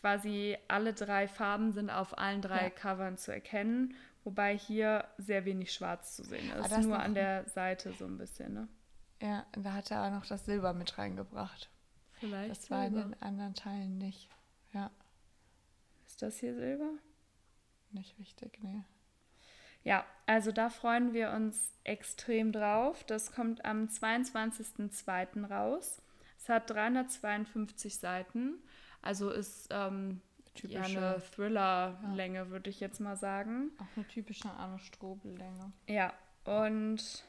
quasi 0.00 0.56
alle 0.68 0.92
drei 0.92 1.28
Farben 1.28 1.72
sind 1.72 1.90
auf 1.90 2.18
allen 2.18 2.42
drei 2.42 2.64
ja. 2.64 2.70
Covern 2.70 3.16
zu 3.16 3.32
erkennen, 3.32 3.94
wobei 4.24 4.56
hier 4.56 5.06
sehr 5.18 5.44
wenig 5.44 5.72
Schwarz 5.72 6.16
zu 6.16 6.24
sehen 6.24 6.50
ist. 6.50 6.78
Nur 6.78 6.98
an 6.98 7.14
der 7.14 7.48
Seite 7.48 7.92
so 7.92 8.06
ein 8.06 8.18
bisschen, 8.18 8.54
ne? 8.54 8.68
Ja, 9.20 9.44
da 9.52 9.74
hat 9.74 9.90
er 9.90 10.04
auch 10.04 10.10
noch 10.10 10.26
das 10.26 10.46
Silber 10.46 10.72
mit 10.72 10.96
reingebracht. 10.96 11.68
Vielleicht. 12.12 12.50
Das 12.50 12.70
war 12.70 12.84
Silber. 12.84 13.02
in 13.02 13.10
den 13.10 13.22
anderen 13.22 13.54
Teilen 13.54 13.98
nicht. 13.98 14.28
Ja. 14.72 14.90
Ist 16.06 16.22
das 16.22 16.38
hier 16.38 16.54
Silber? 16.54 16.90
Nicht 17.92 18.18
wichtig, 18.18 18.58
nee. 18.62 18.82
Ja, 19.82 20.04
also 20.26 20.52
da 20.52 20.70
freuen 20.70 21.12
wir 21.12 21.30
uns 21.32 21.72
extrem 21.84 22.52
drauf. 22.52 23.04
Das 23.04 23.32
kommt 23.32 23.64
am 23.64 23.86
22.02. 23.86 25.46
raus. 25.46 26.02
Es 26.38 26.48
hat 26.48 26.70
352 26.70 27.98
Seiten 27.98 28.62
also 29.02 29.30
ist 29.30 29.68
ähm, 29.70 30.20
ja 30.66 30.82
eine 30.82 31.22
Thriller-Länge, 31.34 32.38
ja. 32.38 32.48
würde 32.50 32.70
ich 32.70 32.80
jetzt 32.80 33.00
mal 33.00 33.16
sagen. 33.16 33.70
Auch 33.78 33.96
eine 33.96 34.06
typische 34.08 34.50
Arno 34.50 34.78
Strobel-Länge. 34.78 35.72
Ja, 35.86 36.12
und. 36.44 37.24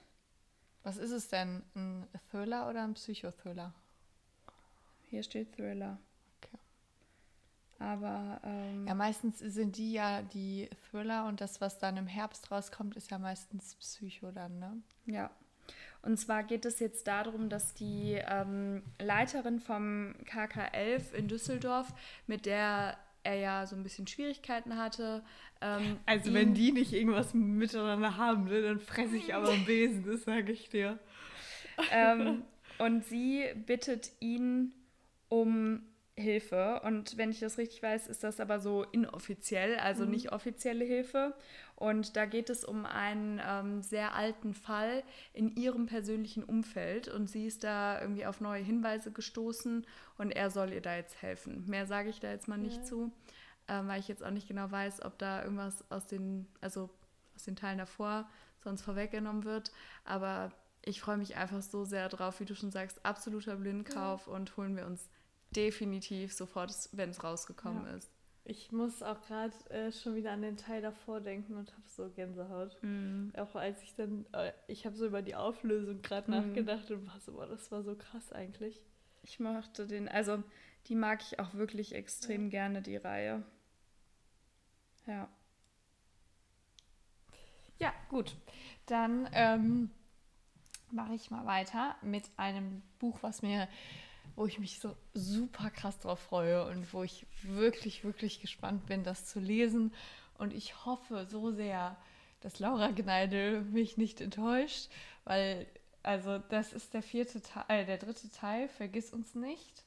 Was 0.84 0.98
ist 0.98 1.12
es 1.12 1.28
denn? 1.28 1.62
Ein 1.76 2.08
Thriller 2.32 2.68
oder 2.68 2.84
ein 2.84 2.96
Psychothriller? 2.96 3.72
Hier 5.04 5.22
steht 5.22 5.56
Thriller. 5.56 6.00
Okay. 6.38 6.58
Aber. 7.80 8.42
Ähm, 8.44 8.88
ja, 8.88 8.96
meistens 8.96 9.40
sind 9.40 9.78
die 9.78 9.94
ja 9.94 10.24
die 10.24 10.70
Thriller 10.90 11.28
und 11.28 11.40
das, 11.40 11.62
was 11.62 11.78
dann 11.78 11.98
im 11.98 12.08
Herbst 12.08 12.50
rauskommt, 12.50 12.96
ist 12.96 13.12
ja 13.12 13.20
meistens 13.20 13.76
Psycho 13.76 14.32
dann, 14.32 14.58
ne? 14.60 14.82
Ja. 15.06 15.30
Und 16.04 16.18
zwar 16.18 16.44
geht 16.44 16.66
es 16.66 16.80
jetzt 16.80 17.08
darum, 17.08 17.50
dass 17.50 17.74
die 17.74 18.20
ähm, 18.28 18.82
Leiterin 19.00 19.60
vom 19.60 20.16
KK11 20.26 21.14
in 21.14 21.28
Düsseldorf, 21.28 21.94
mit 22.26 22.46
der 22.46 22.98
er 23.24 23.36
ja 23.36 23.68
so 23.68 23.76
ein 23.76 23.84
bisschen 23.84 24.08
Schwierigkeiten 24.08 24.78
hatte. 24.78 25.24
Ähm, 25.62 26.00
also 26.08 26.34
wenn 26.34 26.56
die 26.56 26.72
nicht 26.72 26.94
irgendwas 26.94 27.36
miteinander 27.36 28.18
haben, 28.18 28.46
ne, 28.46 28.64
dann 28.64 28.80
fresse 28.80 29.16
ich 29.16 29.36
aber 29.36 29.50
am 29.50 29.66
Besen, 29.66 30.06
das 30.06 30.24
sage 30.24 30.52
ich 30.52 30.70
dir. 30.70 31.00
Ähm, 31.92 32.44
und 32.78 33.06
sie 33.06 33.46
bittet 33.66 34.12
ihn 34.20 34.72
um 35.30 35.82
Hilfe. 36.22 36.82
Und 36.84 37.18
wenn 37.18 37.32
ich 37.32 37.40
das 37.40 37.58
richtig 37.58 37.84
weiß, 37.84 38.08
ist 38.08 38.24
das 38.24 38.40
aber 38.40 38.60
so 38.60 38.84
inoffiziell, 38.84 39.78
also 39.78 40.06
mhm. 40.06 40.12
nicht 40.12 40.32
offizielle 40.32 40.86
Hilfe. 40.86 41.34
Und 41.76 42.16
da 42.16 42.26
geht 42.26 42.50
es 42.50 42.64
um 42.64 42.86
einen 42.86 43.42
ähm, 43.46 43.82
sehr 43.82 44.16
alten 44.16 44.54
Fall 44.54 45.04
in 45.34 45.56
ihrem 45.56 45.88
persönlichen 45.88 46.44
Umfeld. 46.44 47.08
Und 47.08 47.30
sie 47.30 47.48
ist 47.48 47.64
da 47.64 48.00
irgendwie 48.00 48.26
auf 48.26 48.40
neue 48.40 48.64
Hinweise 48.64 49.12
gestoßen 49.12 49.86
und 50.18 50.32
er 50.32 50.52
soll 50.52 50.72
ihr 50.72 50.82
da 50.82 50.96
jetzt 50.96 51.22
helfen. 51.22 51.64
Mehr 51.68 51.88
sage 51.88 52.10
ich 52.10 52.20
da 52.20 52.30
jetzt 52.30 52.48
mal 52.48 52.58
nicht 52.58 52.78
ja. 52.78 52.84
zu, 52.84 53.12
ähm, 53.68 53.88
weil 53.88 54.00
ich 54.00 54.08
jetzt 54.08 54.24
auch 54.24 54.32
nicht 54.32 54.48
genau 54.48 54.70
weiß, 54.70 55.04
ob 55.04 55.18
da 55.18 55.44
irgendwas 55.44 55.84
aus 55.90 56.08
den, 56.08 56.48
also 56.62 56.90
aus 57.36 57.44
den 57.44 57.56
Teilen 57.56 57.80
davor 57.80 58.30
sonst 58.64 58.84
vorweggenommen 58.84 59.44
wird. 59.44 59.72
Aber 60.06 60.52
ich 60.84 61.02
freue 61.02 61.18
mich 61.18 61.36
einfach 61.36 61.62
so 61.62 61.86
sehr 61.86 62.10
drauf, 62.10 62.40
wie 62.40 62.46
du 62.46 62.56
schon 62.56 62.72
sagst, 62.72 63.06
absoluter 63.06 63.56
Blindkauf 63.56 64.28
ja. 64.28 64.34
und 64.34 64.56
holen 64.58 64.76
wir 64.76 64.86
uns 64.86 65.10
definitiv 65.56 66.34
sofort, 66.34 66.72
wenn 66.94 67.10
es 67.10 67.24
rausgekommen 67.24 67.86
ja. 67.86 67.96
ist. 67.96 68.12
Ich 68.44 68.72
muss 68.72 69.04
auch 69.04 69.22
gerade 69.22 69.54
äh, 69.70 69.92
schon 69.92 70.16
wieder 70.16 70.32
an 70.32 70.42
den 70.42 70.58
Teil 70.58 70.82
davor 70.82 71.22
denken 71.22 71.56
und 71.56 71.72
habe 71.72 71.88
so 71.88 72.10
Gänsehaut. 72.10 72.76
Mm. 72.82 73.30
Auch 73.38 73.56
als 73.56 73.84
ich 73.84 73.94
dann, 73.94 74.26
äh, 74.34 74.52
ich 74.68 74.86
habe 74.86 74.96
so 74.96 75.06
über 75.06 75.22
die 75.22 75.36
Auflösung 75.36 76.02
gerade 76.02 76.30
mm. 76.30 76.34
nachgedacht 76.34 76.90
und 76.90 77.06
war 77.08 77.20
so, 77.20 77.34
boah, 77.34 77.46
das 77.46 77.72
war 77.72 77.84
so 77.84 77.96
krass 77.96 78.32
eigentlich. 78.32 78.82
Ich 79.22 79.40
mochte 79.40 79.86
den, 79.86 80.10
also 80.10 80.44
die 80.88 80.96
mag 80.96 81.22
ich 81.22 81.40
auch 81.40 81.54
wirklich 81.54 81.94
extrem 81.94 82.46
ja. 82.46 82.50
gerne, 82.50 82.82
die 82.82 82.98
Reihe. 82.98 83.44
Ja. 85.06 85.30
Ja, 87.78 87.94
gut. 88.10 88.36
Dann 88.88 89.30
ähm, 89.34 89.92
mache 90.92 91.14
ich 91.14 91.30
mal 91.30 91.46
weiter 91.46 91.96
mit 92.02 92.30
einem 92.38 92.82
Buch, 93.00 93.20
was 93.22 93.42
mir 93.42 93.68
wo 94.36 94.46
ich 94.46 94.60
mich 94.60 94.80
so 94.80 94.96
super 95.14 95.70
krass 95.70 96.00
drauf 96.00 96.20
freue 96.20 96.66
und 96.66 96.94
wo 96.94 97.04
ich 97.04 97.26
wirklich, 97.44 98.04
wirklich 98.04 98.42
gespannt 98.42 98.86
bin, 98.86 99.04
das 99.04 99.26
zu 99.26 99.40
lesen. 99.40 99.94
Und 100.38 100.54
ich 100.54 100.86
hoffe 100.86 101.28
so 101.30 101.52
sehr, 101.52 101.98
dass 102.42 102.60
Laura 102.60 102.92
Gneidel 102.92 103.62
mich 103.62 103.98
nicht 103.98 104.22
enttäuscht, 104.22 104.90
weil, 105.24 105.68
also, 106.04 106.40
das 106.40 106.74
ist 106.74 106.94
der 106.94 107.04
vierte 107.04 107.42
Teil, 107.42 107.66
äh, 107.68 107.86
der 107.86 107.98
dritte 107.98 108.30
Teil, 108.32 108.68
Vergiss 108.68 109.14
uns 109.14 109.36
nicht. 109.36 109.84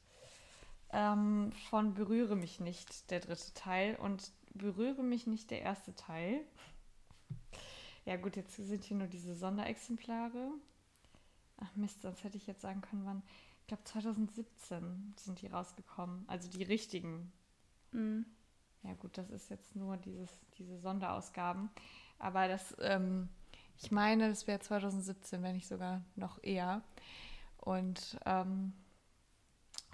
Ähm, 0.92 1.50
von 1.70 1.94
Berühre 1.94 2.36
mich 2.36 2.60
nicht, 2.60 3.10
der 3.10 3.20
dritte 3.20 3.52
Teil. 3.54 3.96
Und 3.96 4.30
Berühre 4.52 5.02
mich 5.02 5.26
nicht, 5.26 5.50
der 5.50 5.62
erste 5.62 5.94
Teil. 5.96 6.40
Ja, 8.04 8.16
gut, 8.16 8.36
jetzt 8.36 8.54
sind 8.54 8.84
hier 8.84 8.96
nur 8.96 9.08
diese 9.08 9.34
Sonderexemplare. 9.34 10.52
Ach 11.56 11.74
Mist, 11.74 12.02
sonst 12.02 12.22
hätte 12.22 12.36
ich 12.36 12.46
jetzt 12.46 12.60
sagen 12.60 12.80
können, 12.80 13.04
wann 13.04 13.22
ich 13.64 13.68
glaube 13.68 13.84
2017 13.84 15.14
sind 15.16 15.40
die 15.40 15.46
rausgekommen, 15.46 16.24
also 16.28 16.50
die 16.50 16.64
richtigen. 16.64 17.32
Mhm. 17.92 18.26
Ja 18.82 18.92
gut, 18.92 19.16
das 19.16 19.30
ist 19.30 19.48
jetzt 19.48 19.74
nur 19.74 19.96
dieses, 19.96 20.28
diese 20.58 20.78
Sonderausgaben. 20.78 21.70
Aber 22.18 22.46
das, 22.46 22.76
ähm, 22.80 23.30
ich 23.82 23.90
meine, 23.90 24.28
das 24.28 24.46
wäre 24.46 24.60
2017, 24.60 25.42
wenn 25.42 25.54
nicht 25.54 25.66
sogar 25.66 26.02
noch 26.14 26.42
eher. 26.42 26.82
Und 27.56 28.18
ähm, 28.26 28.74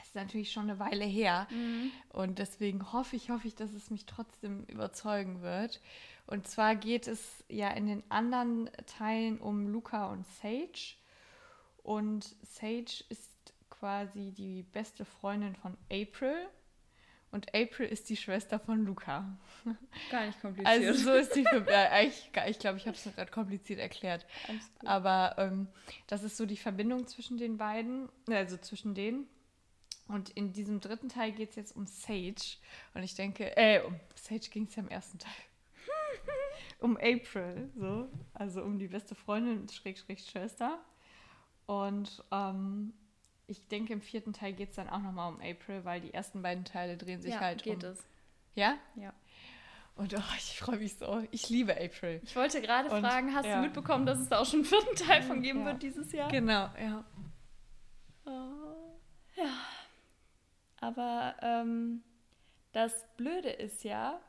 es 0.00 0.08
ist 0.08 0.14
natürlich 0.16 0.50
schon 0.50 0.68
eine 0.68 0.80
Weile 0.80 1.04
her. 1.04 1.46
Mhm. 1.52 1.92
Und 2.08 2.40
deswegen 2.40 2.92
hoffe 2.92 3.14
ich, 3.14 3.30
hoffe 3.30 3.46
ich, 3.46 3.54
dass 3.54 3.72
es 3.72 3.88
mich 3.90 4.04
trotzdem 4.04 4.64
überzeugen 4.64 5.42
wird. 5.42 5.80
Und 6.26 6.48
zwar 6.48 6.74
geht 6.74 7.06
es 7.06 7.44
ja 7.48 7.70
in 7.70 7.86
den 7.86 8.02
anderen 8.10 8.68
Teilen 8.86 9.38
um 9.38 9.68
Luca 9.68 10.10
und 10.10 10.26
Sage. 10.42 10.96
Und 11.84 12.34
Sage 12.42 13.04
ist 13.08 13.29
quasi 13.80 14.30
die 14.32 14.62
beste 14.62 15.04
Freundin 15.04 15.56
von 15.56 15.76
April. 15.90 16.36
Und 17.32 17.54
April 17.54 17.88
ist 17.88 18.10
die 18.10 18.16
Schwester 18.16 18.58
von 18.58 18.84
Luca. 18.84 19.38
Gar 20.10 20.26
nicht 20.26 20.40
kompliziert. 20.40 20.68
Also 20.68 20.92
so 20.92 21.14
ist 21.14 21.34
die 21.34 21.44
äh, 21.44 22.06
ich, 22.06 22.30
ich 22.48 22.58
glaube, 22.58 22.76
ich 22.76 22.86
habe 22.86 22.96
es 22.96 23.04
gerade 23.04 23.30
kompliziert 23.30 23.78
erklärt. 23.78 24.26
Aber 24.84 25.36
ähm, 25.38 25.68
das 26.08 26.24
ist 26.24 26.36
so 26.36 26.44
die 26.44 26.56
Verbindung 26.56 27.06
zwischen 27.06 27.38
den 27.38 27.56
beiden, 27.56 28.08
also 28.28 28.56
zwischen 28.56 28.94
denen. 28.94 29.28
Und 30.08 30.30
in 30.30 30.52
diesem 30.52 30.80
dritten 30.80 31.08
Teil 31.08 31.30
geht 31.30 31.50
es 31.50 31.56
jetzt 31.56 31.76
um 31.76 31.86
Sage. 31.86 32.58
Und 32.94 33.04
ich 33.04 33.14
denke, 33.14 33.56
äh, 33.56 33.80
um 33.82 33.98
Sage 34.16 34.48
ging 34.50 34.64
es 34.64 34.74
ja 34.74 34.82
im 34.82 34.88
ersten 34.88 35.18
Teil. 35.18 35.32
um 36.80 36.96
April, 36.96 37.70
so. 37.76 38.10
Also 38.34 38.62
um 38.62 38.78
die 38.78 38.88
beste 38.88 39.14
Freundin, 39.14 39.68
Schräg, 39.68 39.98
Schräg, 39.98 40.20
Schwester. 40.20 40.80
Und 41.66 42.24
ähm, 42.32 42.92
ich 43.50 43.66
denke, 43.66 43.92
im 43.92 44.00
vierten 44.00 44.32
Teil 44.32 44.52
geht 44.52 44.70
es 44.70 44.76
dann 44.76 44.88
auch 44.88 45.00
nochmal 45.00 45.32
um 45.32 45.40
April, 45.40 45.84
weil 45.84 46.00
die 46.00 46.14
ersten 46.14 46.40
beiden 46.40 46.64
Teile 46.64 46.96
drehen 46.96 47.20
sich 47.20 47.34
ja, 47.34 47.40
halt 47.40 47.64
geht 47.64 47.82
um. 47.82 47.90
es. 47.90 48.06
Ja? 48.54 48.76
Ja. 48.94 49.12
Und 49.96 50.14
oh, 50.14 50.34
ich 50.38 50.58
freue 50.58 50.78
mich 50.78 50.96
so. 50.96 51.22
Ich 51.32 51.48
liebe 51.48 51.72
April. 51.72 52.20
Ich 52.22 52.36
wollte 52.36 52.60
gerade 52.60 52.88
fragen, 52.88 53.34
hast 53.34 53.46
ja. 53.46 53.56
du 53.56 53.62
mitbekommen, 53.62 54.06
dass 54.06 54.20
es 54.20 54.28
da 54.28 54.38
auch 54.38 54.46
schon 54.46 54.60
einen 54.60 54.64
vierten 54.66 54.94
Teil 54.94 55.22
von 55.22 55.42
geben 55.42 55.60
ja. 55.60 55.66
wird 55.66 55.82
dieses 55.82 56.12
Jahr? 56.12 56.30
Genau, 56.30 56.70
ja. 56.80 57.04
Oh. 58.24 58.96
Ja. 59.36 59.52
Aber 60.80 61.34
ähm, 61.42 62.02
das 62.72 62.92
Blöde 63.16 63.50
ist 63.50 63.82
ja, 63.82 64.20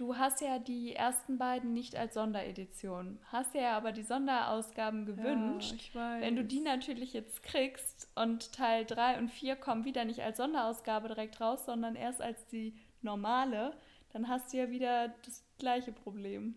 Du 0.00 0.16
hast 0.16 0.40
ja 0.40 0.58
die 0.58 0.96
ersten 0.96 1.36
beiden 1.36 1.74
nicht 1.74 1.94
als 1.94 2.14
Sonderedition. 2.14 3.18
Hast 3.26 3.54
ja 3.54 3.76
aber 3.76 3.92
die 3.92 4.02
Sonderausgaben 4.02 5.04
gewünscht. 5.04 5.90
Ja. 5.92 6.22
Wenn 6.22 6.36
du 6.36 6.42
die 6.42 6.60
natürlich 6.60 7.12
jetzt 7.12 7.42
kriegst 7.42 8.08
und 8.14 8.50
Teil 8.54 8.86
3 8.86 9.18
und 9.18 9.28
4 9.28 9.56
kommen 9.56 9.84
wieder 9.84 10.06
nicht 10.06 10.20
als 10.20 10.38
Sonderausgabe 10.38 11.08
direkt 11.08 11.38
raus, 11.42 11.66
sondern 11.66 11.96
erst 11.96 12.22
als 12.22 12.46
die 12.46 12.72
normale, 13.02 13.76
dann 14.14 14.26
hast 14.26 14.54
du 14.54 14.56
ja 14.56 14.70
wieder 14.70 15.08
das 15.26 15.44
gleiche 15.58 15.92
Problem. 15.92 16.56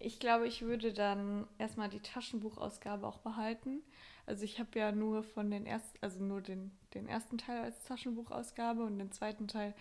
Ich 0.00 0.18
glaube, 0.18 0.48
ich 0.48 0.62
würde 0.62 0.92
dann 0.92 1.46
erstmal 1.58 1.90
die 1.90 2.00
Taschenbuchausgabe 2.00 3.06
auch 3.06 3.18
behalten. 3.18 3.84
Also 4.26 4.42
ich 4.42 4.58
habe 4.58 4.76
ja 4.76 4.90
nur 4.90 5.22
von 5.22 5.48
den 5.48 5.64
ersten, 5.64 5.96
also 6.00 6.24
nur 6.24 6.40
den, 6.40 6.72
den 6.94 7.06
ersten 7.06 7.38
Teil 7.38 7.62
als 7.62 7.84
Taschenbuchausgabe 7.84 8.82
und 8.82 8.98
den 8.98 9.12
zweiten 9.12 9.46
Teil 9.46 9.74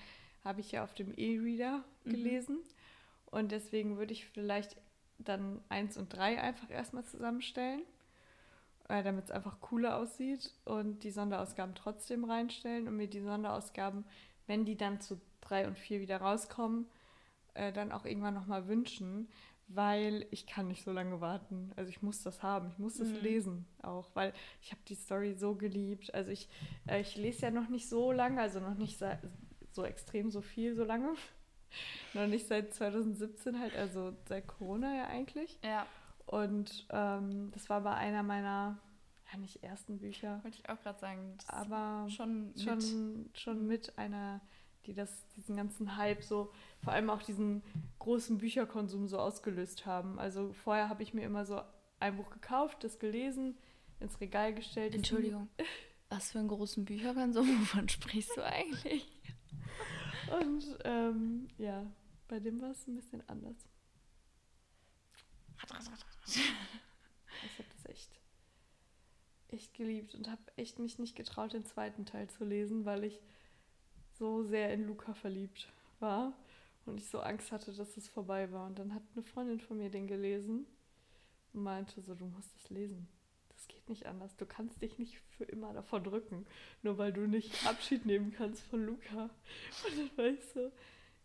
habe 0.43 0.61
ich 0.61 0.73
ja 0.73 0.83
auf 0.83 0.93
dem 0.93 1.11
E-Reader 1.17 1.83
mhm. 2.03 2.11
gelesen. 2.11 2.57
Mhm. 2.57 2.82
Und 3.33 3.51
deswegen 3.51 3.97
würde 3.97 4.13
ich 4.13 4.27
vielleicht 4.27 4.77
dann 5.17 5.59
eins 5.67 5.97
und 5.97 6.13
drei 6.13 6.39
einfach 6.39 6.69
erstmal 6.69 7.03
zusammenstellen, 7.03 7.81
äh, 8.89 9.01
damit 9.01 9.25
es 9.25 9.31
einfach 9.31 9.59
cooler 9.59 9.97
aussieht 9.97 10.53
und 10.65 11.03
die 11.03 11.09
Sonderausgaben 11.09 11.73
trotzdem 11.73 12.25
reinstellen 12.25 12.87
und 12.87 12.95
mir 12.95 13.07
die 13.07 13.21
Sonderausgaben, 13.21 14.05
wenn 14.45 14.65
die 14.65 14.77
dann 14.77 15.01
zu 15.01 15.19
drei 15.41 15.65
und 15.65 15.79
vier 15.79 15.99
wieder 15.99 16.17
rauskommen, 16.17 16.85
äh, 17.55 17.73
dann 17.73 17.91
auch 17.91 18.05
irgendwann 18.05 18.35
nochmal 18.35 18.67
wünschen, 18.67 19.27
weil 19.67 20.27
ich 20.29 20.45
kann 20.45 20.67
nicht 20.67 20.83
so 20.83 20.91
lange 20.91 21.19
warten. 21.19 21.71
Also 21.75 21.89
ich 21.89 22.03
muss 22.03 22.21
das 22.21 22.43
haben, 22.43 22.69
ich 22.69 22.77
muss 22.77 22.97
das 22.99 23.07
mhm. 23.07 23.21
lesen 23.21 23.65
auch, 23.81 24.11
weil 24.13 24.31
ich 24.61 24.69
habe 24.69 24.81
die 24.87 24.95
Story 24.95 25.33
so 25.33 25.55
geliebt. 25.55 26.13
Also 26.13 26.29
ich, 26.29 26.49
äh, 26.87 27.01
ich 27.01 27.15
lese 27.15 27.47
ja 27.47 27.51
noch 27.51 27.67
nicht 27.67 27.89
so 27.89 28.11
lange, 28.11 28.39
also 28.39 28.59
noch 28.59 28.75
nicht 28.75 28.99
so, 28.99 29.07
so 29.71 29.83
extrem 29.85 30.29
so 30.29 30.41
viel 30.41 30.75
so 30.75 30.83
lange. 30.83 31.15
Noch 32.13 32.27
nicht 32.27 32.47
seit 32.47 32.73
2017 32.73 33.59
halt, 33.59 33.75
also 33.75 34.13
seit 34.27 34.47
Corona 34.47 34.95
ja 34.95 35.07
eigentlich. 35.07 35.59
Ja. 35.63 35.85
Und 36.25 36.85
ähm, 36.89 37.51
das 37.51 37.69
war 37.69 37.81
bei 37.81 37.93
einer 37.95 38.23
meiner, 38.23 38.77
ja 39.31 39.37
nicht 39.37 39.63
ersten 39.63 39.99
Bücher. 39.99 40.39
Wollte 40.43 40.57
ich 40.59 40.69
auch 40.69 40.81
gerade 40.81 40.99
sagen. 40.99 41.37
Aber 41.47 42.07
schon, 42.09 42.53
schon, 42.57 43.23
mit. 43.23 43.39
schon 43.39 43.67
mit 43.67 43.97
einer, 43.97 44.41
die 44.85 44.93
das, 44.93 45.27
diesen 45.35 45.55
ganzen 45.55 45.97
Hype 45.97 46.23
so, 46.23 46.51
vor 46.83 46.93
allem 46.93 47.09
auch 47.09 47.21
diesen 47.21 47.63
großen 47.99 48.37
Bücherkonsum 48.37 49.07
so 49.07 49.19
ausgelöst 49.19 49.85
haben. 49.85 50.19
Also 50.19 50.53
vorher 50.53 50.89
habe 50.89 51.03
ich 51.03 51.13
mir 51.13 51.23
immer 51.23 51.45
so 51.45 51.61
ein 51.99 52.17
Buch 52.17 52.29
gekauft, 52.29 52.83
das 52.83 52.99
gelesen, 52.99 53.57
ins 53.99 54.19
Regal 54.19 54.53
gestellt. 54.53 54.95
Entschuldigung. 54.95 55.49
Was 56.09 56.31
für 56.31 56.39
einen 56.39 56.49
großen 56.49 56.85
Bücherkonsum? 56.85 57.47
Wovon 57.61 57.89
sprichst 57.89 58.37
du 58.37 58.45
eigentlich? 58.45 59.07
Und 60.39 60.77
ähm, 60.83 61.47
ja, 61.57 61.85
bei 62.27 62.39
dem 62.39 62.59
war 62.61 62.71
es 62.71 62.87
ein 62.87 62.95
bisschen 62.95 63.27
anders. 63.27 63.57
Ich 67.45 67.59
habe 67.59 67.67
das 67.75 67.85
echt, 67.87 68.21
echt 69.49 69.73
geliebt 69.73 70.15
und 70.15 70.29
habe 70.29 70.41
echt 70.55 70.79
mich 70.79 70.97
nicht 70.97 71.13
getraut, 71.13 71.51
den 71.51 71.65
zweiten 71.65 72.05
Teil 72.05 72.29
zu 72.29 72.45
lesen, 72.45 72.85
weil 72.85 73.03
ich 73.03 73.19
so 74.13 74.43
sehr 74.43 74.73
in 74.73 74.87
Luca 74.87 75.13
verliebt 75.13 75.67
war 75.99 76.31
und 76.85 77.01
ich 77.01 77.09
so 77.09 77.19
Angst 77.19 77.51
hatte, 77.51 77.73
dass 77.73 77.97
es 77.97 78.07
vorbei 78.07 78.49
war. 78.53 78.67
Und 78.67 78.79
dann 78.79 78.93
hat 78.93 79.03
eine 79.13 79.23
Freundin 79.23 79.59
von 79.59 79.77
mir 79.77 79.89
den 79.89 80.07
gelesen 80.07 80.65
und 81.51 81.63
meinte 81.63 82.01
so, 82.01 82.15
du 82.15 82.25
musst 82.25 82.55
es 82.55 82.69
lesen 82.69 83.09
es 83.63 83.67
geht 83.67 83.87
nicht 83.89 84.05
anders. 84.05 84.35
Du 84.35 84.45
kannst 84.45 84.81
dich 84.81 84.99
nicht 84.99 85.17
für 85.37 85.45
immer 85.45 85.73
davor 85.73 86.01
drücken, 86.01 86.45
nur 86.81 86.97
weil 86.97 87.13
du 87.13 87.21
nicht 87.21 87.65
Abschied 87.65 88.05
nehmen 88.05 88.33
kannst 88.33 88.63
von 88.63 88.85
Luca. 88.85 89.29
Und 89.85 89.97
dann 89.97 90.17
war 90.17 90.25
ich 90.25 90.43
so, 90.53 90.71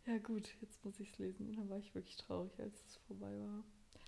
ja 0.06 0.18
gut, 0.18 0.48
jetzt 0.60 0.84
muss 0.84 1.00
ich 1.00 1.10
es 1.10 1.18
lesen. 1.18 1.48
Und 1.48 1.56
dann 1.56 1.68
war 1.68 1.78
ich 1.78 1.94
wirklich 1.94 2.16
traurig, 2.16 2.52
als 2.60 2.74
es 2.86 2.96
vorbei 3.06 3.32
war. 3.40 3.64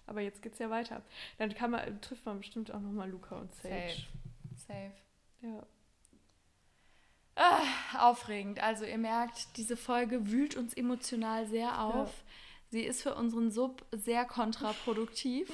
Aber 0.06 0.20
jetzt 0.20 0.42
geht 0.42 0.52
es 0.54 0.58
ja 0.58 0.70
weiter. 0.70 1.02
Dann 1.38 1.54
kann 1.54 1.72
man, 1.72 2.00
trifft 2.00 2.24
man 2.24 2.38
bestimmt 2.38 2.72
auch 2.72 2.80
nochmal 2.80 3.10
Luca 3.10 3.38
und 3.38 3.54
Sage. 3.54 3.90
Safe. 3.90 4.66
Safe. 4.66 4.92
Ja. 5.42 5.66
Ah, 7.34 8.10
aufregend. 8.10 8.62
Also 8.62 8.84
ihr 8.84 8.98
merkt, 8.98 9.56
diese 9.56 9.76
Folge 9.76 10.30
wühlt 10.30 10.56
uns 10.56 10.74
emotional 10.74 11.46
sehr 11.46 11.82
auf. 11.82 12.08
Ja. 12.08 12.24
Sie 12.70 12.82
ist 12.82 13.02
für 13.02 13.14
unseren 13.14 13.50
Sub 13.50 13.84
sehr 13.92 14.24
kontraproduktiv. 14.24 15.50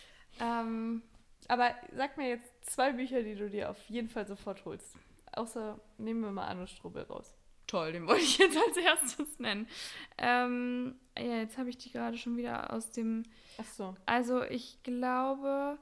ähm, 0.40 1.02
Aber 1.50 1.74
sag 1.96 2.16
mir 2.16 2.28
jetzt 2.28 2.48
zwei 2.62 2.92
Bücher, 2.92 3.24
die 3.24 3.34
du 3.34 3.50
dir 3.50 3.70
auf 3.70 3.88
jeden 3.88 4.08
Fall 4.08 4.24
sofort 4.24 4.64
holst. 4.64 4.94
Außer 5.32 5.80
nehmen 5.98 6.20
wir 6.20 6.30
mal 6.30 6.46
Anno 6.46 6.68
Strubel 6.68 7.02
raus. 7.02 7.34
Toll, 7.66 7.90
den 7.90 8.06
wollte 8.06 8.22
ich 8.22 8.38
jetzt 8.38 8.56
als 8.56 8.76
erstes 8.76 9.40
nennen. 9.40 9.66
Ähm, 10.16 10.94
ja, 11.18 11.38
jetzt 11.38 11.58
habe 11.58 11.68
ich 11.68 11.76
die 11.76 11.90
gerade 11.90 12.16
schon 12.18 12.36
wieder 12.36 12.72
aus 12.72 12.92
dem. 12.92 13.24
Ach 13.58 13.64
so. 13.64 13.96
Also 14.06 14.44
ich 14.44 14.80
glaube, 14.84 15.76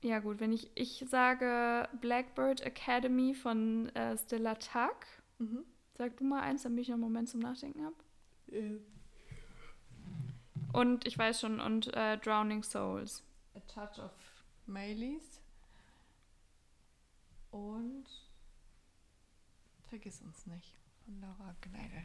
ja 0.00 0.20
gut, 0.20 0.40
wenn 0.40 0.54
ich 0.54 0.70
ich 0.74 1.04
sage 1.10 1.86
Blackbird 2.00 2.62
Academy 2.62 3.34
von 3.34 3.94
äh, 3.94 4.16
Stella 4.16 4.54
Tuck. 4.54 5.04
Mhm. 5.40 5.66
Sag 5.92 6.16
du 6.16 6.24
mal 6.24 6.40
eins, 6.40 6.62
damit 6.62 6.80
ich 6.80 6.88
noch 6.88 6.94
einen 6.94 7.02
Moment 7.02 7.28
zum 7.28 7.40
Nachdenken 7.40 7.84
habe. 7.84 7.96
Äh. 8.50 8.78
Und 10.72 11.06
ich 11.06 11.18
weiß 11.18 11.42
schon, 11.42 11.60
und 11.60 11.94
äh, 11.94 12.16
Drowning 12.16 12.62
Souls. 12.62 13.22
A 13.54 13.60
Touch 13.60 14.02
of 14.02 14.10
Maylis. 14.66 15.40
Und 17.50 18.06
Vergiss 19.94 20.22
uns 20.22 20.44
nicht 20.46 20.74
von 21.04 21.20
Laura 21.20 21.54
Gneidel. 21.60 22.02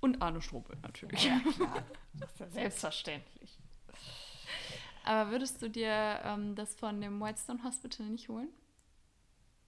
Und 0.00 0.20
Arne 0.20 0.42
Strobel 0.42 0.76
natürlich. 0.82 1.24
Ja, 1.24 1.38
klar. 1.38 1.84
Das 2.14 2.32
ist 2.32 2.40
ja 2.40 2.50
selbstverständlich. 2.50 3.60
Aber 5.04 5.30
würdest 5.30 5.62
du 5.62 5.70
dir 5.70 6.20
ähm, 6.24 6.56
das 6.56 6.74
von 6.74 7.00
dem 7.00 7.20
Whitestone 7.20 7.62
Hospital 7.62 8.06
nicht 8.06 8.28
holen? 8.28 8.48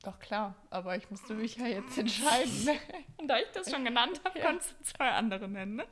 Doch 0.02 0.18
klar, 0.18 0.56
aber 0.70 0.96
ich 0.96 1.08
musste 1.12 1.34
mich 1.34 1.56
ja 1.58 1.66
jetzt 1.66 1.96
entscheiden. 1.96 2.76
Und 3.18 3.28
da 3.28 3.38
ich 3.38 3.52
das 3.54 3.70
schon 3.70 3.84
genannt 3.84 4.20
habe, 4.24 4.36
ja. 4.40 4.46
kannst 4.46 4.72
du 4.72 4.84
zwei 4.84 5.12
andere 5.12 5.46
nennen. 5.46 5.76
Ne? 5.76 5.86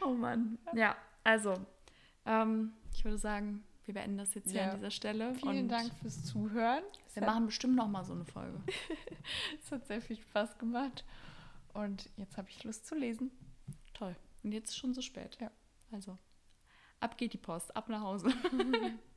Oh 0.00 0.14
Mann. 0.14 0.58
Ja, 0.74 0.96
also, 1.22 1.54
ähm, 2.24 2.72
ich 2.92 3.04
würde 3.04 3.18
sagen, 3.18 3.64
wir 3.86 3.94
beenden 3.94 4.18
das 4.18 4.34
jetzt 4.34 4.50
hier 4.50 4.62
ja. 4.62 4.70
an 4.70 4.76
dieser 4.76 4.90
Stelle. 4.90 5.34
Vielen 5.36 5.68
Dank 5.68 5.92
fürs 6.00 6.24
Zuhören. 6.24 6.82
Wir 7.14 7.24
machen 7.24 7.46
bestimmt 7.46 7.76
noch 7.76 7.88
mal 7.88 8.04
so 8.04 8.12
eine 8.12 8.24
Folge. 8.24 8.60
es 9.62 9.70
hat 9.70 9.86
sehr 9.86 10.02
viel 10.02 10.16
Spaß 10.16 10.58
gemacht. 10.58 11.04
Und 11.72 12.10
jetzt 12.16 12.36
habe 12.36 12.48
ich 12.50 12.64
Lust 12.64 12.86
zu 12.86 12.96
lesen. 12.96 13.30
Toll. 13.94 14.16
Und 14.42 14.52
jetzt 14.52 14.70
ist 14.70 14.76
schon 14.76 14.92
so 14.92 15.02
spät. 15.02 15.38
Ja. 15.40 15.50
Also, 15.92 16.18
ab 17.00 17.16
geht 17.16 17.32
die 17.32 17.38
Post, 17.38 17.74
ab 17.76 17.88
nach 17.88 18.00
Hause. 18.00 18.28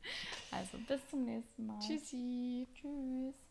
also, 0.51 0.78
bis 0.88 1.09
zum 1.09 1.26
nächsten 1.26 1.65
Mal. 1.65 1.80
Tschüssi. 1.80 2.67
Tschüss. 2.74 3.49